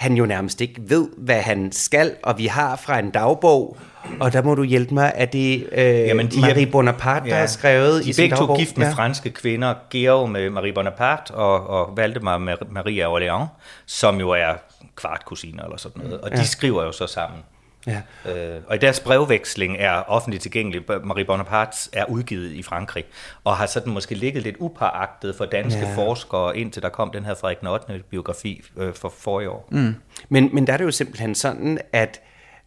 han 0.00 0.14
jo 0.14 0.26
nærmest 0.26 0.60
ikke 0.60 0.80
ved, 0.86 1.08
hvad 1.16 1.40
han 1.40 1.72
skal, 1.72 2.14
og 2.22 2.38
vi 2.38 2.46
har 2.46 2.76
fra 2.76 2.98
en 2.98 3.10
dagbog, 3.10 3.76
og 4.20 4.32
der 4.32 4.42
må 4.42 4.54
du 4.54 4.62
hjælpe 4.62 4.94
mig, 4.94 5.12
at 5.14 5.32
det 5.32 5.68
øh, 5.72 5.84
Jamen, 5.84 6.26
de 6.30 6.40
Marie 6.40 6.66
Bonaparte, 6.66 7.30
der 7.30 7.36
har 7.36 7.46
skrevet 7.46 8.02
de 8.02 8.06
i 8.06 8.10
er 8.10 8.14
sin 8.14 8.22
begge 8.22 8.36
to 8.36 8.40
dagbog. 8.40 8.58
gift 8.58 8.78
med 8.78 8.86
Ja. 8.86 8.92
franske 8.92 9.30
kvinder, 9.30 9.74
Georg 9.90 10.30
med 10.30 10.50
Marie 10.50 10.72
Bonaparte 10.72 11.30
og, 11.30 11.66
og 11.66 11.96
Valdemar 11.96 12.38
med 12.38 12.54
Marie 12.70 13.04
af 13.06 13.18
Orléans, 13.18 13.46
som 13.86 14.20
jo 14.20 14.30
er 14.30 14.52
kvartkusiner 14.96 15.64
eller 15.64 15.76
sådan 15.76 16.02
noget, 16.02 16.20
og 16.20 16.30
de 16.30 16.36
Ja. 16.36 16.44
skriver 16.44 16.84
jo 16.84 16.92
så 16.92 17.06
sammen. 17.06 17.40
Ja. 17.86 18.02
Øh, 18.32 18.60
og 18.66 18.76
i 18.76 18.78
deres 18.78 19.00
brevveksling 19.00 19.76
er 19.78 19.92
offentligt 19.92 20.42
tilgængelig. 20.42 20.82
Marie 21.04 21.24
Bonaparte 21.24 21.76
er 21.92 22.04
udgivet 22.04 22.52
i 22.52 22.62
Frankrig, 22.62 23.04
og 23.44 23.56
har 23.56 23.66
sådan 23.66 23.92
måske 23.92 24.14
ligget 24.14 24.42
lidt 24.42 24.56
upåagtet 24.58 25.34
for 25.36 25.44
danske 25.44 25.80
Ja. 25.80 25.96
forskere, 25.96 26.58
indtil 26.58 26.82
der 26.82 26.88
kom 26.88 27.10
den 27.12 27.24
her 27.24 27.34
Frederik 27.34 27.60
den 27.60 27.68
8. 27.68 28.02
biografi 28.10 28.62
øh, 28.76 28.94
for 28.94 29.12
forrige 29.18 29.50
år. 29.50 29.68
Mm. 29.70 29.94
Men, 30.28 30.50
men 30.52 30.66
der 30.66 30.72
er 30.72 30.76
det 30.76 30.84
jo 30.84 30.90
simpelthen 30.90 31.34
sådan, 31.34 31.78
at, 31.92 32.20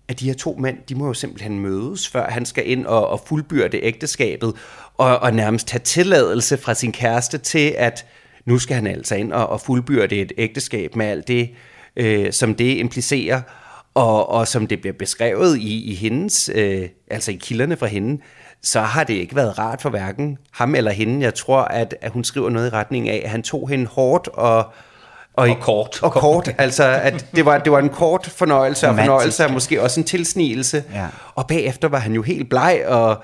at 0.08 0.20
de 0.20 0.26
her 0.26 0.34
to 0.34 0.56
mænd, 0.60 0.78
de 0.90 0.96
må 0.96 1.08
jo 1.08 1.14
simpelthen 1.14 1.60
mødes, 1.60 2.08
før 2.08 2.30
han 2.30 2.46
skal 2.46 2.70
ind 2.70 2.86
og, 2.86 3.08
og 3.08 3.20
fuldbyrde 3.28 3.84
ægteskabet, 3.84 4.54
og, 4.98 5.20
og 5.20 5.34
nærmest 5.34 5.68
tage 5.68 5.82
tilladelse 5.82 6.58
fra 6.58 6.74
sin 6.74 6.92
kæreste 6.92 7.38
til, 7.38 7.76
at 7.78 8.06
nu 8.46 8.60
skal 8.60 8.76
han 8.76 8.88
altså 8.88 9.16
ind 9.16 9.34
og, 9.34 9.50
og 9.50 9.62
fuldbyrde 9.62 10.16
et 10.16 10.32
ægteskab 10.38 10.96
med 10.96 11.06
alt 11.06 11.28
det, 11.28 11.50
øh, 11.96 12.32
som 12.34 12.56
det 12.56 12.78
implicerer, 12.78 13.42
og, 13.94 14.30
og 14.30 14.48
som 14.48 14.68
det 14.68 14.82
bliver 14.82 14.94
beskrevet 14.94 15.58
i, 15.58 15.92
i 15.92 15.96
hendes, 15.96 16.50
øh, 16.56 16.90
altså 17.12 17.32
i 17.32 17.36
kilderne 17.36 17.78
fra 17.78 17.88
hende, 17.88 18.22
så 18.62 18.82
har 18.82 19.04
det 19.04 19.14
ikke 19.14 19.36
været 19.36 19.60
rart 19.60 19.82
for 19.82 19.90
hverken 19.90 20.38
ham 20.52 20.76
eller 20.76 20.92
hende. 20.92 21.26
Jeg 21.26 21.34
tror, 21.34 21.62
at, 21.62 21.96
at 22.02 22.12
hun 22.12 22.24
skriver 22.24 22.50
noget 22.50 22.68
i 22.68 22.70
retning 22.70 23.10
af, 23.10 23.22
at 23.24 23.30
han 23.30 23.44
tog 23.44 23.70
hende 23.70 23.86
hårdt 23.86 24.28
og, 24.28 24.66
Og 25.34 25.58
kort. 25.62 26.04
Og 26.04 26.12
kort, 26.12 26.50
altså 26.58 26.84
at 26.84 27.26
det 27.36 27.46
var, 27.46 27.58
det 27.58 27.72
var 27.72 27.80
en 27.80 27.90
kort 27.90 28.26
fornøjelse, 28.26 28.86
og 28.86 28.90
Romantisk. 28.90 29.08
fornøjelse 29.08 29.44
er 29.44 29.48
måske 29.48 29.82
også 29.82 30.00
en 30.00 30.06
tilsnigelse. 30.06 30.84
Ja. 30.94 31.08
Og 31.36 31.48
bagefter 31.48 31.88
var 31.88 31.98
han 31.98 32.14
jo 32.14 32.22
helt 32.22 32.50
bleg, 32.50 32.84
og, 32.88 33.24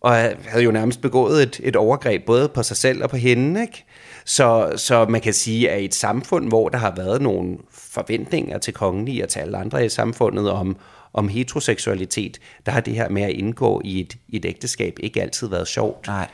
og 0.00 0.14
havde 0.46 0.64
jo 0.64 0.70
nærmest 0.70 1.00
begået 1.00 1.42
et, 1.42 1.60
et 1.62 1.76
overgreb, 1.76 2.26
både 2.26 2.48
på 2.48 2.62
sig 2.62 2.76
selv 2.76 3.02
og 3.02 3.10
på 3.10 3.16
hende, 3.16 3.60
ikke? 3.60 3.84
Så, 4.24 4.72
så 4.76 5.06
man 5.08 5.20
kan 5.20 5.32
sige, 5.34 5.70
at 5.70 5.80
i 5.80 5.84
et 5.84 5.94
samfund, 5.94 6.48
hvor 6.48 6.68
der 6.68 6.78
har 6.78 6.94
været 6.96 7.22
nogle 7.22 7.58
forventninger 7.70 8.58
til 8.58 8.74
kongelige 8.74 9.22
og 9.24 9.28
til 9.28 9.40
alle 9.40 9.56
andre 9.58 9.84
i 9.84 9.88
samfundet 9.88 10.50
om, 10.50 10.76
om 11.12 11.28
heteroseksualitet, 11.28 12.38
der 12.66 12.72
har 12.72 12.80
det 12.80 12.94
her 12.94 13.08
med 13.08 13.22
at 13.22 13.30
indgå 13.30 13.80
i 13.84 14.00
et, 14.00 14.16
et 14.32 14.44
ægteskab 14.44 14.96
ikke 15.00 15.22
altid 15.22 15.48
været 15.48 15.68
sjovt. 15.68 16.06
Nej. 16.06 16.28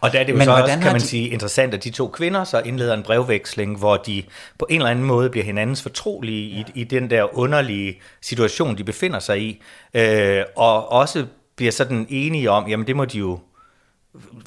Og 0.00 0.12
der 0.12 0.18
er 0.20 0.24
det 0.24 0.32
jo 0.32 0.36
Men 0.38 0.44
så 0.44 0.50
også, 0.50 0.62
hvordan 0.62 0.80
kan 0.80 0.92
man 0.92 1.00
de- 1.00 1.06
sige, 1.06 1.28
interessant, 1.28 1.74
at 1.74 1.84
de 1.84 1.90
to 1.90 2.08
kvinder 2.08 2.44
så 2.44 2.60
indleder 2.64 2.94
en 2.94 3.02
brevveksling, 3.02 3.78
hvor 3.78 3.96
de 3.96 4.22
på 4.58 4.66
en 4.70 4.76
eller 4.76 4.90
anden 4.90 5.04
måde 5.04 5.30
bliver 5.30 5.44
hinandens 5.44 5.82
fortrolige 5.82 6.40
i, 6.42 6.64
i 6.74 6.84
den 6.84 7.10
der 7.10 7.38
underlige 7.38 8.00
situation, 8.20 8.78
de 8.78 8.84
befinder 8.84 9.18
sig 9.18 9.40
i, 9.42 9.62
øh, 9.94 10.42
og 10.56 10.92
også 10.92 11.26
bliver 11.56 11.72
sådan 11.72 12.06
enige 12.08 12.50
om, 12.50 12.68
jamen 12.68 12.86
det 12.86 12.96
må 12.96 13.04
de 13.04 13.18
jo 13.18 13.38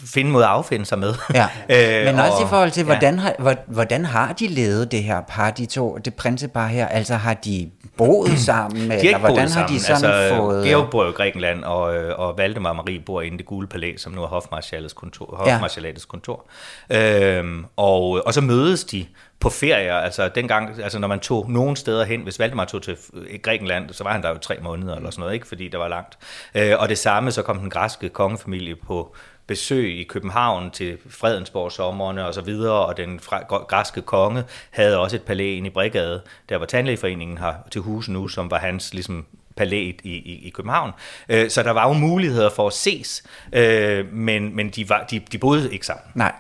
finde 0.06 0.32
måde 0.32 0.43
at 0.45 0.49
affinde 0.51 0.86
sig 0.86 0.99
med. 0.99 1.13
Ja. 1.34 1.47
Øh, 1.99 2.06
Men 2.06 2.19
også 2.19 2.34
og- 2.34 2.41
i 2.43 2.47
forhold 2.49 2.71
til, 2.71 2.82
ja. 2.82 2.86
hvordan 2.86 3.19
har, 3.19 3.36
hvor- 3.39 3.56
hvordan 3.67 4.06
har 4.06 4.34
de 4.34 4.47
levet 4.47 4.91
det 4.91 5.04
her 5.04 5.21
par, 5.21 5.51
de 5.51 5.65
to, 5.65 5.97
det 6.06 6.13
prinsepar 6.13 6.67
her? 6.67 6.88
Altså 6.88 7.15
har 7.15 7.34
de 7.34 7.71
boet 7.97 8.39
sammen? 8.39 8.82
De 8.91 8.91
har 8.91 8.97
eller 8.99 9.17
hvordan 9.19 9.49
har 9.51 9.67
de 9.67 9.80
sammen. 9.80 9.99
sådan 10.01 10.15
altså, 10.21 10.36
fået... 10.38 10.65
Georg 10.67 10.89
bor 10.89 11.04
jo 11.04 11.10
i 11.10 11.13
Grækenland, 11.13 11.63
og, 11.63 11.95
øh, 11.95 12.19
og 12.19 12.38
Valdemar 12.38 12.69
og 12.69 12.75
Marie 12.75 12.99
bor 12.99 13.21
inde 13.21 13.36
i 13.36 13.38
det 13.38 13.45
gule 13.45 13.67
palæ, 13.67 13.93
som 13.97 14.12
nu 14.13 14.23
er 14.23 14.28
hofmarschallets 14.28 14.93
kontor, 14.93 15.43
Ja. 15.47 15.54
hofmarschalatets 15.54 16.06
kontor. 16.06 16.45
Øhm, 16.89 17.65
og, 17.78 18.21
og 18.25 18.34
så 18.34 18.41
mødes 18.41 18.84
de 18.84 19.06
på 19.39 19.49
ferier, 19.49 19.95
altså 19.95 20.28
dengang, 20.36 20.82
altså 20.84 20.99
når 20.99 21.08
man 21.08 21.19
tog 21.19 21.51
nogen 21.51 21.75
steder 21.75 22.06
hen, 22.06 22.21
hvis 22.21 22.39
Valdemar 22.39 22.65
tog 22.65 22.82
til 22.82 22.97
Grækenland, 23.43 23.89
så 23.93 24.04
var 24.04 24.12
han 24.12 24.23
der 24.23 24.30
jo 24.30 24.38
tre 24.38 24.58
måneder 24.62 24.95
eller 24.95 25.10
sådan 25.12 25.21
noget, 25.21 25.34
ikke, 25.34 25.47
fordi 25.47 25.67
der 25.67 25.78
var 25.78 25.88
langt. 25.88 26.17
Øh, 26.56 26.73
og 26.80 26.89
det 26.89 26.97
samme, 26.97 27.32
så 27.32 27.41
kom 27.41 27.60
den 27.60 27.69
græske 27.69 28.10
kongefamilie 28.10 28.75
på 28.75 29.15
besøg 29.47 29.99
i 29.99 30.03
København 30.03 30.71
til 30.71 30.97
Fredensborg 31.10 31.71
sommerne 31.71 32.25
og 32.25 32.34
så 32.34 32.41
videre, 32.41 32.86
og 32.86 32.97
den 32.97 33.19
græske 33.67 34.01
konge 34.01 34.43
havde 34.71 34.99
også 34.99 35.15
et 35.15 35.23
palæ 35.23 35.55
inde 35.55 35.67
i 35.67 35.71
Brigade, 35.71 36.21
der 36.49 36.58
var 36.58 36.65
Tandlægeforeningen 36.65 37.38
har 37.38 37.67
til 37.71 37.81
huse 37.81 38.12
nu, 38.12 38.27
som 38.27 38.51
var 38.51 38.58
hans 38.58 38.93
ligesom 38.93 39.25
palæet 39.55 39.95
i, 40.03 40.10
i, 40.10 40.47
i 40.47 40.49
København. 40.49 40.91
Øh, 41.29 41.49
så 41.49 41.63
der 41.63 41.71
var 41.71 41.88
jo 41.88 41.93
muligheder 41.93 42.49
for 42.49 42.67
at 42.67 42.73
ses, 42.73 43.23
øh, 43.53 44.13
men, 44.13 44.55
men 44.55 44.69
de, 44.69 44.89
var, 44.89 45.03
de, 45.03 45.19
de 45.31 45.38
boede 45.38 45.73
ikke 45.73 45.86
sammen. 45.86 46.05
Nej. 46.15 46.34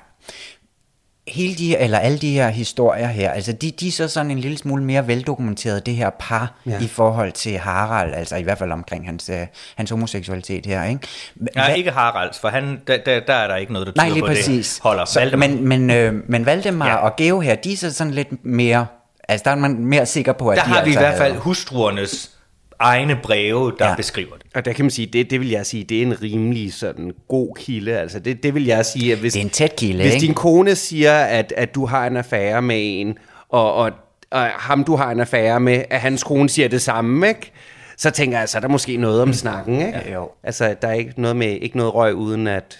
Hele 1.27 1.55
de 1.55 1.67
her, 1.67 1.77
eller 1.77 1.99
alle 1.99 2.17
de 2.17 2.31
her 2.31 2.49
historier 2.49 3.07
her, 3.07 3.31
altså 3.31 3.51
de, 3.51 3.71
de 3.71 3.87
er 3.87 3.91
så 3.91 4.07
sådan 4.07 4.31
en 4.31 4.39
lille 4.39 4.57
smule 4.57 4.83
mere 4.83 5.07
veldokumenteret, 5.07 5.85
det 5.85 5.95
her 5.95 6.09
par, 6.19 6.53
Ja. 6.65 6.71
ja. 6.71 6.79
i 6.81 6.87
forhold 6.87 7.31
til 7.31 7.57
Harald, 7.57 8.13
altså 8.13 8.35
i 8.35 8.41
hvert 8.43 8.57
fald 8.57 8.71
omkring 8.71 9.05
hans, 9.05 9.29
øh, 9.29 9.47
hans 9.75 9.89
homoseksualitet 9.89 10.65
her, 10.65 10.83
ikke? 10.83 10.99
Hva- 11.41 11.45
Nej, 11.55 11.73
ikke 11.73 11.91
Haralds, 11.91 12.39
for 12.39 12.47
han, 12.49 12.81
der, 12.87 12.97
der, 13.05 13.19
der 13.19 13.33
er 13.33 13.47
der 13.47 13.55
ikke 13.55 13.73
noget, 13.73 13.87
der 13.87 13.93
tyder 13.93 14.01
Nej, 14.03 14.09
lige 14.09 14.21
på 14.21 14.27
præcis. 14.27 14.73
det. 14.73 14.83
Holder 14.83 15.05
Så, 15.05 15.19
Valdemar. 15.19 15.47
men, 15.47 15.67
men, 15.67 15.89
øh, 15.89 16.13
men 16.27 16.45
Valdemar 16.45 16.85
Ja. 16.87 16.91
ja. 16.91 16.97
og 16.97 17.15
Geo 17.15 17.39
her, 17.39 17.55
de 17.55 17.73
er 17.73 17.77
så 17.77 17.93
sådan 17.93 18.13
lidt 18.13 18.45
mere, 18.45 18.85
altså 19.29 19.43
der 19.43 19.51
er 19.51 19.55
man 19.55 19.85
mere 19.85 20.05
sikker 20.05 20.33
på, 20.33 20.49
at 20.49 20.57
der 20.57 20.63
de 20.63 20.69
har 20.69 20.83
vi 20.83 20.89
i 20.89 20.93
altså 20.93 20.99
hvert 20.99 21.17
fald 21.17 21.31
havde- 21.31 21.43
hustruernes 21.43 22.31
egne 22.79 23.19
breve, 23.23 23.71
der 23.79 23.85
ja. 23.85 23.89
Ja. 23.89 23.95
beskriver 23.95 24.35
det. 24.35 24.45
Og 24.55 24.65
der 24.65 24.73
kan 24.73 24.85
man 24.85 24.89
sige, 24.91 25.05
det, 25.05 25.29
det 25.29 25.39
vil 25.39 25.49
jeg 25.49 25.65
sige, 25.65 25.83
det 25.83 25.97
er 25.97 26.01
en 26.01 26.21
rimelig 26.21 26.73
sådan 26.73 27.11
god 27.27 27.55
kilde. 27.55 27.99
Altså 27.99 28.19
det, 28.19 28.43
det 28.43 28.55
vil 28.55 28.65
jeg 28.65 28.85
sige, 28.85 29.11
at 29.11 29.17
hvis, 29.17 29.33
Det 29.33 29.39
er 29.39 29.43
en 29.43 29.49
tæt 29.49 29.75
kilde, 29.75 30.03
hvis 30.03 30.13
ikke? 30.13 30.25
din 30.25 30.33
kone 30.33 30.75
siger, 30.75 31.19
at, 31.19 31.53
at 31.57 31.75
du 31.75 31.85
har 31.85 32.07
en 32.07 32.17
affære 32.17 32.61
med 32.61 32.77
en, 33.01 33.17
og, 33.49 33.73
og, 33.73 33.91
og 34.31 34.41
ham 34.45 34.83
du 34.83 34.95
har 34.95 35.11
en 35.11 35.19
affære 35.19 35.59
med, 35.59 35.83
at 35.89 35.99
hans 35.99 36.23
kone 36.23 36.49
siger 36.49 36.67
det 36.67 36.81
samme, 36.81 37.27
ikke? 37.27 37.51
så 37.97 38.11
tænker 38.11 38.39
jeg, 38.39 38.49
så 38.49 38.57
er 38.57 38.61
der 38.61 38.67
måske 38.67 38.97
noget 38.97 39.21
om 39.21 39.33
snakken. 39.33 39.79
Ikke? 39.87 39.99
Ja, 40.05 40.13
jo. 40.13 40.29
Altså 40.43 40.75
der 40.81 40.87
er 40.87 40.93
ikke 40.93 41.21
noget, 41.21 41.37
med, 41.37 41.57
ikke 41.61 41.77
noget 41.77 41.93
røg 41.95 42.15
uden 42.15 42.47
at 42.47 42.79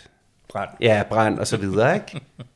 Brand. 0.49 0.69
ja, 0.81 1.03
brand 1.09 1.39
og 1.39 1.47
så 1.47 1.57
videre. 1.57 1.95
Ikke? 1.95 2.21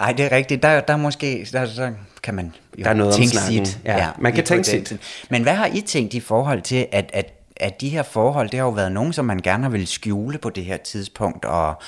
Nej, 0.00 0.12
det 0.12 0.24
er 0.24 0.32
rigtigt. 0.32 0.62
Der, 0.62 0.80
der 0.80 0.92
er 0.92 0.98
måske, 0.98 1.48
der, 1.52 1.66
så 1.66 1.92
kan 2.22 2.34
man 2.34 2.54
jo 2.78 2.84
Der 2.84 2.90
er 2.90 2.94
noget 2.94 3.14
tænke 3.14 3.36
sit. 3.36 3.80
Ja, 3.84 4.08
man 4.18 4.32
kan 4.32 4.44
tænke 4.44 4.64
sit. 4.64 5.00
Men 5.30 5.42
hvad 5.42 5.54
har 5.54 5.66
I 5.66 5.80
tænkt 5.80 6.14
i 6.14 6.20
forhold 6.20 6.62
til, 6.62 6.86
at, 6.92 7.10
at 7.12 7.40
at 7.60 7.80
de 7.80 7.88
her 7.88 8.02
forhold, 8.02 8.48
det 8.48 8.58
har 8.58 8.66
jo 8.66 8.72
været 8.72 8.92
nogen, 8.92 9.12
som 9.12 9.24
man 9.24 9.38
gerne 9.38 9.62
har 9.62 9.70
vil 9.70 9.86
skjule 9.86 10.38
på 10.38 10.50
det 10.50 10.64
her 10.64 10.76
tidspunkt, 10.76 11.44
og 11.44 11.82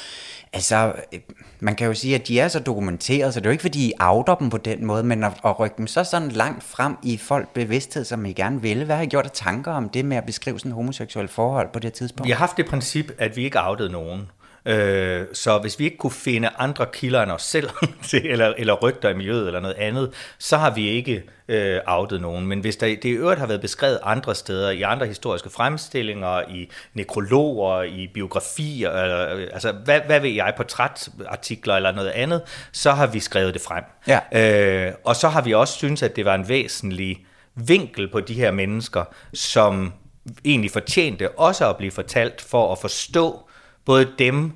altså, 0.53 0.93
øh, 1.13 1.21
man 1.61 1.75
kan 1.75 1.87
jo 1.87 1.95
sige, 1.95 2.15
at 2.15 2.29
de 2.29 2.41
er 2.41 2.49
så 2.49 2.61
dokumenteret, 2.61 3.35
så 3.35 3.41
det 3.41 3.47
er 3.47 3.51
jo 3.51 3.53
ikke, 3.53 3.63
fordi 3.63 3.89
I 3.89 3.93
outer 4.01 4.35
dem 4.35 4.51
på 4.51 4.57
den 4.57 4.85
måde, 4.85 5.03
men 5.03 5.25
at, 5.25 5.33
at 5.45 5.61
rykke 5.61 5.75
dem 5.79 5.87
så 5.87 6.05
sådan 6.05 6.29
langt 6.29 6.65
frem 6.65 6.97
i 7.03 7.17
folk 7.17 7.49
bevidsthed, 7.49 8.05
som 8.05 8.27
I 8.27 8.33
gerne 8.33 8.63
vil. 8.63 8.85
Hvad 8.85 8.97
har 8.97 9.03
I 9.03 9.07
gjort 9.07 9.25
af 9.25 9.31
tanker 9.31 9.73
om 9.73 9.89
det 9.89 10.05
med 10.05 10.17
at 10.17 10.25
beskrive 10.25 10.59
sådan 10.59 10.73
homoseksuelle 10.73 11.29
forhold 11.29 11.69
på 11.73 11.79
det 11.79 11.93
tidspunkt? 11.93 12.27
Vi 12.27 12.31
har 12.31 12.39
haft 12.39 12.57
det 12.57 12.67
princip, 12.67 13.13
at 13.19 13.37
vi 13.37 13.45
ikke 13.45 13.59
outede 13.61 13.93
nogen. 13.93 14.31
Øh, 14.67 15.25
så 15.33 15.59
hvis 15.59 15.79
vi 15.79 15.85
ikke 15.85 15.97
kunne 15.97 16.11
finde 16.11 16.49
andre 16.59 16.87
kilder 16.93 17.23
end 17.23 17.31
os 17.31 17.43
selv, 17.43 17.71
eller, 18.13 18.55
eller 18.59 18.75
rygter 18.75 19.09
i 19.09 19.15
miljøet 19.15 19.47
eller 19.47 19.61
noget 19.61 19.75
andet, 19.75 20.13
så 20.39 20.57
har 20.57 20.71
vi 20.71 20.89
ikke 20.89 21.23
øh, 21.49 21.81
outet 21.87 22.21
nogen. 22.21 22.47
Men 22.47 22.61
hvis 22.61 22.77
der, 22.77 22.87
det 22.87 23.05
i 23.05 23.11
øvrigt 23.11 23.41
har 23.41 23.47
været 23.47 23.61
beskrevet 23.61 23.99
andre 24.03 24.35
steder, 24.35 24.71
i 24.71 24.83
andre 24.83 25.07
historiske 25.07 25.51
fremstillinger, 25.51 26.43
i 26.51 26.71
nekrologer, 26.95 27.83
i 27.83 28.11
biografier, 28.15 28.91
eller, 28.91 29.35
øh, 29.35 29.49
altså 29.53 29.73
hvad, 29.73 30.01
hvad 30.07 30.21
ved 30.21 30.31
jeg, 30.31 30.55
portrætartikler 30.57 31.77
eller 31.77 31.93
noget 31.93 32.11
andet, 32.11 32.43
så 32.73 32.91
har 32.91 33.07
vi 33.07 33.21
skrevet 33.21 33.55
det 33.55 33.63
frem. 33.63 33.85
Ja. 34.07 34.87
Øh, 34.87 34.93
og 35.05 35.17
så 35.17 35.29
har 35.29 35.43
vi 35.43 35.55
også 35.55 35.75
synes 35.75 36.03
at 36.03 36.17
det 36.17 36.25
var 36.25 36.35
en 36.35 36.49
væsentlig 36.49 37.27
vinkel 37.55 38.09
på 38.09 38.21
de 38.21 38.35
her 38.35 38.51
mennesker, 38.51 39.05
som 39.35 39.93
egentlig 40.45 40.71
fortjente 40.71 41.39
også 41.39 41.69
at 41.71 41.77
blive 41.77 41.91
fortalt 41.91 42.41
for 42.41 42.73
at 42.73 42.79
forstå 42.79 43.49
både 43.85 44.13
dem 44.19 44.53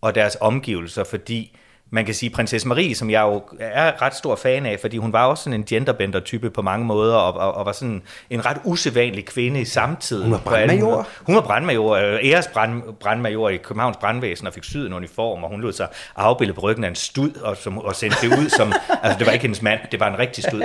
og 0.00 0.14
deres 0.14 0.36
omgivelser, 0.40 1.04
fordi 1.04 1.56
man 1.92 2.04
kan 2.04 2.14
sige, 2.14 2.30
prinsesse 2.30 2.68
Marie, 2.68 2.94
som 2.94 3.10
jeg 3.10 3.22
jo 3.22 3.42
er 3.60 4.02
ret 4.02 4.14
stor 4.14 4.36
fan 4.36 4.66
af, 4.66 4.80
fordi 4.80 4.96
hun 4.96 5.12
var 5.12 5.26
også 5.26 5.44
sådan 5.44 5.60
en 5.60 5.64
genderbender-type 5.64 6.50
på 6.50 6.62
mange 6.62 6.86
måder, 6.86 7.14
og, 7.14 7.40
og, 7.40 7.54
og 7.54 7.66
var 7.66 7.72
sådan 7.72 8.02
en 8.30 8.46
ret 8.46 8.56
usædvanlig 8.64 9.26
kvinde 9.26 9.60
i 9.60 9.64
samtiden. 9.64 10.22
Hun 10.22 10.32
var 10.32 10.38
brandmajor. 10.38 11.06
Hun 11.22 11.34
var 11.34 11.40
brandmajor, 11.40 11.96
øh, 11.96 12.18
æresbrandmajor 12.22 13.48
i 13.48 13.56
Københavns 13.56 13.96
Brandvæsen, 13.96 14.46
og 14.46 14.52
fik 14.52 14.64
syet 14.64 14.86
en 14.86 14.92
uniform, 14.92 15.44
og 15.44 15.50
hun 15.50 15.60
lod 15.60 15.72
sig 15.72 15.88
afbilde 16.16 16.52
på 16.52 16.60
ryggen 16.60 16.84
af 16.84 16.88
en 16.88 16.94
stud, 16.94 17.36
og, 17.42 17.56
som, 17.56 17.78
og 17.78 17.96
sendte 17.96 18.16
det 18.22 18.38
ud 18.38 18.48
som, 18.48 18.72
altså 19.02 19.18
det 19.18 19.26
var 19.26 19.32
ikke 19.32 19.42
hendes 19.42 19.62
mand, 19.62 19.80
det 19.92 20.00
var 20.00 20.08
en 20.08 20.18
rigtig 20.18 20.44
stud, 20.44 20.62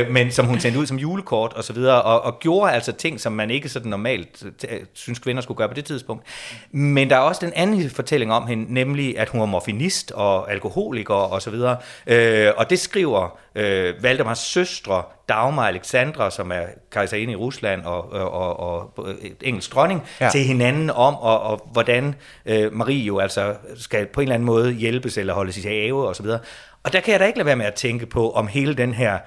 øh, 0.00 0.10
men 0.10 0.30
som 0.30 0.46
hun 0.46 0.60
sendte 0.60 0.80
ud 0.80 0.86
som 0.86 0.96
julekort, 0.96 1.52
og 1.52 1.64
så 1.64 1.72
videre, 1.72 2.02
og, 2.02 2.22
og 2.22 2.38
gjorde 2.40 2.72
altså 2.72 2.92
ting, 2.92 3.20
som 3.20 3.32
man 3.32 3.50
ikke 3.50 3.68
sådan 3.68 3.90
normalt 3.90 4.44
øh, 4.68 4.80
synes 4.92 5.18
kvinder 5.18 5.42
skulle 5.42 5.58
gøre 5.58 5.68
på 5.68 5.74
det 5.74 5.84
tidspunkt. 5.84 6.26
Men 6.70 7.10
der 7.10 7.16
er 7.16 7.20
også 7.20 7.46
den 7.46 7.52
anden 7.56 7.90
fortælling 7.90 8.32
om 8.32 8.46
hende, 8.46 8.74
nemlig 8.74 9.18
at 9.18 9.28
hun 9.28 9.40
var 9.40 9.46
morfinist, 9.46 10.12
og 10.12 10.47
alkoholiker 10.50 11.14
og 11.14 11.42
så 11.42 11.50
videre. 11.50 11.76
Øh, 12.06 12.52
og 12.56 12.70
det 12.70 12.78
skriver 12.78 13.38
øh, 13.54 14.02
Valdemars 14.02 14.38
søstre, 14.38 15.02
Dagmar 15.28 15.62
og 15.62 15.68
Alexandra, 15.68 16.30
som 16.30 16.52
er 16.52 16.62
kejserinde 16.90 17.32
i 17.32 17.36
Rusland 17.36 17.82
og, 17.82 18.12
og, 18.12 18.60
og, 18.60 18.98
og 18.98 19.08
engelsk 19.42 19.74
dronning, 19.74 20.02
ja. 20.20 20.28
til 20.30 20.40
hinanden 20.40 20.90
om, 20.90 21.16
og, 21.16 21.40
og 21.40 21.68
hvordan 21.72 22.14
øh, 22.46 22.72
Marie 22.72 23.04
jo 23.04 23.18
altså 23.18 23.54
skal 23.76 24.06
på 24.06 24.20
en 24.20 24.24
eller 24.24 24.34
anden 24.34 24.46
måde 24.46 24.72
hjælpes 24.72 25.18
eller 25.18 25.34
holdes 25.34 25.56
i 25.56 25.62
have 25.68 26.08
og 26.08 26.16
så 26.16 26.22
videre. 26.22 26.38
Og 26.82 26.92
der 26.92 27.00
kan 27.00 27.12
jeg 27.12 27.20
da 27.20 27.26
ikke 27.26 27.38
lade 27.38 27.46
være 27.46 27.56
med 27.56 27.66
at 27.66 27.74
tænke 27.74 28.06
på, 28.06 28.32
om 28.32 28.46
hele 28.46 28.74
den 28.74 28.94
her 28.94 29.18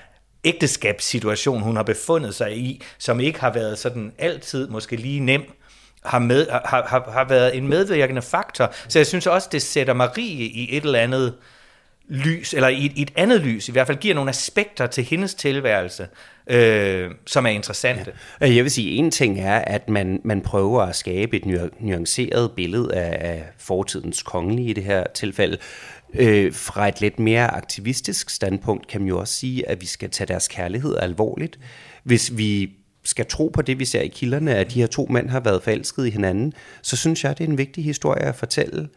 ægteskabssituation, 0.43 1.61
hun 1.61 1.76
har 1.76 1.84
befundet 1.84 2.36
sig 2.36 2.57
i, 2.57 2.84
som 2.97 3.19
ikke 3.19 3.39
har 3.39 3.53
været 3.53 3.78
sådan 3.78 4.13
altid 4.17 4.67
måske 4.67 4.95
lige 4.95 5.19
nem, 5.19 5.43
har, 6.06 6.20
med, 6.20 6.47
har, 6.49 6.86
har, 6.88 7.12
har 7.12 7.26
været 7.30 7.58
en 7.58 7.68
medvirkende 7.68 8.22
faktor. 8.22 8.74
Så 8.88 8.99
jeg 8.99 9.08
synes 9.08 9.28
også, 9.28 9.49
det 9.52 9.62
sætter 9.62 9.93
Marie 9.93 10.45
i 10.45 10.78
et 10.78 10.84
eller 10.84 10.99
andet 10.99 11.34
lys, 12.12 12.54
eller 12.54 12.68
i 12.68 12.86
et, 12.86 12.91
i 12.95 13.02
et 13.02 13.12
andet 13.16 13.41
lys, 13.41 13.70
i 13.70 13.72
hvert 13.72 13.88
fald 13.88 13.97
giver 13.97 14.16
nogle 14.16 14.30
aspekter 14.30 14.88
til 14.88 15.04
hendes 15.04 15.34
tilværelse, 15.34 16.08
øh, 16.47 17.12
som 17.28 17.45
er 17.45 17.49
interessante. 17.49 18.12
Ja. 18.41 18.54
Jeg 18.54 18.64
vil 18.64 18.72
sige, 18.72 18.91
en 18.91 19.12
ting 19.12 19.39
er, 19.39 19.60
at 19.60 19.89
man, 19.89 20.22
man 20.24 20.41
prøver 20.41 20.82
at 20.82 20.95
skabe 20.95 21.38
et 21.38 21.45
nuanceret 21.80 22.52
billede 22.52 22.93
af, 22.93 23.32
af 23.32 23.43
fortidens 23.58 24.24
kongelige 24.24 24.70
i 24.70 24.74
det 24.74 24.84
her 24.84 25.04
tilfælde. 25.14 25.58
Øh, 26.14 26.54
fra 26.54 26.88
et 26.88 27.02
lidt 27.02 27.20
mere 27.20 27.47
aktivistisk 27.47 28.30
standpunkt 28.30 28.88
kan 28.88 29.02
man 29.02 29.08
jo 29.08 29.20
også 29.20 29.34
sige, 29.34 29.70
at 29.70 29.82
vi 29.82 29.86
skal 29.86 30.10
tage 30.10 30.28
deres 30.28 30.47
kærlighed 30.47 30.97
alvorligt. 30.97 31.60
Hvis 32.04 32.38
vi 32.38 32.72
skal 33.04 33.26
tro 33.26 33.47
på 33.54 33.62
det, 33.62 33.80
vi 33.80 33.86
ser 33.86 34.02
i 34.02 34.08
kilderne, 34.08 34.56
at 34.56 34.74
de 34.74 34.80
her 34.80 34.88
to 34.88 35.08
mænd 35.10 35.30
har 35.30 35.39
været 35.39 35.64
forelskede 35.64 36.08
i 36.08 36.12
hinanden, 36.12 36.54
så 36.82 36.97
synes 36.97 37.24
jeg, 37.24 37.38
det 37.38 37.43
er 37.43 37.49
en 37.49 37.58
vigtig 37.58 37.84
historie 37.84 38.22
at 38.22 38.36
fortælle. 38.36 38.88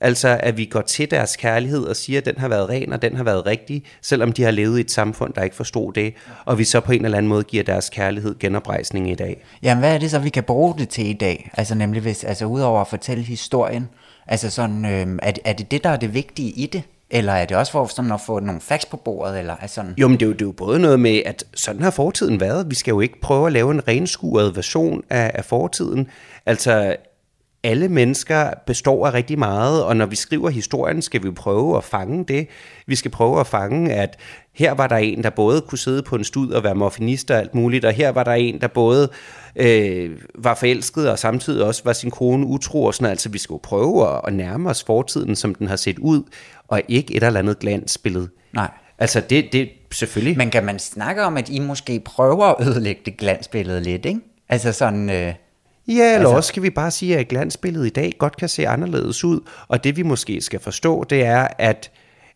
Altså, 0.00 0.38
at 0.42 0.56
vi 0.56 0.64
går 0.64 0.80
til 0.80 1.10
deres 1.10 1.36
kærlighed 1.36 1.84
og 1.84 1.96
siger, 1.96 2.18
at 2.18 2.26
den 2.26 2.38
har 2.38 2.48
været 2.48 2.68
ren, 2.68 2.92
og 2.92 3.02
den 3.02 3.16
har 3.16 3.24
været 3.24 3.46
rigtig, 3.46 3.84
selvom 4.00 4.32
de 4.32 4.42
har 4.42 4.50
levet 4.50 4.78
i 4.78 4.80
et 4.80 4.90
samfund, 4.90 5.34
der 5.34 5.42
ikke 5.42 5.56
forstod 5.56 5.92
det, 5.92 6.14
og 6.44 6.58
vi 6.58 6.64
så 6.64 6.80
på 6.80 6.92
en 6.92 7.04
eller 7.04 7.18
anden 7.18 7.28
måde 7.28 7.44
giver 7.44 7.62
deres 7.64 7.90
kærlighed 7.90 8.38
genoprejsning 8.38 9.10
i 9.10 9.14
dag. 9.14 9.44
Jamen, 9.62 9.80
hvad 9.80 9.94
er 9.94 9.98
det 9.98 10.10
så, 10.10 10.18
vi 10.18 10.28
kan 10.28 10.42
bruge 10.42 10.74
det 10.78 10.88
til 10.88 11.06
i 11.06 11.12
dag? 11.12 11.50
Altså, 11.54 11.74
nemlig 11.74 12.02
hvis, 12.02 12.24
altså, 12.24 12.44
udover 12.44 12.80
at 12.80 12.88
fortælle 12.88 13.24
historien, 13.24 13.88
altså 14.26 14.50
sådan, 14.50 14.84
øh, 14.84 15.18
er, 15.22 15.32
er 15.44 15.52
det 15.52 15.70
det, 15.70 15.84
der 15.84 15.90
er 15.90 15.96
det 15.96 16.14
vigtige 16.14 16.50
i 16.50 16.66
det? 16.66 16.82
Eller 17.14 17.32
er 17.32 17.44
det 17.44 17.56
også 17.56 17.72
for 17.72 17.86
sådan 17.86 18.12
at 18.12 18.20
få 18.20 18.40
nogle 18.40 18.60
facts 18.60 18.86
på 18.86 18.96
bordet? 18.96 19.38
Eller 19.38 19.56
er 19.60 19.66
sådan? 19.66 19.94
Jo, 19.98 20.08
men 20.08 20.20
det 20.20 20.22
er 20.22 20.26
jo, 20.26 20.32
det 20.32 20.42
er 20.42 20.46
jo 20.46 20.52
både 20.52 20.78
noget 20.78 21.00
med, 21.00 21.22
at 21.26 21.44
sådan 21.54 21.82
har 21.82 21.90
fortiden 21.90 22.40
været. 22.40 22.70
Vi 22.70 22.74
skal 22.74 22.92
jo 22.92 23.00
ikke 23.00 23.20
prøve 23.20 23.46
at 23.46 23.52
lave 23.52 23.70
en 23.70 23.88
renskuret 23.88 24.56
version 24.56 25.02
af, 25.10 25.30
af 25.34 25.44
fortiden. 25.44 26.08
Altså, 26.46 26.96
alle 27.64 27.88
mennesker 27.88 28.50
består 28.66 29.06
af 29.06 29.14
rigtig 29.14 29.38
meget, 29.38 29.84
og 29.84 29.96
når 29.96 30.06
vi 30.06 30.16
skriver 30.16 30.50
historien, 30.50 31.02
skal 31.02 31.22
vi 31.22 31.30
prøve 31.30 31.76
at 31.76 31.84
fange 31.84 32.24
det. 32.24 32.48
Vi 32.86 32.96
skal 32.96 33.10
prøve 33.10 33.40
at 33.40 33.46
fange, 33.46 33.92
at 33.92 34.18
her 34.52 34.72
var 34.72 34.86
der 34.86 34.96
en, 34.96 35.22
der 35.22 35.30
både 35.30 35.60
kunne 35.60 35.78
sidde 35.78 36.02
på 36.02 36.16
en 36.16 36.24
stud 36.24 36.50
og 36.50 36.64
være 36.64 36.74
morfinist 36.74 37.30
og 37.30 37.38
alt 37.38 37.54
muligt, 37.54 37.84
og 37.84 37.92
her 37.92 38.10
var 38.10 38.24
der 38.24 38.32
en, 38.32 38.60
der 38.60 38.68
både 38.68 39.10
øh, 39.56 40.10
var 40.34 40.54
forelsket 40.54 41.10
og 41.10 41.18
samtidig 41.18 41.64
også 41.64 41.82
var 41.84 41.92
sin 41.92 42.10
kone 42.10 42.46
utro 42.46 42.84
og 42.84 42.94
sådan 42.94 43.10
Altså, 43.10 43.28
vi 43.28 43.38
skal 43.38 43.54
jo 43.54 43.60
prøve 43.62 44.08
at, 44.08 44.20
at 44.26 44.32
nærme 44.32 44.70
os 44.70 44.84
fortiden, 44.84 45.36
som 45.36 45.54
den 45.54 45.66
har 45.66 45.76
set 45.76 45.98
ud, 45.98 46.22
og 46.72 46.82
ikke 46.88 47.14
et 47.14 47.22
eller 47.22 47.38
andet 47.38 47.58
glansbillede. 47.58 48.28
Nej. 48.52 48.70
Altså, 48.98 49.20
det, 49.20 49.52
det 49.52 49.68
selvfølgelig. 49.92 50.38
Men 50.38 50.50
kan 50.50 50.64
man 50.64 50.78
snakke 50.78 51.24
om, 51.24 51.36
at 51.36 51.48
I 51.48 51.58
måske 51.58 52.00
prøver 52.00 52.44
at 52.44 52.66
ødelægge 52.66 53.02
det 53.04 53.16
glansbillede 53.16 53.82
lidt, 53.82 54.06
ikke? 54.06 54.20
Altså 54.48 54.72
sådan... 54.72 55.10
Øh 55.10 55.34
Ja, 55.88 55.92
eller 55.92 56.18
altså, 56.18 56.36
også 56.36 56.48
skal 56.48 56.62
vi 56.62 56.70
bare 56.70 56.90
sige, 56.90 57.18
at 57.18 57.28
glansbilledet 57.28 57.86
i 57.86 57.90
dag 57.90 58.12
godt 58.18 58.36
kan 58.36 58.48
se 58.48 58.68
anderledes 58.68 59.24
ud, 59.24 59.40
og 59.68 59.84
det 59.84 59.96
vi 59.96 60.02
måske 60.02 60.40
skal 60.40 60.60
forstå, 60.60 61.04
det 61.04 61.24
er, 61.24 61.48
at, 61.58 61.90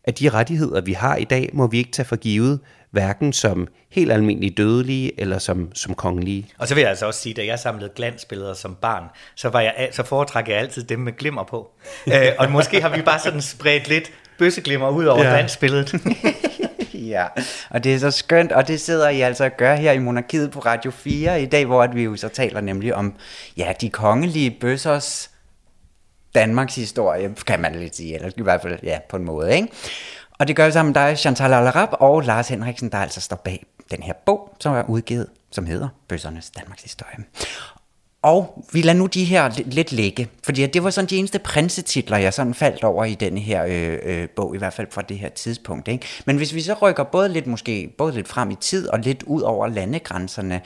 at 0.04 0.18
de 0.18 0.28
rettigheder, 0.28 0.80
vi 0.80 0.92
har 0.92 1.16
i 1.16 1.24
dag, 1.24 1.50
må 1.52 1.66
vi 1.66 1.78
ikke 1.78 1.90
tage 1.90 2.06
for 2.06 2.16
givet, 2.16 2.60
hverken 2.90 3.32
som 3.32 3.68
helt 3.90 4.12
almindelige 4.12 4.50
dødelige 4.50 5.20
eller 5.20 5.38
som, 5.38 5.74
som 5.74 5.94
kongelige. 5.94 6.46
Og 6.58 6.68
så 6.68 6.74
vil 6.74 6.80
jeg 6.80 6.90
altså 6.90 7.06
også 7.06 7.20
sige, 7.20 7.32
at 7.32 7.36
da 7.36 7.46
jeg 7.46 7.58
samlede 7.58 7.90
glansbilleder 7.96 8.54
som 8.54 8.74
barn, 8.74 9.04
så, 9.34 9.48
var 9.48 9.60
jeg, 9.60 9.88
så 9.92 10.02
foretrækker 10.02 10.52
jeg 10.52 10.62
altid 10.62 10.82
dem 10.82 10.98
med 10.98 11.12
glimmer 11.12 11.44
på. 11.44 11.70
øh, 12.14 12.32
og 12.38 12.50
måske 12.50 12.80
har 12.80 12.96
vi 12.96 13.02
bare 13.02 13.18
sådan 13.18 13.42
spredt 13.42 13.88
lidt 13.88 14.12
bøsseglimmer 14.38 14.88
ud 14.88 15.04
over 15.04 15.24
ja. 15.24 15.30
glansbilledet. 15.30 15.94
ja, 17.12 17.26
og 17.70 17.84
det 17.84 17.94
er 17.94 17.98
så 17.98 18.10
skønt, 18.10 18.52
og 18.52 18.68
det 18.68 18.80
sidder 18.80 19.08
I 19.08 19.20
altså 19.20 19.44
at 19.44 19.56
gøre 19.56 19.76
her 19.76 19.92
i 19.92 19.98
Monarkiet 19.98 20.50
på 20.50 20.58
Radio 20.58 20.90
4 20.90 21.42
i 21.42 21.46
dag, 21.46 21.64
hvor 21.64 21.86
vi 21.86 22.02
jo 22.02 22.16
så 22.16 22.28
taler 22.28 22.60
nemlig 22.60 22.94
om, 22.94 23.14
ja, 23.56 23.72
de 23.80 23.90
kongelige 23.90 24.56
bøssers 24.60 25.30
Danmarks 26.34 26.74
historie, 26.74 27.34
kan 27.46 27.60
man 27.60 27.74
lidt 27.74 27.96
sige, 27.96 28.14
eller 28.14 28.30
i 28.36 28.42
hvert 28.42 28.62
fald, 28.62 28.78
ja, 28.82 28.98
på 29.08 29.16
en 29.16 29.24
måde, 29.24 29.54
ikke? 29.54 29.68
Og 30.38 30.48
det 30.48 30.56
gør 30.56 30.66
vi 30.66 30.72
sammen 30.72 30.92
med 30.92 31.02
dig, 31.02 31.18
Chantal 31.18 31.52
Alarab 31.52 31.88
og 31.92 32.22
Lars 32.22 32.48
Henriksen, 32.48 32.92
der 32.92 32.98
altså 32.98 33.20
står 33.20 33.36
bag 33.36 33.66
den 33.90 34.02
her 34.02 34.12
bog, 34.26 34.56
som 34.60 34.74
er 34.74 34.82
udgivet, 34.82 35.26
som 35.50 35.66
hedder 35.66 35.88
Bøssernes 36.08 36.50
Danmarks 36.50 36.82
Historie. 36.82 37.16
Og 38.26 38.64
vi 38.72 38.82
lader 38.82 38.98
nu 38.98 39.06
de 39.06 39.24
her 39.24 39.50
lidt 39.66 39.92
ligge, 39.92 40.28
fordi 40.44 40.66
det 40.66 40.84
var 40.84 40.90
sådan 40.90 41.10
de 41.10 41.16
eneste 41.16 41.38
prinsetitler, 41.38 42.16
jeg 42.16 42.34
sådan 42.34 42.54
faldt 42.54 42.84
over 42.84 43.04
i 43.04 43.14
den 43.14 43.38
her 43.38 43.64
øh, 43.64 43.98
øh, 44.02 44.28
bog, 44.28 44.54
i 44.54 44.58
hvert 44.58 44.72
fald 44.72 44.86
fra 44.90 45.02
det 45.02 45.18
her 45.18 45.28
tidspunkt. 45.28 45.88
Ikke? 45.88 46.06
Men 46.24 46.36
hvis 46.36 46.54
vi 46.54 46.60
så 46.60 46.74
rykker 46.82 47.04
både 47.04 47.28
lidt 47.28 47.46
måske 47.46 47.94
både 47.98 48.12
lidt 48.12 48.28
frem 48.28 48.50
i 48.50 48.54
tid 48.54 48.88
og 48.88 48.98
lidt 48.98 49.22
ud 49.22 49.42
over 49.42 49.66
landegrænserne, 49.66 50.60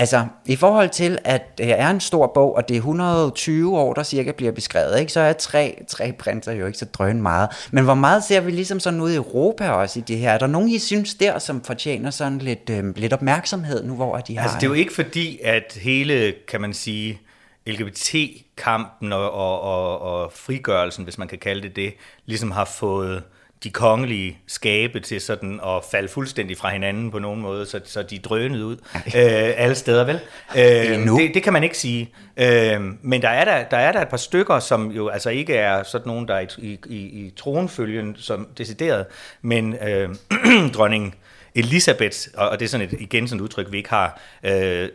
Altså, 0.00 0.26
i 0.46 0.56
forhold 0.56 0.88
til, 0.88 1.18
at 1.24 1.58
det 1.58 1.80
er 1.80 1.90
en 1.90 2.00
stor 2.00 2.26
bog, 2.34 2.56
og 2.56 2.68
det 2.68 2.74
er 2.74 2.78
120 2.78 3.78
år, 3.78 3.94
der 3.94 4.02
cirka 4.02 4.32
bliver 4.32 4.52
beskrevet, 4.52 5.00
ikke? 5.00 5.12
så 5.12 5.20
er 5.20 5.32
tre, 5.32 5.82
tre 5.88 6.12
printer 6.18 6.52
jo 6.52 6.66
ikke 6.66 6.78
så 6.78 6.84
drøn 6.84 7.22
meget. 7.22 7.48
Men 7.70 7.84
hvor 7.84 7.94
meget 7.94 8.24
ser 8.24 8.40
vi 8.40 8.50
ligesom 8.50 8.80
sådan 8.80 9.00
ud 9.00 9.10
i 9.10 9.16
Europa 9.16 9.70
også 9.70 9.98
i 9.98 10.02
det 10.02 10.18
her? 10.18 10.30
Er 10.30 10.38
der 10.38 10.46
nogen, 10.46 10.68
I 10.68 10.78
synes 10.78 11.14
der, 11.14 11.38
som 11.38 11.64
fortjener 11.64 12.10
sådan 12.10 12.38
lidt, 12.38 12.70
øh, 12.70 12.96
lidt 12.96 13.12
opmærksomhed 13.12 13.84
nu, 13.84 13.94
hvor 13.94 14.16
de 14.16 14.36
har... 14.36 14.42
Altså, 14.42 14.56
det 14.56 14.62
er 14.62 14.68
jo 14.68 14.74
ikke 14.74 14.94
fordi, 14.94 15.40
at 15.44 15.78
hele, 15.80 16.34
kan 16.48 16.60
man 16.60 16.74
sige, 16.74 17.20
LGBT-kampen 17.66 19.12
og, 19.12 19.30
og, 19.30 19.60
og, 19.60 20.00
og 20.00 20.32
frigørelsen, 20.32 21.04
hvis 21.04 21.18
man 21.18 21.28
kan 21.28 21.38
kalde 21.38 21.62
det 21.62 21.76
det, 21.76 21.94
ligesom 22.26 22.50
har 22.50 22.64
fået 22.64 23.22
de 23.64 23.70
kongelige 23.70 24.38
skabe 24.46 25.00
til 25.00 25.20
sådan 25.20 25.60
at 25.66 25.84
falde 25.90 26.08
fuldstændig 26.08 26.56
fra 26.56 26.68
hinanden 26.70 27.10
på 27.10 27.18
nogen 27.18 27.40
måde, 27.40 27.66
så, 27.66 27.80
så 27.84 28.02
de 28.02 28.18
drønede 28.18 28.64
ud 28.66 28.76
øh, 29.06 29.12
alle 29.56 29.74
steder, 29.74 30.04
vel? 30.04 30.20
Øh, 30.56 31.06
det, 31.18 31.34
det 31.34 31.42
kan 31.42 31.52
man 31.52 31.62
ikke 31.64 31.78
sige. 31.78 32.10
Øh, 32.36 32.80
men 33.02 33.22
der 33.22 33.28
er 33.28 33.44
der, 33.44 33.64
der 33.64 33.76
er 33.76 33.92
der 33.92 34.00
et 34.02 34.08
par 34.08 34.16
stykker, 34.16 34.58
som 34.58 34.90
jo 34.90 35.08
altså 35.08 35.30
ikke 35.30 35.54
er 35.54 35.82
sådan 35.82 36.08
nogen, 36.08 36.28
der 36.28 36.34
er 36.34 36.46
i, 36.58 36.78
i, 36.88 36.96
i 36.96 37.32
tronfølgen 37.36 38.16
som 38.18 38.48
decideret, 38.58 39.06
men 39.42 39.74
øh, 39.88 40.08
dronning 40.74 41.14
Elisabeth, 41.54 42.16
og, 42.36 42.48
og 42.48 42.58
det 42.60 42.64
er 42.64 42.68
sådan 42.70 42.86
et, 42.92 43.00
igen 43.00 43.28
sådan 43.28 43.40
et 43.40 43.42
udtryk, 43.44 43.72
vi 43.72 43.76
ikke 43.76 43.90
har, 43.90 44.20
øh, 44.44 44.88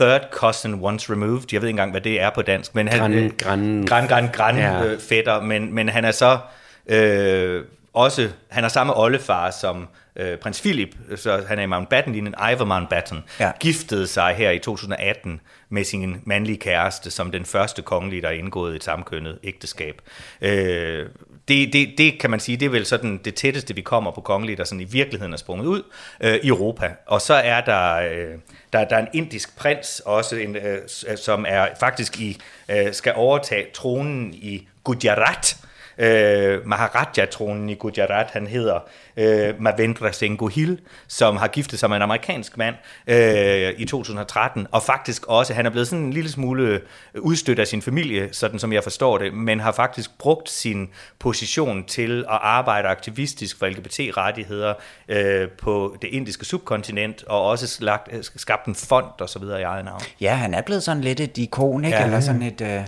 third 0.00 0.28
cousin 0.32 0.74
once 0.82 1.12
removed. 1.12 1.42
Jeg 1.52 1.60
ved 1.62 1.68
ikke 1.68 1.72
engang, 1.72 1.90
hvad 1.90 2.00
det 2.00 2.20
er 2.20 2.30
på 2.30 2.42
dansk. 2.42 2.74
Men 2.74 2.88
han, 2.88 3.00
Gran- 3.00 3.12
øh, 3.14 3.30
gran- 3.42 3.86
gran, 3.86 4.08
gran, 4.08 4.28
gran 4.32 4.56
Ja. 4.56 4.84
øh, 4.84 5.00
fætter, 5.00 5.40
men, 5.40 5.74
men 5.74 5.88
han 5.88 6.04
er 6.04 6.10
så 6.10 6.38
øh, 6.86 7.64
også, 7.94 8.30
han 8.48 8.64
har 8.64 8.68
samme 8.68 8.96
oldefar 8.96 9.50
som 9.50 9.88
øh, 10.16 10.38
prins 10.38 10.60
Philip, 10.60 10.96
så 11.16 11.44
han 11.48 11.58
er 11.58 11.62
i 11.62 11.66
Mountbatten-linjen, 11.66 12.34
Ivor 12.52 12.64
Mountbatten, 12.64 13.24
Ja. 13.40 13.52
giftede 13.60 14.06
sig 14.06 14.34
her 14.34 14.50
i 14.50 14.58
2018 14.58 15.40
med 15.68 15.84
sin 15.84 16.20
mandlige 16.24 16.58
kæreste, 16.58 17.10
som 17.10 17.30
den 17.32 17.44
første 17.44 17.82
kongelige, 17.82 18.22
der 18.22 18.28
er 18.28 18.32
indgået 18.32 18.76
et 18.76 18.84
samkønnet 18.84 19.38
ægteskab. 19.44 20.00
Øh, 20.40 21.06
det, 21.48 21.72
det, 21.72 21.94
det 21.98 22.18
kan 22.20 22.30
man 22.30 22.40
sige, 22.40 22.56
det 22.56 22.66
er 22.66 22.70
vel 22.70 22.86
sådan 22.86 23.20
det 23.24 23.34
tætteste, 23.34 23.74
vi 23.74 23.80
kommer 23.80 24.10
på 24.10 24.20
kongelige, 24.20 24.56
der 24.56 24.64
sådan 24.64 24.80
i 24.80 24.84
virkeligheden 24.84 25.32
er 25.32 25.36
sprunget 25.36 25.66
ud 25.66 25.82
øh, 26.20 26.34
i 26.42 26.48
Europa. 26.48 26.90
Og 27.06 27.20
så 27.20 27.34
er 27.34 27.60
der, 27.60 27.94
øh, 27.96 28.38
der, 28.72 28.84
der 28.84 28.96
er 28.96 29.00
en 29.00 29.08
indisk 29.12 29.56
prins 29.56 30.00
også, 30.06 30.36
en, 30.36 30.56
øh, 30.56 30.78
som 31.16 31.44
er 31.48 31.66
faktisk 31.80 32.20
i 32.20 32.38
øh, 32.68 32.92
skal 32.92 33.12
overtage 33.16 33.66
tronen 33.74 34.34
i 34.34 34.68
Gujarat, 34.84 35.56
øh, 35.98 36.66
Maharaja-tronen 36.66 37.68
i 37.68 37.74
Gujarat, 37.74 38.30
han 38.30 38.46
hedder 38.46 38.78
øh, 39.16 39.54
Mavendra 39.60 40.12
Singh 40.12 40.38
Gohil, 40.38 40.80
som 41.08 41.36
har 41.36 41.48
giftet 41.48 41.78
sig 41.78 41.88
med 41.88 41.96
en 41.96 42.02
amerikansk 42.02 42.56
mand 42.56 42.74
øh, 43.06 43.72
i 43.76 43.84
2013, 43.84 44.66
og 44.70 44.82
faktisk 44.82 45.26
også, 45.26 45.54
han 45.54 45.66
er 45.66 45.70
blevet 45.70 45.88
sådan 45.88 46.04
en 46.04 46.12
lille 46.12 46.30
smule 46.30 46.80
udstødt 47.18 47.58
af 47.58 47.66
sin 47.66 47.82
familie, 47.82 48.28
sådan 48.32 48.58
som 48.58 48.72
jeg 48.72 48.82
forstår 48.82 49.18
det, 49.18 49.34
men 49.34 49.60
har 49.60 49.72
faktisk 49.72 50.18
brugt 50.18 50.50
sin 50.50 50.88
position 51.18 51.84
til 51.84 52.18
at 52.18 52.38
arbejde 52.42 52.88
aktivistisk 52.88 53.58
for 53.58 53.66
LGBT-rettigheder 53.66 54.74
øh, 55.08 55.48
på 55.48 55.96
det 56.02 56.08
indiske 56.08 56.44
subkontinent, 56.44 57.24
og 57.26 57.42
også 57.42 57.84
lagt, 57.84 58.08
øh, 58.12 58.22
skabt 58.22 58.66
en 58.66 58.74
fond 58.74 59.06
og 59.20 59.28
så 59.28 59.38
videre 59.38 59.60
i 59.60 59.62
eget 59.62 59.84
navn. 59.84 60.00
Ja, 60.20 60.34
han 60.34 60.54
er 60.54 60.62
blevet 60.62 60.82
sådan 60.82 61.02
lidt 61.02 61.20
et 61.20 61.38
ikon, 61.38 61.84
ikke? 61.84 61.96
Ja. 61.96 62.04
Eller 62.04 62.20
sådan 62.20 62.42
et... 62.42 62.60
Øh, 62.60 62.86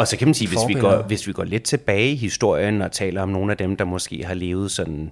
Og 0.00 0.08
så 0.08 0.16
kan 0.16 0.28
man 0.28 0.34
sige, 0.34 0.48
hvis 0.48 0.58
vi, 0.68 0.74
går, 0.74 1.02
hvis 1.02 1.26
vi 1.26 1.32
går 1.32 1.44
lidt 1.44 1.62
tilbage 1.62 2.12
i 2.12 2.16
historien 2.16 2.82
og 2.82 2.92
taler 2.92 3.22
om 3.22 3.28
nogle 3.28 3.52
af 3.52 3.56
dem, 3.56 3.76
der 3.76 3.84
måske 3.84 4.24
har 4.24 4.34
levet 4.34 4.70
sådan 4.70 5.10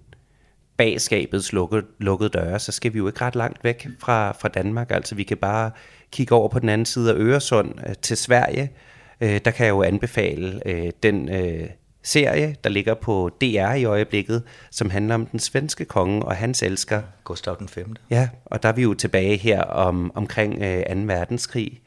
bag 0.77 1.01
skabets 1.01 1.53
lukkede, 1.53 1.83
lukkede 1.99 2.31
døre, 2.31 2.59
så 2.59 2.73
skal 2.73 2.93
vi 2.93 2.99
jo 2.99 3.07
ikke 3.07 3.21
ret 3.21 3.37
langt 3.37 3.65
væk 3.65 3.89
fra, 3.99 4.33
fra 4.33 4.49
Danmark. 4.49 4.91
Altså 4.91 5.15
vi 5.15 5.23
kan 5.23 5.37
bare 5.37 5.71
kigge 6.13 6.35
over 6.35 6.49
på 6.49 6.59
den 6.59 6.69
anden 6.69 6.85
side 6.85 7.11
af 7.11 7.15
Øresund 7.17 7.75
øh, 7.89 7.95
til 8.03 8.17
Sverige. 8.17 8.71
Øh, 9.21 9.41
der 9.45 9.51
kan 9.51 9.67
jeg 9.67 9.71
jo 9.71 9.83
anbefale 9.83 10.61
øh, 10.67 10.91
den 11.03 11.29
øh, 11.29 11.69
serie, 12.03 12.57
der 12.65 12.71
ligger 12.71 12.95
på 12.95 13.31
DR 13.41 13.75
i 13.75 13.85
øjeblikket, 13.85 14.43
som 14.71 14.91
handler 14.91 15.15
om 15.15 15.27
den 15.27 15.41
svenske 15.41 15.85
konge 15.85 16.23
og 16.23 16.37
hans 16.37 16.63
elsker. 16.63 17.03
Gustav 17.25 17.57
den 17.59 17.69
5. 17.69 17.97
Ja, 18.11 18.29
og 18.45 18.63
der 18.63 18.69
er 18.69 18.73
vi 18.73 18.83
jo 18.83 18.95
tilbage 18.95 19.37
her 19.37 19.63
om, 19.63 20.13
omkring 20.15 20.63
øh, 20.63 20.85
2. 20.87 21.01
verdenskrig 21.07 21.81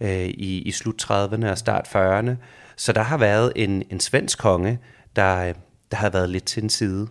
øh, 0.00 0.26
i, 0.26 0.62
i 0.62 0.72
slut 0.72 1.02
30'erne 1.10 1.50
og 1.50 1.58
start 1.58 1.88
40'erne. 1.88 2.30
Så 2.76 2.92
der 2.92 3.02
har 3.02 3.16
været 3.16 3.52
en, 3.56 3.82
en 3.90 4.00
svensk 4.00 4.38
konge, 4.38 4.78
der, 5.16 5.48
øh, 5.48 5.54
der 5.90 5.96
har 5.96 6.10
været 6.10 6.30
lidt 6.30 6.44
til 6.44 6.62
en 6.62 6.70
side. 6.70 7.08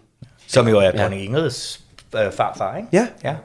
Som 0.47 0.67
jo 0.67 0.79
er 0.79 0.91
dronning 0.91 1.23
Ingrids 1.23 1.83
øh, 2.15 2.31
farfar, 2.31 2.77
ikke? 2.77 2.89
Ja. 2.91 3.07
ja. 3.23 3.35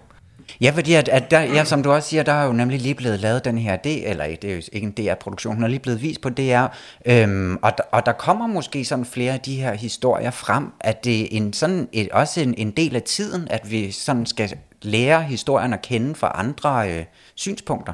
Ja, 0.60 0.70
fordi 0.70 0.94
at, 0.94 1.08
at 1.08 1.30
der, 1.30 1.40
ja, 1.40 1.64
som 1.64 1.82
du 1.82 1.92
også 1.92 2.08
siger, 2.08 2.22
der 2.22 2.32
er 2.32 2.44
jo 2.44 2.52
nemlig 2.52 2.80
lige 2.80 2.94
blevet 2.94 3.20
lavet 3.20 3.44
den 3.44 3.58
her, 3.58 3.76
D, 3.76 3.86
eller 3.86 4.24
det 4.42 4.50
er 4.50 4.54
jo 4.54 4.62
ikke 4.72 4.86
en 4.86 4.92
DR-produktion, 4.92 5.56
den 5.56 5.64
er 5.64 5.68
lige 5.68 5.80
blevet 5.80 6.02
vist 6.02 6.20
på 6.20 6.28
DR, 6.28 6.66
øhm, 7.06 7.58
og, 7.62 7.78
der, 7.78 7.84
og 7.92 8.06
der 8.06 8.12
kommer 8.12 8.46
måske 8.46 8.84
sådan 8.84 9.04
flere 9.04 9.32
af 9.32 9.40
de 9.40 9.56
her 9.56 9.74
historier 9.74 10.30
frem, 10.30 10.72
at 10.80 11.04
det 11.04 11.22
er 11.22 11.26
en, 11.30 11.52
sådan 11.52 11.88
et, 11.92 12.08
også 12.08 12.40
en, 12.40 12.54
en 12.58 12.70
del 12.70 12.96
af 12.96 13.02
tiden, 13.02 13.48
at 13.50 13.70
vi 13.70 13.90
sådan 13.90 14.26
skal 14.26 14.54
lære 14.82 15.22
historien 15.22 15.72
at 15.72 15.82
kende 15.82 16.14
fra 16.14 16.32
andre 16.34 16.92
øh, 16.92 17.04
synspunkter. 17.34 17.92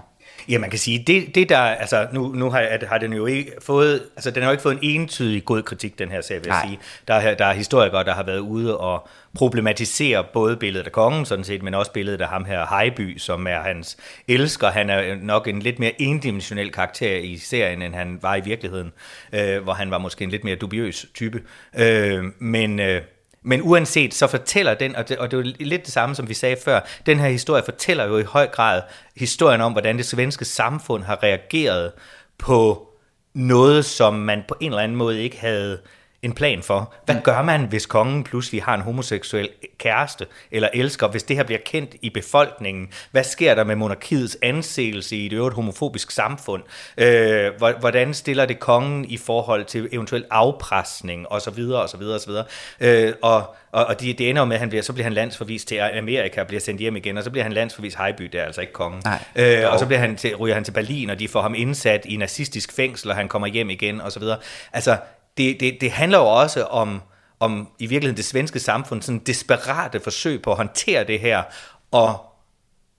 Ja, 0.48 0.58
man 0.58 0.70
kan 0.70 0.78
sige, 0.78 1.04
det, 1.06 1.34
det 1.34 1.48
der, 1.48 1.58
altså 1.58 2.06
nu, 2.12 2.28
nu 2.34 2.50
har, 2.50 2.68
har 2.88 2.98
den 2.98 3.12
jo 3.12 3.26
ikke 3.26 3.52
fået, 3.62 4.02
altså 4.16 4.30
den 4.30 4.42
har 4.42 4.50
jo 4.50 4.52
ikke 4.52 4.62
fået 4.62 4.78
en 4.82 5.00
entydig 5.00 5.44
god 5.44 5.62
kritik, 5.62 5.98
den 5.98 6.10
her 6.10 6.20
sag, 6.20 6.36
vil 6.36 6.46
jeg 6.46 6.54
Nej. 6.62 6.66
sige. 6.68 6.78
Der, 7.08 7.14
er- 7.14 7.34
der 7.34 7.44
er 7.44 7.52
historikere, 7.52 8.04
der 8.04 8.14
har 8.14 8.22
været 8.22 8.38
ude 8.38 8.78
og 8.78 9.08
problematisere 9.34 10.24
både 10.32 10.56
billedet 10.56 10.86
af 10.86 10.92
kongen, 10.92 11.24
sådan 11.26 11.44
set, 11.44 11.62
men 11.62 11.74
også 11.74 11.92
billedet 11.92 12.20
af 12.20 12.28
ham 12.28 12.44
her, 12.44 12.66
Hejby, 12.66 13.18
som 13.18 13.46
er 13.46 13.60
hans 13.60 13.96
elsker. 14.28 14.70
Han 14.70 14.90
er 14.90 15.14
nok 15.14 15.48
en 15.48 15.60
lidt 15.60 15.78
mere 15.78 16.02
endimensionel 16.02 16.72
karakter 16.72 17.16
i 17.16 17.36
serien, 17.36 17.82
end 17.82 17.94
han 17.94 18.18
var 18.22 18.36
i 18.36 18.40
virkeligheden, 18.44 18.92
øh, 19.32 19.62
hvor 19.62 19.72
han 19.72 19.90
var 19.90 19.98
måske 19.98 20.24
en 20.24 20.30
lidt 20.30 20.44
mere 20.44 20.56
dubiøs 20.56 21.06
type. 21.14 21.42
Øh, 21.78 22.24
men... 22.38 22.80
Øh, 22.80 23.02
men 23.44 23.62
uanset, 23.62 24.14
så 24.14 24.26
fortæller 24.26 24.74
den, 24.74 24.96
og 24.96 25.08
det, 25.08 25.18
og 25.18 25.30
det 25.30 25.36
er 25.36 25.42
jo 25.42 25.52
lidt 25.58 25.84
det 25.84 25.92
samme, 25.92 26.14
som 26.14 26.28
vi 26.28 26.34
sagde 26.34 26.56
før, 26.64 26.80
den 27.06 27.18
her 27.18 27.28
historie 27.28 27.62
fortæller 27.64 28.04
jo 28.04 28.18
i 28.18 28.22
høj 28.22 28.46
grad 28.46 28.82
historien 29.16 29.60
om, 29.60 29.72
hvordan 29.72 29.96
det 29.96 30.06
svenske 30.06 30.44
samfund 30.44 31.02
har 31.02 31.22
reageret 31.22 31.92
på 32.38 32.88
noget, 33.34 33.84
som 33.84 34.14
man 34.14 34.44
på 34.48 34.56
en 34.60 34.70
eller 34.70 34.82
anden 34.82 34.96
måde 34.96 35.22
ikke 35.22 35.38
havde 35.38 35.80
en 36.24 36.32
plan 36.32 36.62
for. 36.62 36.94
Hvad 37.04 37.16
gør 37.24 37.42
man, 37.42 37.60
hvis 37.64 37.86
kongen 37.86 38.24
pludselig 38.24 38.62
har 38.62 38.74
en 38.74 38.80
homoseksuel 38.80 39.48
kæreste 39.78 40.26
eller 40.50 40.68
elsker, 40.74 41.08
hvis 41.08 41.22
det 41.22 41.36
her 41.36 41.44
bliver 41.44 41.60
kendt 41.66 41.94
i 42.02 42.10
befolkningen? 42.10 42.88
Hvad 43.10 43.24
sker 43.24 43.54
der 43.54 43.64
med 43.64 43.76
monarkiets 43.76 44.38
anseelse 44.42 45.16
i 45.16 45.26
et 45.26 45.32
øvrigt 45.32 45.54
homofobisk 45.54 46.10
samfund? 46.10 46.62
Øh, 46.98 47.50
hvor- 47.58 47.78
hvordan 47.80 48.14
stiller 48.14 48.46
det 48.46 48.58
kongen 48.60 49.04
i 49.04 49.16
forhold 49.16 49.64
til 49.64 49.88
eventuel 49.92 50.24
afpresning 50.30 51.28
og 51.28 51.42
så 51.42 51.50
videre 51.50 51.82
og 51.82 51.88
så 51.88 51.96
videre 51.96 52.14
og 52.14 52.20
så 52.20 52.26
videre? 52.26 52.44
Øh, 52.80 53.12
og 53.22 53.54
og, 53.72 53.84
og 53.86 54.00
det, 54.00 54.18
det 54.18 54.30
ender 54.30 54.42
jo 54.42 54.46
med, 54.46 54.56
at 54.56 54.60
han 54.60 54.68
bliver, 54.68 54.82
så 54.82 54.92
bliver 54.92 55.04
han 55.04 55.12
landsforvist 55.12 55.68
til 55.68 55.76
Amerika 55.76 56.40
og 56.40 56.46
bliver 56.46 56.60
sendt 56.60 56.80
hjem 56.80 56.96
igen, 56.96 57.16
og 57.18 57.24
så 57.24 57.30
bliver 57.30 57.42
han 57.42 57.52
landsforvist 57.52 57.96
Hejby, 57.96 58.22
det 58.24 58.40
er 58.40 58.44
altså 58.44 58.60
ikke 58.60 58.72
kongen. 58.72 59.02
Nej. 59.04 59.24
Øh, 59.36 59.72
og 59.72 59.78
så 59.78 59.86
bliver 59.86 59.98
han 59.98 60.16
til, 60.16 60.36
ryger 60.36 60.54
han 60.54 60.64
til 60.64 60.72
Berlin, 60.72 61.10
og 61.10 61.18
de 61.18 61.28
får 61.28 61.42
ham 61.42 61.54
indsat 61.54 62.04
i 62.04 62.16
nazistisk 62.16 62.72
fængsel, 62.72 63.10
og 63.10 63.16
han 63.16 63.28
kommer 63.28 63.48
hjem 63.48 63.70
igen, 63.70 64.00
og 64.00 64.12
så 64.12 64.20
videre. 64.20 64.38
Altså, 64.72 64.96
det, 65.36 65.60
det, 65.60 65.76
det 65.80 65.90
handler 65.90 66.18
jo 66.18 66.26
også 66.26 66.64
om, 66.64 67.02
om 67.40 67.68
i 67.78 67.86
virkeligheden 67.86 68.16
det 68.16 68.24
svenske 68.24 68.60
samfund, 68.60 69.02
sådan 69.02 69.18
desperate 69.18 70.00
forsøg 70.00 70.42
på 70.42 70.50
at 70.50 70.56
håndtere 70.56 71.04
det 71.04 71.20
her, 71.20 71.42
og 71.90 72.26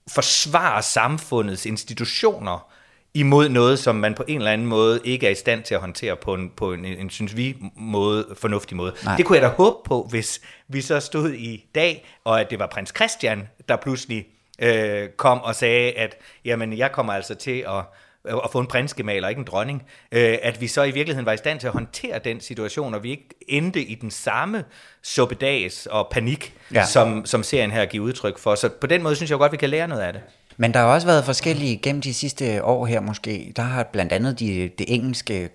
forsvare 0.08 0.82
samfundets 0.82 1.66
institutioner 1.66 2.72
imod 3.14 3.48
noget, 3.48 3.78
som 3.78 3.96
man 3.96 4.14
på 4.14 4.24
en 4.28 4.38
eller 4.38 4.52
anden 4.52 4.66
måde 4.66 5.00
ikke 5.04 5.26
er 5.26 5.30
i 5.30 5.34
stand 5.34 5.62
til 5.62 5.74
at 5.74 5.80
håndtere 5.80 6.16
på 6.16 6.34
en, 6.34 6.50
på 6.56 6.72
en, 6.72 6.84
en 6.84 7.10
synes 7.10 7.36
vi, 7.36 7.56
måde, 7.76 8.26
fornuftig 8.40 8.76
måde. 8.76 8.94
Nej. 9.04 9.16
Det 9.16 9.26
kunne 9.26 9.38
jeg 9.38 9.42
da 9.42 9.54
håbe 9.56 9.76
på, 9.84 10.06
hvis 10.10 10.40
vi 10.68 10.80
så 10.80 11.00
stod 11.00 11.32
i 11.32 11.64
dag, 11.74 12.06
og 12.24 12.40
at 12.40 12.50
det 12.50 12.58
var 12.58 12.66
prins 12.66 12.92
Christian, 12.96 13.48
der 13.68 13.76
pludselig 13.76 14.26
øh, 14.58 15.08
kom 15.08 15.40
og 15.40 15.54
sagde, 15.54 15.92
at 15.92 16.16
jamen, 16.44 16.78
jeg 16.78 16.92
kommer 16.92 17.12
altså 17.12 17.34
til 17.34 17.64
at 17.68 17.84
at 18.28 18.50
få 18.52 18.58
en 18.60 18.66
prinsgemal 18.66 19.24
og 19.24 19.30
ikke 19.30 19.38
en 19.38 19.44
dronning, 19.44 19.82
øh, 20.12 20.38
at 20.42 20.60
vi 20.60 20.66
så 20.66 20.82
i 20.82 20.90
virkeligheden 20.90 21.26
var 21.26 21.32
i 21.32 21.36
stand 21.36 21.60
til 21.60 21.66
at 21.66 21.72
håndtere 21.72 22.18
den 22.24 22.40
situation, 22.40 22.94
og 22.94 23.02
vi 23.02 23.10
ikke 23.10 23.28
endte 23.48 23.82
i 23.82 23.94
den 23.94 24.10
samme 24.10 24.64
suppedags 25.02 25.86
og 25.86 26.08
panik, 26.10 26.52
Ja. 26.74 26.84
som, 26.86 27.26
som 27.26 27.42
serien 27.42 27.70
her 27.70 27.84
giver 27.86 28.04
udtryk 28.04 28.38
for. 28.38 28.54
Så 28.54 28.68
på 28.68 28.86
den 28.86 29.02
måde 29.02 29.16
synes 29.16 29.30
jeg 29.30 29.38
godt, 29.38 29.52
vi 29.52 29.56
kan 29.56 29.70
lære 29.70 29.88
noget 29.88 30.02
af 30.02 30.12
det. 30.12 30.22
Men 30.56 30.74
der 30.74 30.80
har 30.80 30.86
også 30.86 31.06
været 31.06 31.24
forskellige 31.24 31.76
gennem 31.76 32.02
de 32.02 32.14
sidste 32.14 32.64
år 32.64 32.86
her 32.86 33.00
måske. 33.00 33.52
Der 33.56 33.62
har 33.62 33.82
blandt 33.92 34.12
andet 34.12 34.40
de, 34.40 34.70
det 34.78 34.94
engelske, 34.94 35.48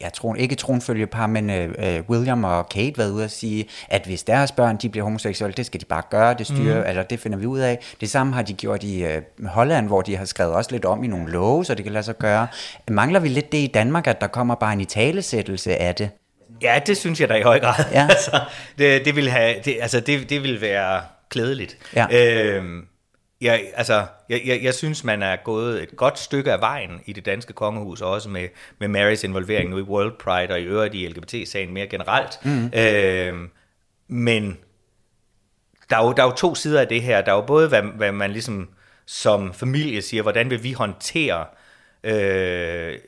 jeg 0.00 0.12
tror 0.12 0.34
ikke 0.34 0.54
tronfølgepar, 0.54 1.26
men 1.26 1.50
øh, 1.50 1.74
øh, 1.78 2.00
William 2.08 2.44
og 2.44 2.68
Kate 2.68 2.98
været 2.98 3.10
ude 3.10 3.24
at 3.24 3.30
sige, 3.30 3.68
at 3.88 4.02
hvis 4.06 4.22
deres 4.22 4.52
børn 4.52 4.76
de 4.76 4.88
bliver 4.88 5.04
homoseksuelle, 5.04 5.54
det 5.54 5.66
skal 5.66 5.80
de 5.80 5.84
bare 5.84 6.02
gøre, 6.10 6.34
det 6.34 6.46
styrer, 6.46 6.82
mm. 6.82 6.88
eller 6.88 7.02
det 7.02 7.20
finder 7.20 7.38
vi 7.38 7.46
ud 7.46 7.58
af. 7.58 7.78
Det 8.00 8.10
samme 8.10 8.34
har 8.34 8.42
de 8.42 8.52
gjort 8.52 8.82
i 8.82 9.04
øh, 9.04 9.22
Holland, 9.46 9.86
hvor 9.86 10.02
de 10.02 10.16
har 10.16 10.24
skrevet 10.24 10.54
også 10.54 10.70
lidt 10.72 10.84
om 10.84 11.04
i 11.04 11.06
nogle 11.06 11.32
love, 11.32 11.64
så 11.64 11.74
det 11.74 11.84
kan 11.84 11.92
lade 11.92 12.04
sig 12.04 12.18
gøre. 12.18 12.46
Mangler 12.90 13.20
vi 13.20 13.28
lidt 13.28 13.52
det 13.52 13.58
i 13.58 13.70
Danmark, 13.74 14.06
at 14.06 14.20
der 14.20 14.26
kommer 14.26 14.54
bare 14.54 14.72
en 14.72 14.80
italesættelse 14.80 15.76
af 15.76 15.94
det? 15.94 16.10
Ja, 16.62 16.80
det 16.86 16.96
synes 16.96 17.20
jeg 17.20 17.28
da 17.28 17.34
i 17.34 17.42
høj 17.42 17.60
grad. 17.60 17.84
Ja. 17.92 18.06
altså, 18.10 18.40
det, 18.78 19.04
det, 19.04 19.16
vil 19.16 19.28
have, 19.28 19.54
det, 19.64 19.76
altså, 19.82 20.00
det, 20.00 20.30
det 20.30 20.42
vil 20.42 20.60
være 20.60 21.00
klædeligt. 21.30 21.76
Ja. 21.96 22.06
Øhm, 22.12 22.84
jeg, 23.40 23.72
altså, 23.74 24.06
jeg, 24.28 24.42
jeg, 24.46 24.62
jeg 24.62 24.74
synes, 24.74 25.04
man 25.04 25.22
er 25.22 25.36
gået 25.36 25.82
et 25.82 25.96
godt 25.96 26.18
stykke 26.18 26.52
af 26.52 26.60
vejen 26.60 27.00
i 27.06 27.12
det 27.12 27.26
danske 27.26 27.52
kongehus, 27.52 28.00
også 28.00 28.28
med, 28.28 28.48
med 28.78 28.88
Marys 28.88 29.24
involvering 29.24 29.70
nu 29.70 29.78
i 29.78 29.82
World 29.82 30.18
Pride 30.18 30.52
og 30.52 30.60
i 30.60 30.64
øvrigt 30.64 30.94
i 30.94 31.08
LGBT-sagen 31.08 31.72
mere 31.72 31.86
generelt. 31.86 32.38
Mm. 32.44 32.70
Øhm, 32.74 33.50
men 34.08 34.58
der 35.90 35.96
er, 35.96 36.04
jo, 36.04 36.12
der 36.12 36.22
er 36.22 36.26
jo 36.26 36.32
to 36.32 36.54
sider 36.54 36.80
af 36.80 36.88
det 36.88 37.02
her. 37.02 37.20
Der 37.20 37.32
er 37.32 37.36
jo 37.36 37.46
både, 37.46 37.68
hvad, 37.68 37.82
hvad 37.82 38.12
man 38.12 38.30
ligesom 38.30 38.68
som 39.06 39.54
familie 39.54 40.02
siger, 40.02 40.22
hvordan 40.22 40.50
vil 40.50 40.62
vi 40.62 40.72
håndtere, 40.72 41.44
øh, 42.04 42.98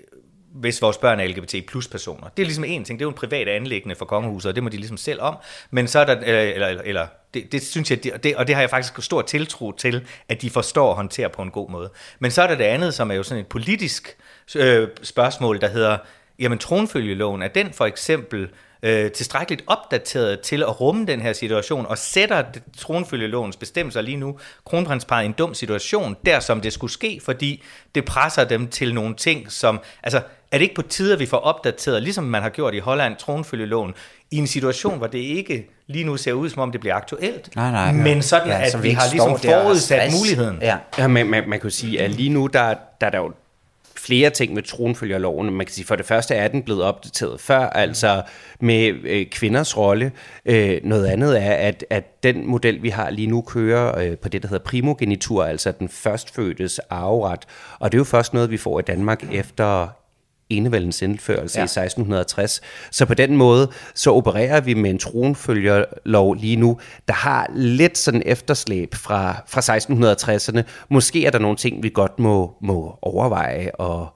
hvis 0.61 0.83
vores 0.83 0.99
børn 0.99 1.21
er 1.21 1.27
LGBT 1.27 1.55
plus 1.69 1.89
personer. 1.89 2.29
Det 2.37 2.43
er 2.43 2.47
ligesom 2.47 2.65
en 2.65 2.85
ting, 2.85 2.99
det 2.99 3.05
er 3.05 3.07
jo 3.07 3.11
en 3.11 3.15
privat 3.15 3.49
anlæggende 3.49 3.95
for 3.95 4.05
kongehuset, 4.05 4.49
og 4.49 4.55
det 4.55 4.63
må 4.63 4.69
de 4.69 4.77
ligesom 4.77 4.97
selv 4.97 5.21
om. 5.21 5.37
Men 5.71 5.89
så 5.89 5.99
er 5.99 6.05
der, 6.05 6.17
øh, 6.19 6.25
eller, 6.27 6.67
eller, 6.67 6.83
eller, 6.85 7.07
det, 7.35 7.53
det 7.53 7.63
synes 7.63 7.91
jeg, 7.91 8.05
det, 8.05 8.25
det, 8.25 8.37
og 8.37 8.47
det 8.47 8.55
har 8.55 8.63
jeg 8.63 8.71
faktisk 8.71 9.03
stor 9.03 9.23
tiltro 9.23 9.73
til, 9.73 10.07
at 10.29 10.43
de 10.43 10.51
forstår 10.51 10.89
og 10.89 10.97
håndterer 10.97 11.29
på 11.29 11.43
en 11.43 11.51
god 11.51 11.71
måde. 11.71 11.91
Men 12.19 12.31
så 12.31 12.43
er 12.43 12.47
der 12.47 12.55
det 12.55 12.65
andet, 12.65 12.95
som 12.95 13.11
er 13.11 13.15
jo 13.15 13.23
sådan 13.23 13.41
et 13.41 13.47
politisk 13.47 14.17
øh, 14.57 14.89
spørgsmål, 15.03 15.61
der 15.61 15.69
hedder, 15.69 15.99
jamen 16.39 16.59
tronfølgeloven, 16.59 17.43
er 17.43 17.49
den 17.49 17.73
for 17.73 17.87
eksempel 17.87 18.49
øh, 18.83 19.11
tilstrækkeligt 19.13 19.63
opdateret 19.67 20.41
til 20.41 20.63
at 20.63 20.81
rumme 20.81 21.07
den 21.07 21.21
her 21.21 21.33
situation, 21.33 21.87
og 21.87 21.99
sætter 21.99 22.45
tronfølgelovens 22.79 23.57
bestemmelser 23.57 24.01
lige 24.01 24.17
nu 24.17 24.39
kronprinsparet 24.65 25.23
i 25.23 25.27
en 25.27 25.33
dum 25.33 25.55
situation, 25.55 26.17
der 26.27 26.41
som 26.41 26.61
det 26.61 26.73
skulle 26.73 26.93
ske, 26.93 27.21
fordi 27.25 27.63
det 27.95 28.05
presser 28.05 28.45
dem 28.45 28.69
til 28.69 28.95
nogle 28.95 29.15
ting, 29.15 29.53
som, 29.53 29.81
altså, 30.03 30.23
er 30.53 30.59
det 30.59 30.62
ikke 30.62 30.74
på 30.74 30.82
tide, 30.82 31.12
at 31.12 31.18
vi 31.18 31.26
får 31.26 31.36
opdateret, 31.36 32.03
ligesom 32.03 32.24
man 32.24 32.42
har 32.42 32.49
gjort 32.49 32.74
i 32.74 32.78
Holland, 32.78 33.16
tronfølgeloven, 33.16 33.94
i 34.30 34.36
en 34.36 34.46
situation, 34.46 34.99
hvor 34.99 35.07
det 35.07 35.18
ikke 35.18 35.70
lige 35.86 36.05
nu 36.05 36.16
ser 36.16 36.32
ud, 36.32 36.51
som 36.51 36.62
om 36.62 36.72
det 36.72 36.80
bliver 36.80 36.94
aktuelt, 36.94 37.57
Nej, 37.57 37.70
nej. 37.70 37.92
men 37.92 38.22
sådan, 38.22 38.49
Ja, 38.49 38.62
at 38.64 38.72
så 38.72 38.78
vi 38.78 38.88
vi 38.88 38.94
har 38.94 39.05
ligesom 39.11 39.38
forudsat 39.38 40.12
muligheden. 40.18 40.59
Ja. 40.62 40.76
Ja, 40.99 41.07
man, 41.09 41.26
man, 41.26 41.49
man 41.49 41.61
kan 41.61 41.70
jo 41.70 41.74
sige, 41.76 42.01
at 42.01 42.11
lige 42.11 42.28
nu, 42.28 42.46
der, 42.46 42.74
der 43.01 43.07
er 43.07 43.11
der 43.11 43.18
jo 43.18 43.32
flere 43.96 44.30
ting 44.30 44.55
med 44.55 44.62
tronfølgerloven. 44.62 45.53
Man 45.55 45.66
kan 45.66 45.74
sige, 45.74 45.84
for 45.86 45.96
det 45.96 46.07
første 46.07 46.34
er 46.34 46.49
den 46.49 46.62
blevet 46.62 46.82
opdateret 46.82 47.40
før, 47.40 47.59
altså 47.59 48.22
med 48.61 48.94
øh, 49.05 49.26
kvinders 49.26 49.76
rolle. 49.76 50.12
Øh, 50.46 50.80
noget 50.84 51.07
andet 51.07 51.42
er, 51.42 51.53
at, 51.53 51.84
at 51.90 52.22
den 52.22 52.46
model, 52.46 52.82
vi 52.82 52.88
har 52.88 53.11
lige 53.11 53.26
nu, 53.26 53.40
kører 53.40 53.99
øh, 53.99 54.16
på 54.16 54.28
det, 54.28 54.42
der 54.42 54.49
hedder 54.49 54.64
primogenitur, 54.64 55.44
altså 55.44 55.72
den 55.78 55.88
førstfødtes 55.88 56.78
arveret. 56.90 57.40
Og 57.78 57.92
det 57.92 57.99
er 57.99 58.01
jo 58.01 58.05
først 58.05 58.34
noget, 58.34 58.51
vi 58.51 58.57
får 58.57 58.78
i 58.78 58.82
Danmark 58.82 59.24
efter 59.32 59.88
enevældens 60.51 61.03
indførelse 61.03 61.59
ja. 61.59 61.62
I 61.62 61.64
1660. 61.64 62.61
Så 62.90 63.07
på 63.07 63.14
den 63.14 63.36
måde, 63.36 63.70
så 63.94 64.11
opererer 64.11 64.61
vi 64.61 64.74
med 64.74 64.90
en 64.90 64.99
tronfølgerlov 64.99 66.34
lige 66.34 66.57
nu, 66.57 66.80
der 67.09 67.14
har 67.14 67.51
lidt 67.55 67.99
sådan 67.99 68.22
efterslæb 68.26 68.94
fra, 68.94 69.42
fra 69.49 69.76
1660'erne. 69.76 70.62
Måske 70.90 71.26
er 71.26 71.30
der 71.30 71.38
nogle 71.38 71.57
ting, 71.57 71.82
vi 71.82 71.88
godt 71.88 72.18
må, 72.18 72.55
må 72.62 72.99
overveje 73.03 73.70
og, 73.74 74.09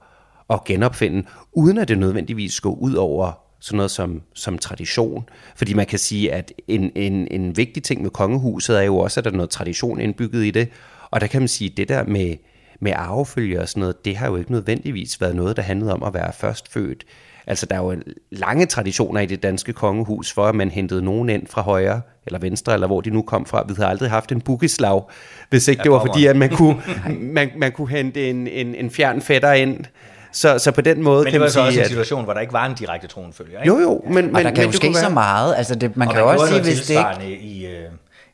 og 0.47 0.63
genopfinde, 0.65 1.23
uden 1.53 1.77
at 1.77 1.87
det 1.87 1.97
nødvendigvis 1.97 2.61
går 2.61 2.73
ud 2.75 2.93
over 2.93 3.43
sådan 3.59 3.77
noget 3.77 3.91
som, 3.91 4.21
som 4.33 4.57
tradition. 4.57 5.29
Fordi 5.55 5.73
man 5.73 5.85
kan 5.85 5.99
sige, 5.99 6.33
at 6.33 6.53
en, 6.67 6.91
en, 6.95 7.27
en 7.31 7.57
vigtig 7.57 7.83
ting 7.83 8.01
med 8.01 8.09
kongehuset 8.09 8.77
er 8.77 8.81
jo 8.81 8.97
også, 8.97 9.19
at 9.19 9.23
der 9.23 9.31
er 9.31 9.35
noget 9.35 9.49
tradition 9.49 9.99
indbygget 9.99 10.45
i 10.45 10.51
det. 10.51 10.69
Og 11.11 11.21
der 11.21 11.27
kan 11.27 11.41
man 11.41 11.47
sige, 11.47 11.71
at 11.71 11.77
det 11.77 11.89
der 11.89 12.03
med, 12.03 12.35
med 12.83 12.93
arvefølge 12.95 13.61
og 13.61 13.69
sådan 13.69 13.81
noget, 13.81 14.05
det 14.05 14.17
har 14.17 14.27
jo 14.27 14.35
ikke 14.35 14.51
nødvendigvis 14.51 15.21
været 15.21 15.35
noget, 15.35 15.57
der 15.57 15.63
handlede 15.63 15.93
om 15.93 16.03
at 16.03 16.13
være 16.13 16.33
førstfødt. 16.33 17.03
Altså, 17.47 17.65
der 17.65 17.75
er 17.75 17.79
jo 17.79 17.95
lange 18.31 18.65
traditioner 18.65 19.21
i 19.21 19.25
det 19.25 19.43
danske 19.43 19.73
kongehus 19.73 20.31
for, 20.31 20.45
at 20.45 20.55
man 20.55 20.71
hentede 20.71 21.01
nogen 21.01 21.29
ind 21.29 21.47
fra 21.47 21.61
højre 21.61 22.01
eller 22.25 22.39
venstre, 22.39 22.73
eller 22.73 22.87
hvor 22.87 23.01
de 23.01 23.09
nu 23.09 23.21
kom 23.21 23.45
fra. 23.45 23.63
Vi 23.67 23.73
havde 23.77 23.89
aldrig 23.89 24.09
haft 24.09 24.31
en 24.31 24.41
bukislag, 24.41 25.01
hvis 25.49 25.67
ikke 25.67 25.83
det 25.83 25.91
var 25.91 26.05
fordi, 26.05 26.25
at 26.25 26.35
man 26.35 26.49
kunne, 26.49 26.81
man, 27.37 27.51
man 27.57 27.71
kunne 27.71 27.89
hente 27.89 28.29
en, 28.29 28.47
en, 28.47 28.75
en 28.75 28.91
fjern 28.91 29.21
fætter 29.21 29.53
ind. 29.53 29.85
Så, 30.31 30.59
så 30.59 30.71
på 30.71 30.81
den 30.81 31.03
måde 31.03 31.23
Men 31.23 31.31
kan 31.31 31.33
det 31.33 31.39
var 31.39 31.45
man 31.45 31.51
så 31.51 31.59
også 31.59 31.71
sige, 31.71 31.79
en 31.79 31.83
at... 31.83 31.89
situation, 31.89 32.23
hvor 32.23 32.33
der 32.33 32.41
ikke 32.41 32.53
var 32.53 32.65
en 32.65 32.75
direkte 32.75 33.07
tronfølger. 33.07 33.61
Ikke? 33.61 33.73
Jo, 33.73 33.79
jo, 33.79 34.01
men, 34.05 34.13
men, 34.13 34.35
Og 34.35 34.43
der 34.43 34.49
kan 34.49 34.63
men 34.63 34.65
jo 34.65 34.71
ske 34.71 34.93
så 34.93 35.09
meget. 35.09 35.55
Altså 35.57 35.75
det, 35.75 35.97
man 35.97 36.07
og 36.07 36.13
kan 36.13 36.21
jo 36.21 36.27
man 36.27 36.39
også 36.39 36.53
sige, 36.53 36.63
hvis 36.63 36.81
det 36.87 37.25
ikke... 37.27 37.41
i, 37.41 37.65
øh, 37.65 37.83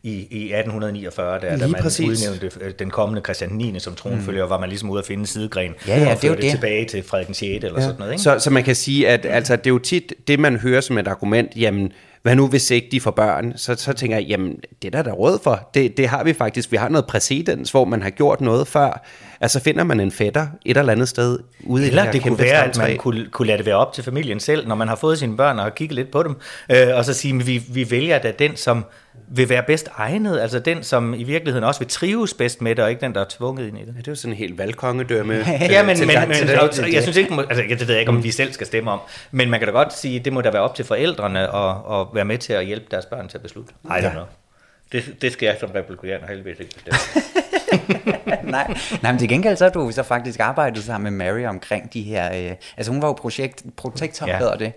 i, 0.04 0.12
i 0.12 0.54
1849, 0.54 1.40
der, 1.42 1.58
da 1.58 1.68
man 1.68 1.82
præcis. 1.82 2.08
udnævnte 2.08 2.52
øh, 2.62 2.74
den 2.80 2.90
kommende 2.90 3.22
Christian 3.22 3.50
9. 3.52 3.80
som 3.80 3.96
tronfølger, 3.96 4.46
var 4.46 4.60
man 4.60 4.70
ligesom 4.70 4.90
ude 4.90 5.00
at 5.00 5.06
finde 5.06 5.22
en 5.22 5.28
sidegren 5.28 5.76
Ja, 5.88 6.00
ja, 6.00 6.16
og 6.16 6.22
det 6.22 6.38
det. 6.42 6.52
tilbage 6.52 6.86
til 6.86 7.04
Frederik 7.04 7.28
den 7.28 7.36
6. 7.36 7.64
eller 7.66 7.82
sådan 7.82 7.96
noget. 8.00 8.12
Ikke? 8.12 8.24
Så, 8.24 8.40
så 8.40 8.50
man 8.50 8.64
kan 8.64 8.76
sige, 8.76 9.10
at 9.10 9.26
altså, 9.26 9.56
det 9.56 9.66
er 9.66 9.70
jo 9.70 9.80
tit 9.80 10.14
det, 10.28 10.40
man 10.40 10.56
hører 10.58 10.82
som 10.82 10.98
et 10.98 11.08
argument, 11.08 11.52
jamen, 11.56 11.92
hvad 12.22 12.36
nu 12.36 12.48
hvis 12.48 12.72
ikke 12.72 12.88
de 12.92 13.02
får 13.02 13.12
børn? 13.12 13.54
Så, 13.56 13.76
så 13.76 13.94
tænker 13.94 14.18
jeg, 14.18 14.26
jamen, 14.26 14.56
det 14.82 14.88
er 14.88 14.92
der 14.92 15.04
der 15.04 15.12
er 15.12 15.16
råd 15.16 15.40
for. 15.44 15.70
Det, 15.74 15.98
det 15.98 16.08
har 16.08 16.24
vi 16.24 16.34
faktisk. 16.34 16.72
Vi 16.72 16.78
har 16.78 16.90
noget 16.90 17.06
præcedens, 17.06 17.72
hvor 17.72 17.86
man 17.86 18.02
har 18.02 18.10
gjort 18.10 18.42
noget 18.42 18.68
før. 18.68 19.06
Altså 19.42 19.60
finder 19.60 19.84
man 19.84 20.00
en 20.00 20.12
fætter 20.12 20.48
et 20.66 20.78
eller 20.78 20.92
andet 20.92 21.10
sted 21.10 21.40
ude 21.64 21.84
i 21.84 21.88
Eller 21.88 22.04
her 22.04 22.12
det 22.12 22.22
kunne 22.22 22.30
kæmpe 22.30 22.44
være, 22.44 22.64
at 22.64 22.78
man 22.78 22.98
kunne, 22.98 23.26
kunne 23.32 23.48
lade 23.48 23.58
det 23.58 23.66
være 23.66 23.76
op 23.76 23.94
til 23.94 24.04
familien 24.04 24.40
selv, 24.40 24.68
når 24.68 24.76
man 24.76 24.88
har 24.88 24.96
fået 24.96 25.20
sine 25.20 25.38
børn 25.38 25.58
og 25.58 25.64
har 25.64 25.70
kigget 25.70 25.96
lidt 25.96 26.12
på 26.12 26.24
dem, 26.24 26.36
øh, 26.72 26.88
og 26.96 27.06
så 27.06 27.14
sige, 27.14 27.46
vi, 27.46 27.64
vi 27.70 27.92
vælger 27.92 28.20
da 28.20 28.32
den, 28.32 28.56
som 28.56 28.86
vil 29.32 29.50
være 29.50 29.64
bedst 29.68 29.90
egnet, 29.98 30.40
altså 30.40 30.60
den, 30.60 30.84
som 30.84 31.14
i 31.14 31.24
virkeligheden 31.24 31.64
også 31.64 31.80
vil 31.80 31.88
trives 31.88 32.34
bedst 32.34 32.62
med 32.62 32.76
det, 32.76 32.84
og 32.84 32.90
ikke 32.90 33.02
den, 33.02 33.14
der 33.14 33.22
er 33.22 33.26
tvunget 33.30 33.68
ind 33.68 33.78
i 33.78 33.82
det. 33.82 33.88
Ja, 33.88 34.00
det 34.00 34.08
er 34.08 34.12
jo 34.12 34.16
sådan 34.16 34.34
en 34.34 34.38
helt 34.38 34.58
valgkongedømme. 34.58 35.34
Ja, 35.70 35.84
men, 35.84 36.00
men, 36.00 36.08
men 36.08 36.30
det. 36.30 36.94
jeg, 36.94 37.04
synes 37.04 37.18
ikke, 37.18 37.34
altså, 37.50 37.64
jeg, 37.70 37.80
det 37.80 37.88
ved 37.88 37.96
jeg 37.96 38.00
ikke, 38.00 38.10
om 38.10 38.24
vi 38.24 38.32
selv 38.32 38.54
skal 38.54 38.68
stemme 38.68 38.92
om, 38.92 39.00
men 39.32 39.50
man 39.50 39.60
kan 39.60 39.68
da 39.68 39.74
godt 39.74 39.94
sige, 39.94 40.20
det 40.20 40.34
må 40.34 40.42
da 40.42 40.50
være 40.50 40.62
op 40.62 40.76
til 40.76 40.86
forældrene 40.86 41.40
at, 41.56 41.76
at 41.92 42.08
være 42.14 42.26
med 42.26 42.38
til 42.38 42.54
at 42.54 42.66
hjælpe 42.66 42.86
deres 42.92 43.06
børn 43.06 43.28
til 43.28 43.38
at 43.38 43.42
beslutte. 43.44 43.74
I 43.86 43.88
don't 43.88 44.12
know. 44.12 44.24
Det, 44.92 45.16
det 45.22 45.32
skal 45.34 45.46
jeg 45.46 45.58
som 45.60 45.72
republikaner 45.72 46.28
heldigvis 46.28 46.60
ikke 46.60 46.74
bestemme. 46.74 47.00
nej, 48.52 48.74
nej, 49.02 49.12
men 49.12 49.20
til 49.20 49.30
gengæld 49.30 49.58
så 49.58 49.64
har 49.66 49.72
du 49.72 49.92
så 49.92 50.04
faktisk 50.04 50.40
arbejdet 50.40 50.84
sammen 50.84 51.14
med 51.14 51.26
Mary 51.26 51.46
omkring 51.46 51.94
de 51.94 52.02
her, 52.02 52.50
øh, 52.52 52.56
altså 52.78 52.92
hun 52.92 53.02
var 53.02 53.08
jo 53.08 53.14
projekt, 53.14 53.64
protektor, 53.78 54.28
Ja. 54.28 54.32
ja. 54.34 54.38
hedder 54.40 54.56
det. 54.58 54.74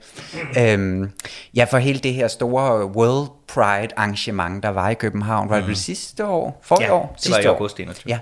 Øhm, 0.59 1.11
ja, 1.55 1.65
for 1.65 1.79
hele 1.79 1.99
det 1.99 2.15
her 2.15 2.29
store 2.29 2.87
World 2.87 3.29
Pride 3.49 3.89
arrangement, 3.97 4.63
der 4.63 4.69
var 4.69 4.89
i 4.89 4.95
København, 4.95 5.49
var 5.51 5.57
det 5.57 5.67
vel 5.67 5.77
sidste 5.77 6.27
år? 6.27 6.61
For 6.63 6.83
Ja, 6.83 6.93
år? 6.95 7.01
det 7.01 7.09
var 7.09 7.15
Sidste 7.17 7.43
i 7.43 7.47
år. 7.47 7.53
august 7.53 7.81
21. 7.81 8.11
Ja. 8.11 8.19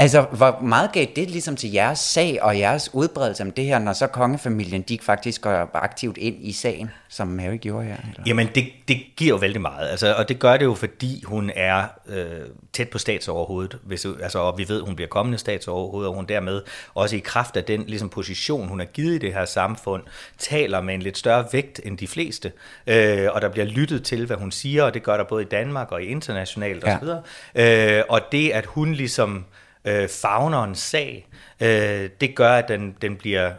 Altså, 0.00 0.22
hvor 0.22 0.58
meget 0.62 0.92
gav 0.92 1.06
det 1.16 1.30
ligesom 1.30 1.56
til 1.56 1.72
jeres 1.72 1.98
sag 1.98 2.42
og 2.42 2.58
jeres 2.58 2.90
udbredelse 2.94 3.42
om 3.42 3.50
det 3.50 3.64
her, 3.64 3.78
når 3.78 3.92
så 3.92 4.06
kongefamilien, 4.06 4.82
de 4.82 4.98
faktisk 5.02 5.40
går 5.40 5.70
aktivt 5.74 6.16
ind 6.16 6.36
i 6.40 6.52
sagen, 6.52 6.90
som 7.08 7.28
Mary 7.28 7.56
gjorde 7.56 7.84
her? 7.84 7.96
Eller? 7.96 8.22
Jamen, 8.26 8.48
det, 8.54 8.64
det 8.88 8.96
giver 9.16 9.28
jo 9.28 9.36
vældig 9.36 9.60
meget, 9.60 9.88
altså, 9.88 10.14
og 10.14 10.28
det 10.28 10.38
gør 10.38 10.56
det 10.56 10.64
jo, 10.64 10.74
fordi 10.74 11.22
hun 11.26 11.50
er 11.54 11.84
øh, 12.08 12.26
tæt 12.72 12.88
på 12.88 12.98
statsoverhovedet, 12.98 13.78
hvis, 13.84 14.06
altså, 14.22 14.38
og 14.38 14.58
vi 14.58 14.68
ved, 14.68 14.80
hun 14.82 14.96
bliver 14.96 15.08
kommende 15.08 15.38
statsoverhoved, 15.38 16.06
og 16.06 16.14
hun 16.14 16.24
dermed 16.24 16.62
også 16.94 17.16
i 17.16 17.18
kraft 17.18 17.56
af 17.56 17.64
den 17.64 17.84
ligesom, 17.86 18.08
position, 18.08 18.68
hun 18.68 18.78
har 18.78 18.86
givet 18.86 19.14
i 19.14 19.18
det 19.18 19.34
her 19.34 19.44
samfund, 19.44 20.02
taler 20.38 20.80
med 20.80 20.94
en 20.94 21.02
lidt 21.02 21.18
større 21.18 21.44
vægt 21.52 21.80
end 21.84 21.98
de 21.98 22.08
fleste, 22.08 22.52
øh, 22.86 23.28
og 23.32 23.42
der 23.42 23.48
bliver 23.48 23.66
lyttet 23.66 24.04
til, 24.04 24.26
hvad 24.26 24.36
hun 24.36 24.50
siger, 24.50 24.82
og 24.82 24.94
det 24.94 25.02
gør 25.02 25.16
der 25.16 25.24
både 25.24 25.42
i 25.42 25.46
Danmark 25.46 25.92
og 25.92 26.02
i 26.02 26.06
internationalt 26.06 26.84
Ja. 26.84 26.96
osv., 26.96 27.08
øh, 27.54 28.02
og 28.08 28.20
det, 28.32 28.50
at 28.50 28.66
hun 28.66 28.92
ligesom 28.92 29.44
øh, 29.88 30.08
fagner 30.08 30.64
en 30.64 30.74
sag, 30.74 31.26
øh, 31.60 32.10
det 32.20 32.34
gør, 32.34 32.52
at 32.52 32.68
den, 32.68 32.96
den 33.02 33.16
bliver 33.16 33.52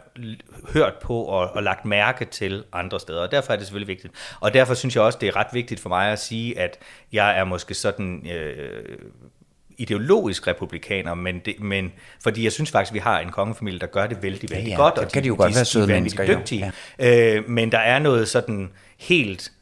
hørt 0.72 0.94
på 1.02 1.22
og, 1.22 1.50
og 1.50 1.62
lagt 1.62 1.84
mærke 1.84 2.24
til 2.24 2.64
andre 2.72 3.00
steder, 3.00 3.20
og 3.20 3.30
derfor 3.30 3.52
er 3.52 3.56
det 3.56 3.66
selvfølgelig 3.66 3.88
vigtigt. 3.88 4.14
Og 4.40 4.54
derfor 4.54 4.74
synes 4.74 4.96
jeg 4.96 5.04
også, 5.04 5.18
det 5.20 5.28
er 5.28 5.36
ret 5.36 5.46
vigtigt 5.52 5.80
for 5.80 5.88
mig 5.88 6.12
at 6.12 6.18
sige, 6.18 6.58
at 6.58 6.78
jeg 7.12 7.38
er 7.38 7.44
måske 7.44 7.74
sådan... 7.74 8.26
Øh, 8.30 8.98
ideologisk 9.78 10.46
republikaner, 10.46 11.14
men, 11.14 11.38
det, 11.38 11.60
men 11.60 11.92
fordi 12.22 12.44
jeg 12.44 12.52
synes 12.52 12.70
faktisk, 12.70 12.94
vi 12.94 12.98
har 12.98 13.20
en 13.20 13.30
kongefamilie, 13.30 13.78
der 13.78 13.86
gør 13.86 14.06
det 14.06 14.22
vældig, 14.22 14.50
vældig 14.50 14.68
ja, 14.68 14.76
godt, 14.76 14.94
det 14.94 15.04
og 15.04 15.10
kan 15.10 15.22
de 15.22 15.28
jo 15.28 15.34
godt 15.38 15.54
være 15.54 15.64
søde 15.64 15.84
er 15.84 15.94
vanvittigt 15.94 16.28
mennesker, 16.28 16.40
dygtige. 16.40 16.72
Øh, 17.38 17.48
men 17.48 17.72
der 17.72 17.78
er 17.78 17.98
noget 17.98 18.28
sådan 18.28 18.70
helt 18.98 19.52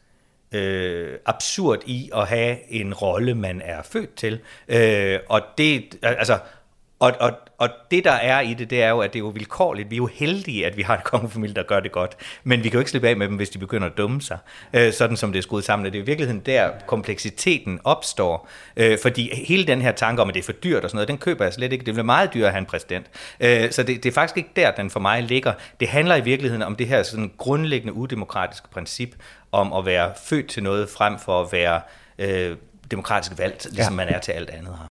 øh, 0.51 1.17
absurd 1.25 1.79
i 1.85 2.09
at 2.15 2.27
have 2.27 2.71
en 2.71 2.93
rolle, 2.93 3.35
man 3.35 3.61
er 3.65 3.81
født 3.81 4.15
til. 4.15 4.39
Øh, 4.67 5.19
og 5.29 5.41
det, 5.57 5.95
altså, 6.01 6.37
og, 6.99 7.13
og, 7.19 7.31
og 7.57 7.69
det, 7.91 8.03
der 8.03 8.11
er 8.11 8.41
i 8.41 8.53
det, 8.53 8.69
det 8.69 8.83
er 8.83 8.89
jo, 8.89 8.99
at 8.99 9.13
det 9.13 9.19
er 9.19 9.23
jo 9.23 9.27
vilkårligt. 9.27 9.89
Vi 9.89 9.95
er 9.95 9.97
jo 9.97 10.05
heldige, 10.05 10.65
at 10.65 10.77
vi 10.77 10.81
har 10.81 10.95
en 10.95 11.01
kongefamilie, 11.11 11.55
der 11.55 11.63
gør 11.63 11.79
det 11.79 11.91
godt. 11.91 12.17
Men 12.43 12.63
vi 12.63 12.69
kan 12.69 12.73
jo 12.73 12.79
ikke 12.79 12.91
slippe 12.91 13.09
af 13.09 13.17
med 13.17 13.27
dem, 13.27 13.35
hvis 13.35 13.49
de 13.49 13.59
begynder 13.59 13.87
at 13.87 13.97
dumme 13.97 14.21
sig. 14.21 14.37
Øh, 14.73 14.93
sådan 14.93 15.17
som 15.17 15.31
det 15.31 15.39
er 15.39 15.43
skruet 15.43 15.63
sammen. 15.63 15.85
Det 15.85 15.99
er 15.99 16.03
i 16.03 16.05
virkeligheden 16.05 16.41
der, 16.45 16.69
kompleksiteten 16.87 17.79
opstår. 17.83 18.49
Øh, 18.77 18.97
fordi 19.01 19.45
hele 19.47 19.67
den 19.67 19.81
her 19.81 19.91
tanke 19.91 20.21
om, 20.21 20.29
at 20.29 20.35
det 20.35 20.41
er 20.41 20.45
for 20.45 20.51
dyrt 20.51 20.83
og 20.83 20.89
sådan 20.89 20.97
noget, 20.97 21.07
den 21.07 21.17
køber 21.17 21.45
jeg 21.45 21.53
slet 21.53 21.73
ikke. 21.73 21.85
Det 21.85 21.93
bliver 21.93 22.05
meget 22.05 22.33
dyrere 22.33 22.47
at 22.47 22.53
have 22.53 22.59
en 22.59 22.65
præsident. 22.65 23.05
Øh, 23.39 23.71
så 23.71 23.83
det, 23.83 24.03
det 24.03 24.09
er 24.09 24.13
faktisk 24.13 24.37
ikke 24.37 24.49
der, 24.55 24.71
den 24.71 24.89
for 24.89 24.99
mig 24.99 25.23
ligger. 25.23 25.53
Det 25.79 25.87
handler 25.87 26.15
i 26.15 26.21
virkeligheden 26.21 26.63
om 26.63 26.75
det 26.75 26.87
her 26.87 27.03
sådan 27.03 27.31
grundlæggende 27.37 27.93
udemokratiske 27.93 28.69
princip 28.69 29.15
om 29.51 29.73
at 29.73 29.85
være 29.85 30.11
født 30.23 30.47
til 30.47 30.63
noget, 30.63 30.89
frem 30.89 31.19
for 31.19 31.41
at 31.41 31.51
være 31.51 31.81
øh, 32.19 32.57
demokratisk 32.91 33.37
valgt, 33.37 33.67
ligesom 33.71 33.93
ja. 33.93 34.05
man 34.05 34.07
er 34.07 34.19
til 34.19 34.31
alt 34.31 34.49
andet 34.49 34.77
her. 34.77 34.88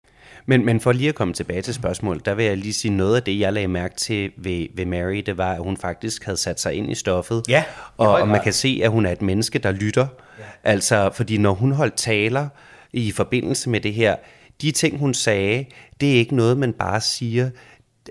Men, 0.47 0.64
men 0.64 0.80
for 0.80 0.93
lige 0.93 1.09
at 1.09 1.14
komme 1.14 1.34
tilbage 1.34 1.62
til 1.62 1.74
spørgsmålet, 1.74 2.26
der 2.26 2.34
vil 2.34 2.45
jeg 2.45 2.57
lige 2.57 2.72
sige 2.72 2.97
noget 2.97 3.16
af 3.16 3.22
det, 3.22 3.38
jeg 3.38 3.53
lagde 3.53 3.68
mærke 3.68 3.97
til 3.97 4.32
ved, 4.36 4.66
ved 4.74 4.86
Mary, 4.86 5.16
det 5.16 5.38
var, 5.38 5.53
at 5.53 5.62
hun 5.62 5.76
faktisk 5.76 6.24
havde 6.24 6.36
sat 6.36 6.61
sig 6.61 6.74
ind 6.74 6.90
i 6.90 6.95
stoffet. 6.95 7.43
Ja, 7.49 7.64
og, 7.97 8.09
og 8.09 8.28
man 8.28 8.43
kan 8.43 8.53
se, 8.53 8.80
at 8.84 8.90
hun 8.90 9.07
er 9.07 9.12
et 9.12 9.22
menneske, 9.22 9.59
der 9.59 9.72
lytter. 9.72 10.07
Ja. 10.38 10.45
Altså, 10.64 11.11
fordi 11.14 11.38
når 11.38 11.53
hun 11.53 11.72
holdt 11.72 11.95
taler 11.95 12.49
i 12.93 13.12
forbindelse 13.12 13.70
med 13.70 13.80
det 13.80 13.95
her, 13.95 14.16
de 14.62 14.70
ting, 14.70 14.99
hun 14.99 15.14
sagde, 15.14 15.64
det 16.01 16.12
er 16.12 16.16
ikke 16.16 16.36
noget, 16.36 16.57
man 16.57 16.72
bare 16.72 17.01
siger. 17.01 17.51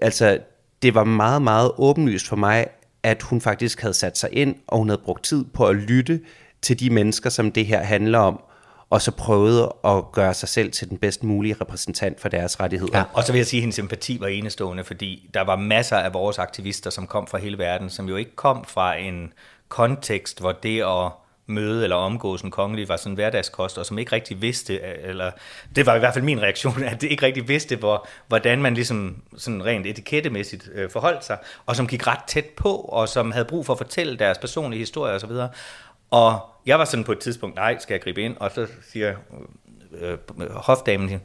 Altså, 0.02 0.40
det 0.82 0.96
var 0.96 1.04
meget, 1.04 1.42
meget 1.42 1.72
åbenlyst 1.78 2.28
for 2.28 2.36
mig, 2.36 2.68
at 3.04 3.22
hun 3.22 3.42
faktisk 3.42 3.82
havde 3.82 3.94
sat 3.94 4.18
sig 4.18 4.30
ind, 4.32 4.56
og 4.68 4.78
hun 4.78 4.90
havde 4.90 5.02
brugt 5.06 5.24
tid 5.24 5.46
på 5.54 5.68
at 5.68 5.76
lytte 5.76 6.20
til 6.62 6.80
de 6.80 6.90
mennesker, 6.90 7.30
som 7.30 7.52
det 7.52 7.66
her 7.66 7.84
handler 7.84 8.20
om, 8.20 8.42
og 8.92 9.02
så 9.02 9.12
prøvede 9.12 9.74
at 9.86 10.12
gøre 10.12 10.34
sig 10.34 10.50
selv 10.50 10.72
til 10.72 10.90
den 10.90 10.98
bedst 10.98 11.24
mulige 11.24 11.56
repræsentant 11.62 12.22
for 12.22 12.30
deres 12.30 12.60
rettigheder. 12.60 12.98
Ja. 12.98 13.04
Og 13.14 13.24
så 13.24 13.32
vil 13.32 13.40
jeg 13.40 13.48
sige, 13.48 13.60
at 13.60 13.62
hendes 13.62 13.76
sympati 13.76 14.18
var 14.20 14.28
enestående, 14.28 14.84
fordi 14.84 15.30
der 15.34 15.42
var 15.42 15.56
masser 15.56 15.98
af 15.98 16.14
vores 16.14 16.40
aktivister, 16.40 16.90
som 16.90 17.08
kom 17.08 17.28
fra 17.28 17.38
hele 17.38 17.58
verden, 17.58 17.90
som 17.90 18.10
jo 18.10 18.16
ikke 18.16 18.36
kom 18.36 18.66
fra 18.66 18.96
en 18.96 19.34
kontekst, 19.70 20.40
hvor 20.40 20.52
det 20.52 20.82
at 20.82 21.12
møde 21.46 21.84
eller 21.84 21.96
omgås 21.96 22.42
en 22.42 22.52
kongelig 22.52 22.90
var 22.90 22.98
sådan 22.98 23.16
hverdagskost, 23.16 23.78
og 23.78 23.86
som 23.86 23.98
ikke 23.98 24.12
rigtig 24.12 24.42
vidste, 24.42 24.82
eller 24.82 25.32
det 25.76 25.86
var 25.86 25.96
i 25.96 26.00
hvert 26.00 26.14
fald 26.14 26.26
min 26.26 26.42
reaktion, 26.42 26.84
at 26.84 27.02
det 27.02 27.12
ikke 27.12 27.26
rigtig 27.26 27.48
vidste, 27.48 27.76
hvor, 27.76 28.08
hvordan 28.28 28.62
man 28.62 28.74
ligesom 28.74 29.22
sådan 29.38 29.66
rent 29.66 29.88
etikettemæssigt 29.88 30.70
øh, 30.74 30.90
forholdt 30.90 31.26
sig, 31.26 31.38
og 31.66 31.76
som 31.76 31.88
gik 31.88 32.08
ret 32.08 32.24
tæt 32.28 32.46
på, 32.46 32.76
og 32.76 33.10
som 33.10 33.32
havde 33.32 33.46
brug 33.46 33.66
for 33.66 33.74
at 33.74 33.78
fortælle 33.78 34.18
deres 34.18 34.38
personlige 34.38 34.80
historier 34.80 35.16
osv., 35.16 35.32
Og 35.32 35.50
jeg 36.66 36.80
var 36.80 36.86
sådan 36.86 37.04
på 37.04 37.12
et 37.12 37.20
tidspunkt, 37.20 37.56
nej, 37.56 37.78
skal 37.80 37.94
jeg 37.94 38.02
gribe 38.02 38.22
ind? 38.22 38.38
Og 38.38 38.52
så 38.52 38.68
siger 38.92 39.16
øh, 39.92 40.12
øh 40.12 40.52
hofdamen, 40.52 41.22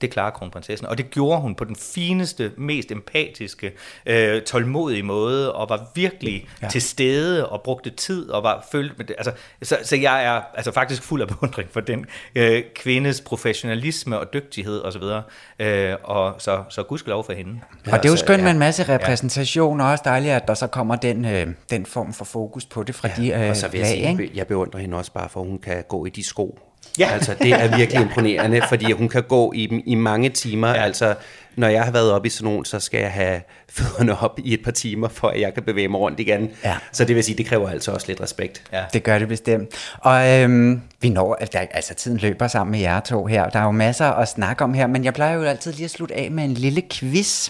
det 0.00 0.10
klarer 0.10 0.30
kronprinsessen. 0.30 0.86
Og 0.86 0.98
det 0.98 1.10
gjorde 1.10 1.40
hun 1.40 1.54
på 1.54 1.64
den 1.64 1.76
fineste, 1.76 2.52
mest 2.56 2.92
empatiske, 2.92 3.72
øh, 4.06 4.42
tålmodige 4.42 5.02
måde, 5.02 5.52
og 5.54 5.68
var 5.68 5.90
virkelig 5.94 6.48
ja. 6.62 6.68
til 6.68 6.82
stede, 6.82 7.48
og 7.48 7.62
brugte 7.62 7.90
tid, 7.90 8.30
og 8.30 8.42
var 8.42 8.66
følt 8.72 8.98
med 8.98 9.06
det. 9.06 9.16
Altså, 9.18 9.32
så, 9.62 9.78
så 9.82 9.96
jeg 9.96 10.24
er 10.24 10.40
altså 10.54 10.72
faktisk 10.72 11.02
fuld 11.02 11.22
af 11.22 11.28
beundring 11.28 11.70
for 11.70 11.80
den 11.80 12.06
øh, 12.34 12.62
kvindes 12.74 13.20
professionalisme 13.20 14.18
og 14.18 14.32
dygtighed 14.32 14.84
osv. 14.84 15.02
Og, 15.02 15.22
øh, 15.58 15.96
og 16.04 16.34
så, 16.38 16.62
så 16.68 16.82
gudskelov 16.82 17.24
for 17.24 17.32
hende. 17.32 17.60
Og 17.92 18.02
det 18.02 18.04
er 18.04 18.12
jo 18.12 18.16
skønt 18.16 18.38
ja. 18.38 18.44
med 18.44 18.50
en 18.50 18.58
masse 18.58 18.82
repræsentation, 18.82 19.80
og 19.80 19.90
også 19.90 20.02
dejligt, 20.04 20.34
at 20.34 20.48
der 20.48 20.54
så 20.54 20.66
kommer 20.66 20.96
den, 20.96 21.24
øh, 21.24 21.46
den 21.70 21.86
form 21.86 22.12
for 22.12 22.24
fokus 22.24 22.66
på 22.66 22.82
det 22.82 22.94
fra 22.94 23.08
de 23.08 23.32
øh, 23.32 23.50
Og 23.50 23.56
så 23.56 23.68
vil 23.68 23.80
jeg 23.80 23.98
lag, 23.98 24.16
sige, 24.16 24.30
jeg 24.34 24.46
beundrer 24.46 24.80
hende 24.80 24.96
også 24.96 25.12
bare, 25.12 25.28
for 25.28 25.40
hun 25.40 25.58
kan 25.58 25.84
gå 25.88 26.06
i 26.06 26.08
de 26.08 26.24
sko. 26.24 26.69
Ja. 26.98 27.08
Altså, 27.12 27.34
det 27.42 27.52
er 27.52 27.76
virkelig 27.76 28.02
imponerende, 28.06 28.60
fordi 28.68 28.92
hun 28.92 29.08
kan 29.08 29.22
gå 29.22 29.52
i 29.52 29.66
dem 29.66 29.82
i 29.86 29.94
mange 29.94 30.28
timer. 30.28 30.68
Ja. 30.68 30.82
Altså, 30.82 31.14
når 31.56 31.68
jeg 31.68 31.82
har 31.84 31.90
været 31.92 32.12
oppe 32.12 32.26
i 32.26 32.30
sådan 32.30 32.44
nogen, 32.50 32.64
så 32.64 32.80
skal 32.80 33.00
jeg 33.00 33.12
have 33.12 33.40
fødderne 33.76 34.18
op 34.20 34.38
i 34.44 34.54
et 34.54 34.62
par 34.64 34.70
timer, 34.70 35.08
for 35.08 35.28
at 35.28 35.40
jeg 35.40 35.54
kan 35.54 35.62
bevæge 35.62 35.88
mig 35.88 36.00
rundt 36.00 36.20
igen. 36.20 36.50
Ja. 36.64 36.76
Så 36.92 37.04
det 37.04 37.16
vil 37.16 37.24
sige, 37.24 37.38
det 37.38 37.46
kræver 37.46 37.70
altså 37.70 37.92
også 37.92 38.06
lidt 38.08 38.20
respekt. 38.20 38.62
Ja. 38.72 38.82
Det 38.92 39.02
gør 39.02 39.18
det 39.18 39.28
bestemt. 39.28 39.94
Og 39.98 40.28
øhm, 40.28 40.80
vi 41.00 41.08
når, 41.08 41.34
altså, 41.34 41.58
altså 41.58 41.94
tiden 41.94 42.16
løber 42.18 42.48
sammen 42.48 42.70
med 42.72 42.80
jer 42.80 43.00
to 43.00 43.26
her. 43.26 43.48
Der 43.48 43.58
er 43.60 43.64
jo 43.64 43.70
masser 43.70 44.06
at 44.06 44.28
snakke 44.28 44.64
om 44.64 44.74
her, 44.74 44.86
men 44.86 45.04
jeg 45.04 45.14
plejer 45.14 45.34
jo 45.34 45.42
altid 45.42 45.72
lige 45.72 45.84
at 45.84 45.90
slutte 45.90 46.14
af 46.14 46.30
med 46.30 46.44
en 46.44 46.54
lille 46.54 46.82
quiz, 46.92 47.48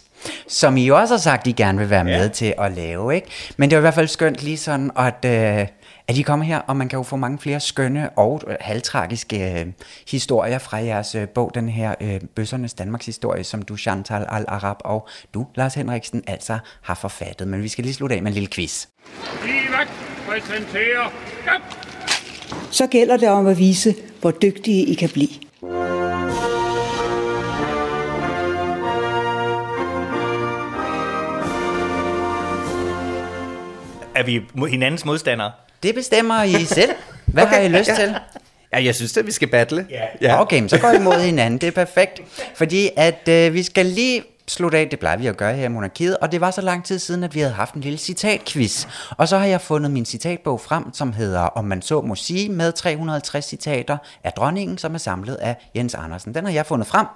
som 0.49 0.77
I 0.77 0.89
også 0.89 1.15
har 1.15 1.19
sagt, 1.21 1.47
I 1.47 1.53
gerne 1.53 1.79
vil 1.79 1.91
være 1.91 2.05
med 2.05 2.23
Ja. 2.23 2.29
til 2.29 2.55
at 2.59 2.73
lave, 2.73 3.15
ikke? 3.15 3.27
Men 3.57 3.71
det 3.71 3.77
er 3.77 3.79
jo 3.79 3.81
i 3.81 3.85
hvert 3.89 3.95
fald 3.95 4.09
skønt 4.09 4.43
lige 4.43 4.57
sådan, 4.57 4.91
at, 4.99 5.25
øh, 5.61 5.67
at 6.11 6.19
I 6.19 6.23
kommer 6.23 6.47
her, 6.47 6.59
og 6.59 6.77
man 6.77 6.89
kan 6.89 6.97
jo 6.97 7.03
få 7.03 7.17
mange 7.17 7.39
flere 7.39 7.61
skønne 7.61 8.11
og 8.11 8.43
halvtragiske 8.61 9.61
øh, 9.61 9.67
historier 10.09 10.59
fra 10.59 10.77
jeres 10.77 11.15
øh, 11.15 11.29
bog, 11.29 11.51
den 11.55 11.69
her 11.69 11.95
øh, 12.01 12.21
Bøssernes 12.37 12.75
Danmarks 12.75 13.07
historie, 13.07 13.45
som 13.45 13.63
du, 13.63 13.77
Chantal 13.77 14.27
Al-Arab, 14.29 14.77
og 14.81 15.09
du, 15.35 15.47
Lars 15.55 15.75
Henriksen, 15.75 16.25
altså 16.27 16.59
har 16.83 16.95
forfattet. 16.95 17.49
Men 17.49 17.63
vi 17.63 17.69
skal 17.69 17.85
lige 17.85 17.95
slutte 17.95 18.17
af 18.17 18.23
med 18.23 18.31
en 18.31 18.35
lille 18.35 18.49
quiz. 18.49 18.87
Livac 19.45 19.89
præsenterer... 20.29 21.13
Så 22.71 22.87
gælder 22.87 23.17
det 23.17 23.29
om 23.29 23.47
at 23.47 23.59
vise, 23.59 23.95
hvor 24.21 24.31
dygtige 24.31 24.87
I 24.87 24.95
kan 24.95 25.09
blive. 25.09 25.29
Er 34.15 34.23
vi 34.23 34.41
hinandens 34.69 35.05
modstandere? 35.05 35.53
Det 35.83 35.95
bestemmer 35.95 36.43
I 36.43 36.65
selv. 36.65 36.91
Hvad 37.27 37.43
okay, 37.43 37.55
har 37.55 37.63
I 37.63 37.69
lyst 37.69 37.89
ja. 37.89 37.95
til? 37.95 38.17
Ja, 38.73 38.85
jeg 38.85 38.95
synes, 38.95 39.17
at 39.17 39.27
vi 39.27 39.33
skal 39.33 39.49
battle. 39.49 39.87
Ja. 39.91 40.03
Ja. 40.21 40.41
Okay, 40.41 40.69
så 40.69 40.79
går 40.79 40.91
I 40.91 40.99
mod 40.99 41.21
hinanden. 41.21 41.61
Det 41.61 41.67
er 41.67 41.71
perfekt. 41.71 42.21
Fordi 42.55 42.91
at 42.97 43.29
øh, 43.29 43.55
vi 43.55 43.63
skal 43.63 43.87
lige 43.87 44.23
slutte 44.49 44.79
af, 44.79 44.89
det 44.89 44.99
plejer 44.99 45.17
vi 45.17 45.27
at 45.27 45.37
gøre 45.37 45.55
her 45.55 45.65
i 45.65 45.69
Monarkiet, 45.69 46.17
og 46.17 46.33
det 46.33 46.41
var 46.41 46.51
så 46.51 46.61
lang 46.61 46.85
tid 46.85 46.99
siden, 46.99 47.25
at 47.25 47.35
vi 47.35 47.41
havde 47.41 47.53
haft 47.53 47.75
en 47.75 47.81
lille 47.81 47.99
citatquiz. 47.99 48.87
Og 49.11 49.29
så 49.29 49.39
har 49.39 49.47
jeg 49.47 49.61
fundet 49.61 49.91
min 49.91 50.05
citatbog 50.05 50.61
frem, 50.61 50.85
som 50.95 51.13
hedder 51.13 51.41
Om 51.41 51.65
man 51.65 51.83
så 51.83 52.01
må 52.01 52.15
sige, 52.15 52.49
med 52.49 52.73
350 52.73 53.45
citater 53.45 53.97
af 54.25 54.33
dronningen, 54.33 54.79
som 54.79 54.95
er 54.95 54.99
samlet 54.99 55.35
af 55.35 55.57
Jens 55.77 55.95
Andersen. 55.95 56.35
Den 56.35 56.45
har 56.45 56.53
jeg 56.53 56.67
fundet 56.67 56.87
frem. 56.87 57.07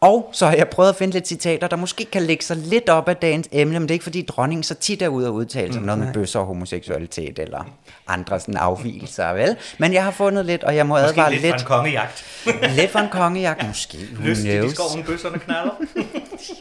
Og 0.00 0.30
så 0.32 0.46
har 0.46 0.54
jeg 0.56 0.68
prøvet 0.68 0.88
at 0.88 0.96
finde 0.96 1.12
lidt 1.12 1.28
citater, 1.28 1.68
der 1.68 1.76
måske 1.76 2.04
kan 2.04 2.22
lægge 2.22 2.44
sig 2.44 2.56
lidt 2.56 2.88
op 2.88 3.08
af 3.08 3.16
dagens 3.16 3.48
emne, 3.52 3.72
men 3.80 3.82
det 3.82 3.90
er 3.90 3.94
ikke 3.94 4.02
fordi 4.02 4.22
dronningen 4.22 4.62
så 4.62 4.74
tit 4.74 5.02
er 5.02 5.08
ude 5.08 5.26
og 5.28 5.34
udtale 5.34 5.72
sig 5.72 5.80
om 5.80 5.86
noget 5.86 5.98
med 6.04 6.12
bøsser 6.14 6.40
og 6.40 6.46
homoseksualitet 6.46 7.38
eller 7.38 7.64
andre 8.06 8.40
sådan 8.40 8.56
afvielser, 8.56 9.32
vel? 9.32 9.56
Men 9.78 9.92
jeg 9.92 10.04
har 10.04 10.10
fundet 10.10 10.46
lidt, 10.46 10.64
og 10.64 10.76
jeg 10.76 10.86
må 10.86 10.94
Måske 10.94 11.08
advare 11.08 11.30
lidt, 11.30 11.42
lidt, 11.42 11.52
lidt. 11.54 11.62
for 11.66 11.74
en 11.74 11.78
kongejagt. 11.82 12.24
lidt 12.78 12.90
for 12.90 12.98
en 12.98 13.08
kongejagt, 13.08 13.66
måske. 13.68 13.98
Lystigt 13.98 14.64
i 14.64 14.70
skoven, 14.70 15.04
bøsserne 15.04 15.38
knaller. 15.38 15.72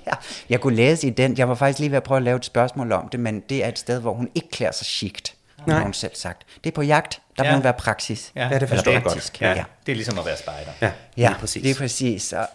Ja, 0.08 0.12
jeg 0.50 0.62
kunne 0.62 0.76
læse 0.76 1.08
i 1.08 1.10
den, 1.10 1.38
jeg 1.38 1.50
var 1.50 1.56
faktisk 1.56 1.80
lige 1.80 1.92
ved 1.92 1.98
at 1.98 2.04
prøve 2.04 2.18
at 2.18 2.24
lave 2.24 2.38
et 2.38 2.46
spørgsmål 2.46 2.92
om 2.92 3.10
det, 3.10 3.20
men 3.20 3.40
det 3.50 3.64
er 3.64 3.68
et 3.68 3.80
sted, 3.80 4.00
hvor 4.02 4.14
hun 4.14 4.30
ikke 4.36 4.50
klæder 4.52 4.72
sig 4.74 4.88
chict, 4.88 5.34
har 5.68 5.80
hun 5.82 5.94
selv 5.94 6.12
sagt. 6.16 6.42
Det 6.64 6.70
er 6.70 6.76
på 6.76 6.82
jagt, 6.82 7.22
der 7.38 7.44
Ja. 7.46 7.56
må 7.56 7.62
være 7.62 7.74
praksis. 7.74 8.32
Ja, 8.36 8.50
det 8.60 8.70
forstår 8.70 8.92
jeg 8.92 9.04
godt. 9.04 9.42
Ja, 9.42 9.50
ja. 9.54 9.64
det 9.86 9.92
er 9.92 9.96
ligesom 9.96 10.20
at 10.20 10.26
være 10.26 10.38
spejder. 10.38 10.72
Ja, 10.82 10.92
Ja, 11.18 11.28
lige 11.30 11.40
præcis. 11.40 11.62
det 11.64 11.72
er 11.72 11.76
præcis. 11.76 12.34
Og- 12.34 12.46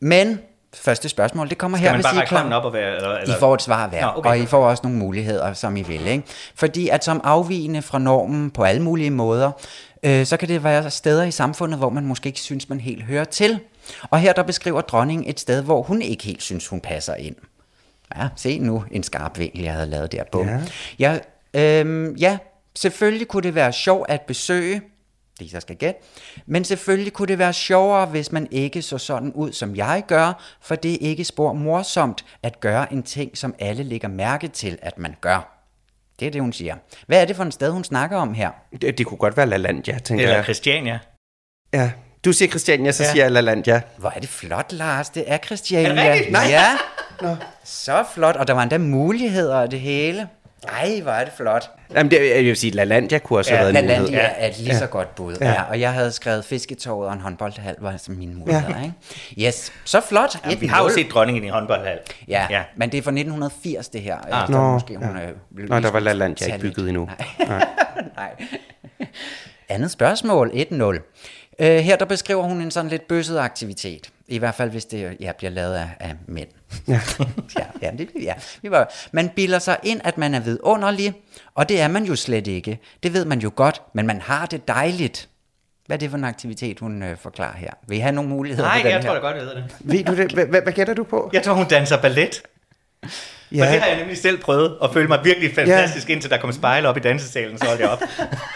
Men 0.00 0.38
første 0.74 1.08
spørgsmål, 1.08 1.48
det 1.48 1.58
kommer 1.58 1.78
Skal 1.78 1.88
her, 1.88 1.92
man 1.92 1.98
hvis 1.98 2.04
bare 2.04 2.14
I 2.14 2.18
række 2.18 2.34
hånden 2.34 2.52
op 2.52 2.64
og 2.64 2.72
være... 2.72 2.96
Eller, 2.96 3.16
eller? 3.16 3.36
I 3.36 3.38
får 3.38 3.54
et 3.54 3.62
svar 3.62 3.88
hver, 3.88 4.00
Nå, 4.00 4.12
okay. 4.16 4.30
og 4.30 4.38
I 4.38 4.46
får 4.46 4.66
også 4.68 4.80
nogle 4.82 4.98
muligheder, 4.98 5.52
som 5.52 5.76
I 5.76 5.82
vil. 5.82 6.06
Ikke? 6.06 6.24
Fordi 6.54 6.88
at 6.88 7.04
som 7.04 7.20
afvigende 7.24 7.82
fra 7.82 7.98
normen 7.98 8.50
på 8.50 8.64
alle 8.64 8.82
mulige 8.82 9.10
måder, 9.10 9.50
øh, 10.02 10.26
så 10.26 10.36
kan 10.36 10.48
det 10.48 10.64
være 10.64 10.90
steder 10.90 11.24
i 11.24 11.30
samfundet, 11.30 11.78
hvor 11.78 11.90
man 11.90 12.06
måske 12.06 12.26
ikke 12.26 12.40
synes, 12.40 12.68
man 12.68 12.80
helt 12.80 13.02
hører 13.02 13.24
til. 13.24 13.60
Og 14.10 14.18
her 14.18 14.32
der 14.32 14.42
beskriver 14.42 14.80
dronningen 14.80 15.30
et 15.30 15.40
sted, 15.40 15.62
hvor 15.62 15.82
hun 15.82 16.02
ikke 16.02 16.24
helt 16.24 16.42
synes, 16.42 16.68
hun 16.68 16.80
passer 16.80 17.14
ind. 17.14 17.36
Ja, 18.16 18.28
se 18.36 18.58
nu 18.58 18.84
en 18.90 19.02
skarp 19.02 19.38
vinkel, 19.38 19.62
jeg 19.62 19.72
havde 19.72 19.86
lavet 19.86 20.12
der. 20.12 20.24
Bum. 20.32 20.48
Ja. 20.98 21.18
Ja, 21.54 21.80
øhm, 21.80 22.14
ja, 22.14 22.38
selvfølgelig 22.76 23.28
kunne 23.28 23.42
det 23.42 23.54
være 23.54 23.72
sjovt 23.72 24.10
at 24.10 24.20
besøge, 24.20 24.82
det 25.40 25.52
jeg 25.52 25.62
skal 25.62 25.76
gætte, 25.76 26.00
men 26.46 26.64
selvfølgelig 26.64 27.12
kunne 27.12 27.28
det 27.28 27.38
være 27.38 27.52
sjovere, 27.52 28.06
hvis 28.06 28.32
man 28.32 28.48
ikke 28.50 28.82
så 28.82 28.98
sådan 28.98 29.32
ud, 29.32 29.52
som 29.52 29.76
jeg 29.76 30.02
gør, 30.06 30.42
for 30.62 30.74
det 30.74 30.92
er 30.94 30.98
ikke 31.00 31.24
spor 31.24 31.52
morsomt 31.52 32.24
at 32.42 32.60
gøre 32.60 32.92
en 32.92 33.02
ting, 33.02 33.38
som 33.38 33.54
alle 33.58 33.82
lægger 33.82 34.08
mærke 34.08 34.48
til, 34.48 34.78
at 34.82 34.98
man 34.98 35.14
gør. 35.20 35.56
Det 36.20 36.26
er 36.26 36.30
det, 36.30 36.40
hun 36.40 36.52
siger. 36.52 36.76
Hvad 37.06 37.20
er 37.20 37.24
det 37.24 37.36
for 37.36 37.42
en 37.44 37.52
sted, 37.52 37.70
hun 37.70 37.84
snakker 37.84 38.16
om 38.16 38.34
her? 38.34 38.50
Det, 38.82 38.98
det 38.98 39.06
kunne 39.06 39.18
godt 39.18 39.36
være 39.36 39.46
LaLandia, 39.46 39.98
tænker 39.98 40.22
Eller 40.24 40.34
jeg. 40.36 40.44
Christiania. 40.44 40.98
Ja. 41.74 41.90
Du 42.24 42.32
siger 42.32 42.48
Christiania, 42.48 42.92
så 42.92 43.02
Ja. 43.02 43.10
siger 43.10 43.24
jeg 43.24 43.32
LaLandia. 43.32 43.80
Hvor 43.96 44.10
er 44.16 44.20
det 44.20 44.28
flot, 44.28 44.72
Lars. 44.72 45.10
Det 45.10 45.24
er 45.26 45.38
Christiania. 45.38 45.90
Er 45.90 45.94
det 46.04 46.12
rigtigt? 46.12 46.32
Nej. 46.32 46.46
Ja. 46.48 47.36
Så 47.64 48.04
flot, 48.14 48.36
og 48.36 48.46
der 48.48 48.54
var 48.54 48.62
endda 48.62 48.78
muligheder 48.78 49.56
og 49.56 49.70
det 49.70 49.80
hele. 49.80 50.28
Ej, 50.68 51.00
hvor 51.02 51.12
er 51.12 51.24
det 51.24 51.32
flot. 51.36 51.70
Jamen, 51.94 52.10
det, 52.10 52.30
jeg 52.30 52.44
vil 52.44 52.56
sige, 52.56 52.70
LaLandia 52.70 53.18
kunne 53.18 53.38
også 53.38 53.50
Ja, 53.50 53.56
have 53.56 53.74
været 53.74 53.84
en 53.84 53.88
mulighed. 53.88 54.06
LaLandia 54.06 54.44
er 54.44 54.48
et 54.48 54.58
lige 54.58 54.76
så 54.76 54.86
godt 54.86 55.14
bud. 55.14 55.36
Ja. 55.40 55.46
Ja. 55.46 55.52
Ja, 55.52 55.62
og 55.62 55.80
jeg 55.80 55.92
havde 55.92 56.12
skrevet 56.12 56.44
fisketåret 56.44 57.08
og 57.08 57.14
en 57.14 57.20
håndboldhal, 57.20 57.76
var 57.78 57.92
altså 57.92 58.12
mine 58.12 58.34
muligheder. 58.34 58.78
Ja. 58.78 58.82
Ikke? 58.82 59.48
Yes, 59.48 59.72
så 59.84 60.00
flot. 60.00 60.36
Ja, 60.50 60.54
vi 60.56 60.66
har 60.66 60.82
jo 60.82 60.88
set 60.88 61.06
dronningen 61.10 61.44
i 61.44 61.48
håndboldhal. 61.48 61.98
Ja, 62.28 62.46
ja. 62.50 62.56
ja, 62.56 62.62
men 62.76 62.92
det 62.92 62.98
er 62.98 63.02
fra 63.02 63.10
1980, 63.10 63.88
det 63.88 64.02
her. 64.02 64.16
Ah. 64.32 64.48
Nå, 64.50 64.72
måske, 64.72 64.96
hun, 64.96 65.16
ja. 65.16 65.22
øh, 65.22 65.32
lige 65.56 65.68
Nå, 65.68 65.74
der 65.74 65.80
var 65.80 65.88
skulle 65.88 66.04
LaLandia 66.04 66.46
ikke 66.46 66.58
bygget 66.58 66.88
endnu. 66.88 67.08
Nej. 67.38 67.66
Nej. 68.16 68.30
Andet 69.68 69.90
spørgsmål, 69.90 70.50
1-0. 70.54 70.84
Øh, 71.58 71.76
her 71.78 71.96
der 71.96 72.04
beskriver 72.04 72.42
hun 72.42 72.60
en 72.60 72.70
sådan 72.70 72.90
lidt 72.90 73.08
bøsset 73.08 73.38
aktivitet. 73.38 74.10
I 74.28 74.38
hvert 74.38 74.54
fald, 74.54 74.70
hvis 74.70 74.84
det 74.84 75.16
ja, 75.20 75.32
bliver 75.38 75.50
lavet 75.50 75.74
af, 75.74 75.88
af 76.00 76.14
mænd. 76.28 76.48
Ja. 76.88 77.00
ja, 77.58 77.64
ja, 77.82 77.90
det, 77.98 78.08
ja. 78.22 78.34
Vi 78.62 78.70
var, 78.70 78.92
man 79.12 79.28
bilder 79.36 79.58
sig 79.58 79.76
ind, 79.82 80.00
at 80.04 80.18
man 80.18 80.34
er 80.34 80.40
vidunderlig, 80.40 81.14
og 81.54 81.68
det 81.68 81.80
er 81.80 81.88
man 81.88 82.04
jo 82.04 82.16
slet 82.16 82.46
ikke. 82.46 82.78
Det 83.02 83.12
ved 83.12 83.24
man 83.24 83.38
jo 83.38 83.52
godt, 83.56 83.82
men 83.94 84.06
man 84.06 84.20
har 84.20 84.46
det 84.46 84.68
dejligt. 84.68 85.28
Hvad 85.86 85.96
er 85.96 85.98
det 85.98 86.10
for 86.10 86.18
en 86.18 86.24
aktivitet, 86.24 86.80
hun 86.80 87.02
øh, 87.02 87.16
forklarer 87.18 87.56
her? 87.56 87.70
Vil 87.88 87.96
I 87.98 88.00
have 88.00 88.12
nogle 88.12 88.30
muligheder 88.30 88.68
Nej, 88.68 88.80
jeg 88.84 88.92
her? 88.92 89.02
tror 89.02 89.14
da 89.14 89.20
godt, 89.20 89.36
jeg 89.36 89.44
ved 89.44 89.54
det. 89.54 89.64
Ved 89.80 90.04
du 90.04 90.16
det? 90.16 90.32
Hvad, 90.32 90.62
hvad, 90.62 90.72
gætter 90.72 90.94
du 90.94 91.04
på? 91.04 91.30
Jeg 91.32 91.42
tror, 91.42 91.54
hun 91.54 91.66
danser 91.68 92.00
ballet. 92.02 92.42
Ja. 93.52 93.66
Og 93.66 93.72
det 93.72 93.80
har 93.80 93.88
jeg 93.88 93.98
nemlig 93.98 94.18
selv 94.18 94.38
prøvet, 94.42 94.78
og 94.78 94.92
følte 94.92 95.08
mig 95.08 95.20
virkelig 95.24 95.54
fantastisk, 95.54 96.08
ja. 96.08 96.12
indtil 96.12 96.30
der 96.30 96.36
kom 96.38 96.52
spejle 96.52 96.88
op 96.88 96.96
i 96.96 97.00
dansesalen, 97.00 97.58
så 97.58 97.64
holdt 97.66 97.80
jeg 97.80 97.88
op. 97.88 98.02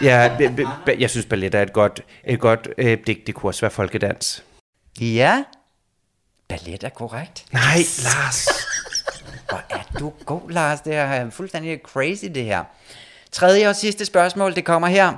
Ja, 0.01 0.31
b- 0.37 0.55
b- 0.55 0.85
b- 0.85 0.99
jeg 0.99 1.09
synes, 1.09 1.25
ballet 1.25 1.55
er 1.55 1.61
et 1.61 1.73
godt, 1.73 2.01
et 2.25 2.39
godt 2.39 2.67
øh, 2.77 2.97
det, 3.07 3.17
det 3.27 3.35
kunne 3.35 3.49
også 3.49 3.61
være 3.61 3.71
folkedans. 3.71 4.43
Ja, 5.01 5.43
ballet 6.47 6.83
er 6.83 6.89
korrekt. 6.89 7.45
Nej, 7.51 7.77
Lars. 8.05 8.47
Hvor 9.49 9.63
er 9.69 9.99
du 9.99 10.13
god, 10.25 10.51
Lars. 10.51 10.81
Det 10.81 10.95
er 10.95 11.29
fuldstændig 11.29 11.79
crazy, 11.83 12.25
det 12.25 12.43
her. 12.43 12.63
Tredje 13.31 13.69
og 13.69 13.75
sidste 13.75 14.05
spørgsmål, 14.05 14.55
det 14.55 14.65
kommer 14.65 14.87
her. 14.87 15.13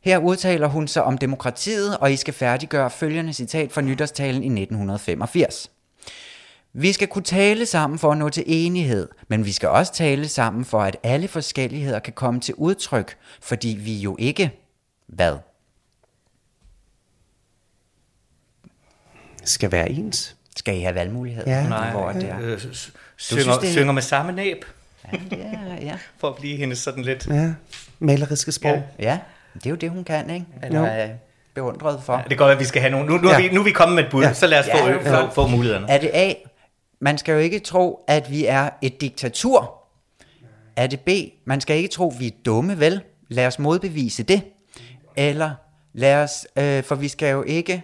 Her 0.00 0.18
udtaler 0.18 0.66
hun 0.68 0.88
sig 0.88 1.04
om 1.04 1.18
demokratiet, 1.18 1.98
og 1.98 2.12
I 2.12 2.16
skal 2.16 2.34
færdiggøre 2.34 2.90
følgende 2.90 3.32
citat 3.32 3.72
fra 3.72 3.80
nytårstalen 3.80 4.42
i 4.42 4.62
1985. 4.62 5.70
Vi 6.72 6.92
skal 6.92 7.08
kunne 7.08 7.24
tale 7.24 7.66
sammen 7.66 7.98
for 7.98 8.12
at 8.12 8.18
nå 8.18 8.28
til 8.28 8.44
enighed, 8.46 9.08
men 9.28 9.44
vi 9.44 9.52
skal 9.52 9.68
også 9.68 9.92
tale 9.92 10.28
sammen 10.28 10.64
for, 10.64 10.82
at 10.82 10.96
alle 11.02 11.28
forskelligheder 11.28 11.98
kan 11.98 12.12
komme 12.12 12.40
til 12.40 12.54
udtryk, 12.54 13.16
fordi 13.40 13.68
vi 13.68 13.96
jo 13.96 14.16
ikke... 14.18 14.60
Hvad? 15.06 15.36
Skal 19.44 19.72
være 19.72 19.90
ens. 19.90 20.36
Skal 20.56 20.76
I 20.76 20.80
have 20.80 20.94
valgmuligheder? 20.94 21.50
Ja. 21.62 21.68
Nej, 21.68 21.90
Hvor 21.90 22.08
er 22.08 22.12
det 22.12 22.28
er? 22.30 22.36
øh, 22.40 22.58
s- 22.58 22.60
synes, 22.62 22.92
synger, 23.16 23.58
det 23.58 23.68
er- 23.68 23.72
synger 23.72 23.92
med 23.92 24.02
samme 24.02 24.32
næb, 24.32 24.64
Ja, 25.12 25.18
ja. 25.80 25.94
for 26.20 26.28
at 26.28 26.36
blive 26.36 26.56
hendes 26.56 26.78
sådan 26.78 27.02
lidt... 27.04 27.26
Ja, 27.26 27.52
maleriske 27.98 28.52
sprog. 28.52 28.82
Ja. 28.98 29.04
Ja, 29.04 29.18
det 29.54 29.66
er 29.66 29.70
jo 29.70 29.76
det, 29.76 29.90
hun 29.90 30.04
kan, 30.04 30.30
ikke? 30.30 30.46
Eller 30.62 30.80
Jo. 30.80 30.86
er 30.86 31.08
beundret 31.54 32.02
for. 32.02 32.12
Ja, 32.12 32.18
det 32.18 32.28
kan 32.28 32.36
godt 32.36 32.52
at 32.52 32.58
vi 32.58 32.64
skal 32.64 32.80
have 32.82 32.90
nogle... 32.90 33.06
Nu, 33.06 33.16
nu, 33.16 33.28
ja. 33.28 33.34
er, 33.34 33.40
Ja. 33.40 33.48
vi, 33.48 33.54
nu 33.54 33.60
er 33.60 33.64
vi 33.64 33.70
kommet 33.70 33.94
med 33.96 34.04
et 34.04 34.10
bud, 34.10 34.22
ja. 34.22 34.28
Ja. 34.28 34.34
så 34.34 34.46
lad 34.46 34.58
os 34.60 34.66
Ja, 34.66 34.84
få, 34.84 34.88
er 34.88 35.28
få, 35.28 35.34
få 35.34 35.46
mulighederne. 35.46 35.90
Er 35.90 35.98
det 35.98 36.10
A, 36.14 36.32
man 37.00 37.18
skal 37.18 37.32
jo 37.32 37.38
ikke 37.38 37.58
tro, 37.58 38.04
at 38.08 38.30
vi 38.30 38.46
er 38.46 38.70
et 38.82 39.00
diktatur? 39.00 39.82
Er 40.76 40.86
det 40.86 41.00
B, 41.00 41.08
man 41.44 41.60
skal 41.60 41.76
ikke 41.76 41.88
tro, 41.88 42.12
vi 42.18 42.26
er 42.26 42.30
dumme, 42.44 42.80
vel? 42.80 43.00
Lad 43.28 43.46
os 43.46 43.58
modbevise 43.58 44.22
det. 44.22 44.42
Eller 45.16 45.50
lad 45.92 46.14
os, 46.22 46.46
øh, 46.56 46.82
for 46.84 46.94
vi 46.94 47.08
skal 47.08 47.30
jo 47.30 47.42
ikke, 47.42 47.82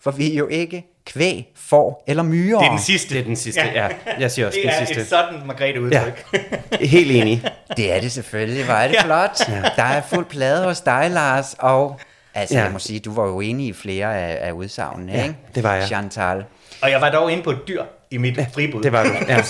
for 0.00 0.10
vi 0.10 0.32
er 0.32 0.36
jo 0.36 0.46
ikke 0.46 0.86
kvæg, 1.12 1.48
får 1.56 2.04
eller 2.06 2.22
myrer. 2.22 2.58
Det 2.58 2.66
er 2.66 2.70
den 2.70 2.78
sidste. 2.78 3.14
Det 3.14 3.20
er 3.20 3.24
den 3.24 3.36
sidste, 3.36 3.60
ja. 3.74 3.88
Jeg 4.20 4.30
siger 4.30 4.46
også 4.46 4.56
det 4.64 4.70
den 4.72 4.82
er 4.82 4.86
sidste. 4.86 5.00
et 5.02 5.08
sådan 5.08 5.46
Margrethe 5.46 5.80
udtryk. 5.82 6.24
Ja. 6.32 6.76
Helt 6.96 7.10
enig. 7.10 7.42
Det 7.76 7.92
er 7.96 8.00
det 8.00 8.12
selvfølgelig. 8.12 8.64
Hvor 8.64 8.74
er 8.74 8.88
det 8.88 8.96
flot. 9.04 9.48
Ja. 9.48 9.62
Der 9.76 9.82
er 9.82 10.02
fuld 10.02 10.24
plade 10.26 10.64
hos 10.64 10.80
dig, 10.80 11.10
Lars. 11.10 11.56
Og 11.58 12.00
altså, 12.34 12.54
Ja. 12.54 12.58
ja. 12.60 12.64
jeg 12.64 12.72
må 12.72 12.78
sige, 12.78 13.00
du 13.00 13.14
var 13.14 13.26
jo 13.26 13.40
enig 13.40 13.66
i 13.66 13.72
flere 13.72 14.18
af, 14.18 14.48
af 14.48 14.52
udsagnene, 14.52 15.12
Ja, 15.12 15.22
ikke? 15.22 15.36
det 15.54 15.62
var 15.62 15.74
jeg. 15.74 15.86
Chantal. 15.86 16.44
Og 16.82 16.90
jeg 16.90 17.00
var 17.00 17.10
dog 17.10 17.32
inde 17.32 17.42
på 17.42 17.50
et 17.50 17.58
dyr 17.68 17.82
i 18.10 18.16
mit 18.18 18.38
fribud. 18.54 18.82
Det 18.82 18.92
var 18.92 19.02
du. 19.04 19.10
Ja. 19.28 19.36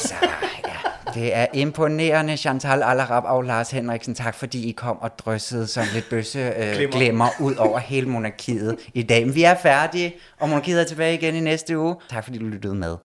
Det 1.15 1.37
er 1.37 1.47
imponerende, 1.55 2.37
Chantal 2.37 2.83
Alarab 2.83 3.23
og 3.27 3.43
Lars 3.43 3.71
Henriksen. 3.71 4.15
Tak 4.15 4.35
fordi 4.35 4.69
I 4.69 4.73
kom 4.73 5.03
og 5.03 5.19
dryssede 5.19 5.67
sådan 5.67 5.89
lidt 5.95 6.11
bøsse 6.11 6.39
øh, 6.39 6.91
glemmer 6.93 7.29
ud 7.41 7.55
over 7.55 7.79
hele 7.79 8.09
monarkiet 8.09 8.77
i 8.95 9.03
dag. 9.03 9.27
Men 9.27 9.35
vi 9.35 9.43
er 9.43 9.55
færdige, 9.63 10.15
og 10.39 10.49
monarkiet 10.49 10.81
er 10.81 10.85
tilbage 10.85 11.15
igen 11.15 11.35
i 11.35 11.41
næste 11.41 11.79
uge. 11.79 11.97
Tak 12.11 12.25
fordi 12.25 12.39
du 12.39 12.45
lyttede 12.45 12.75
med. 12.75 12.97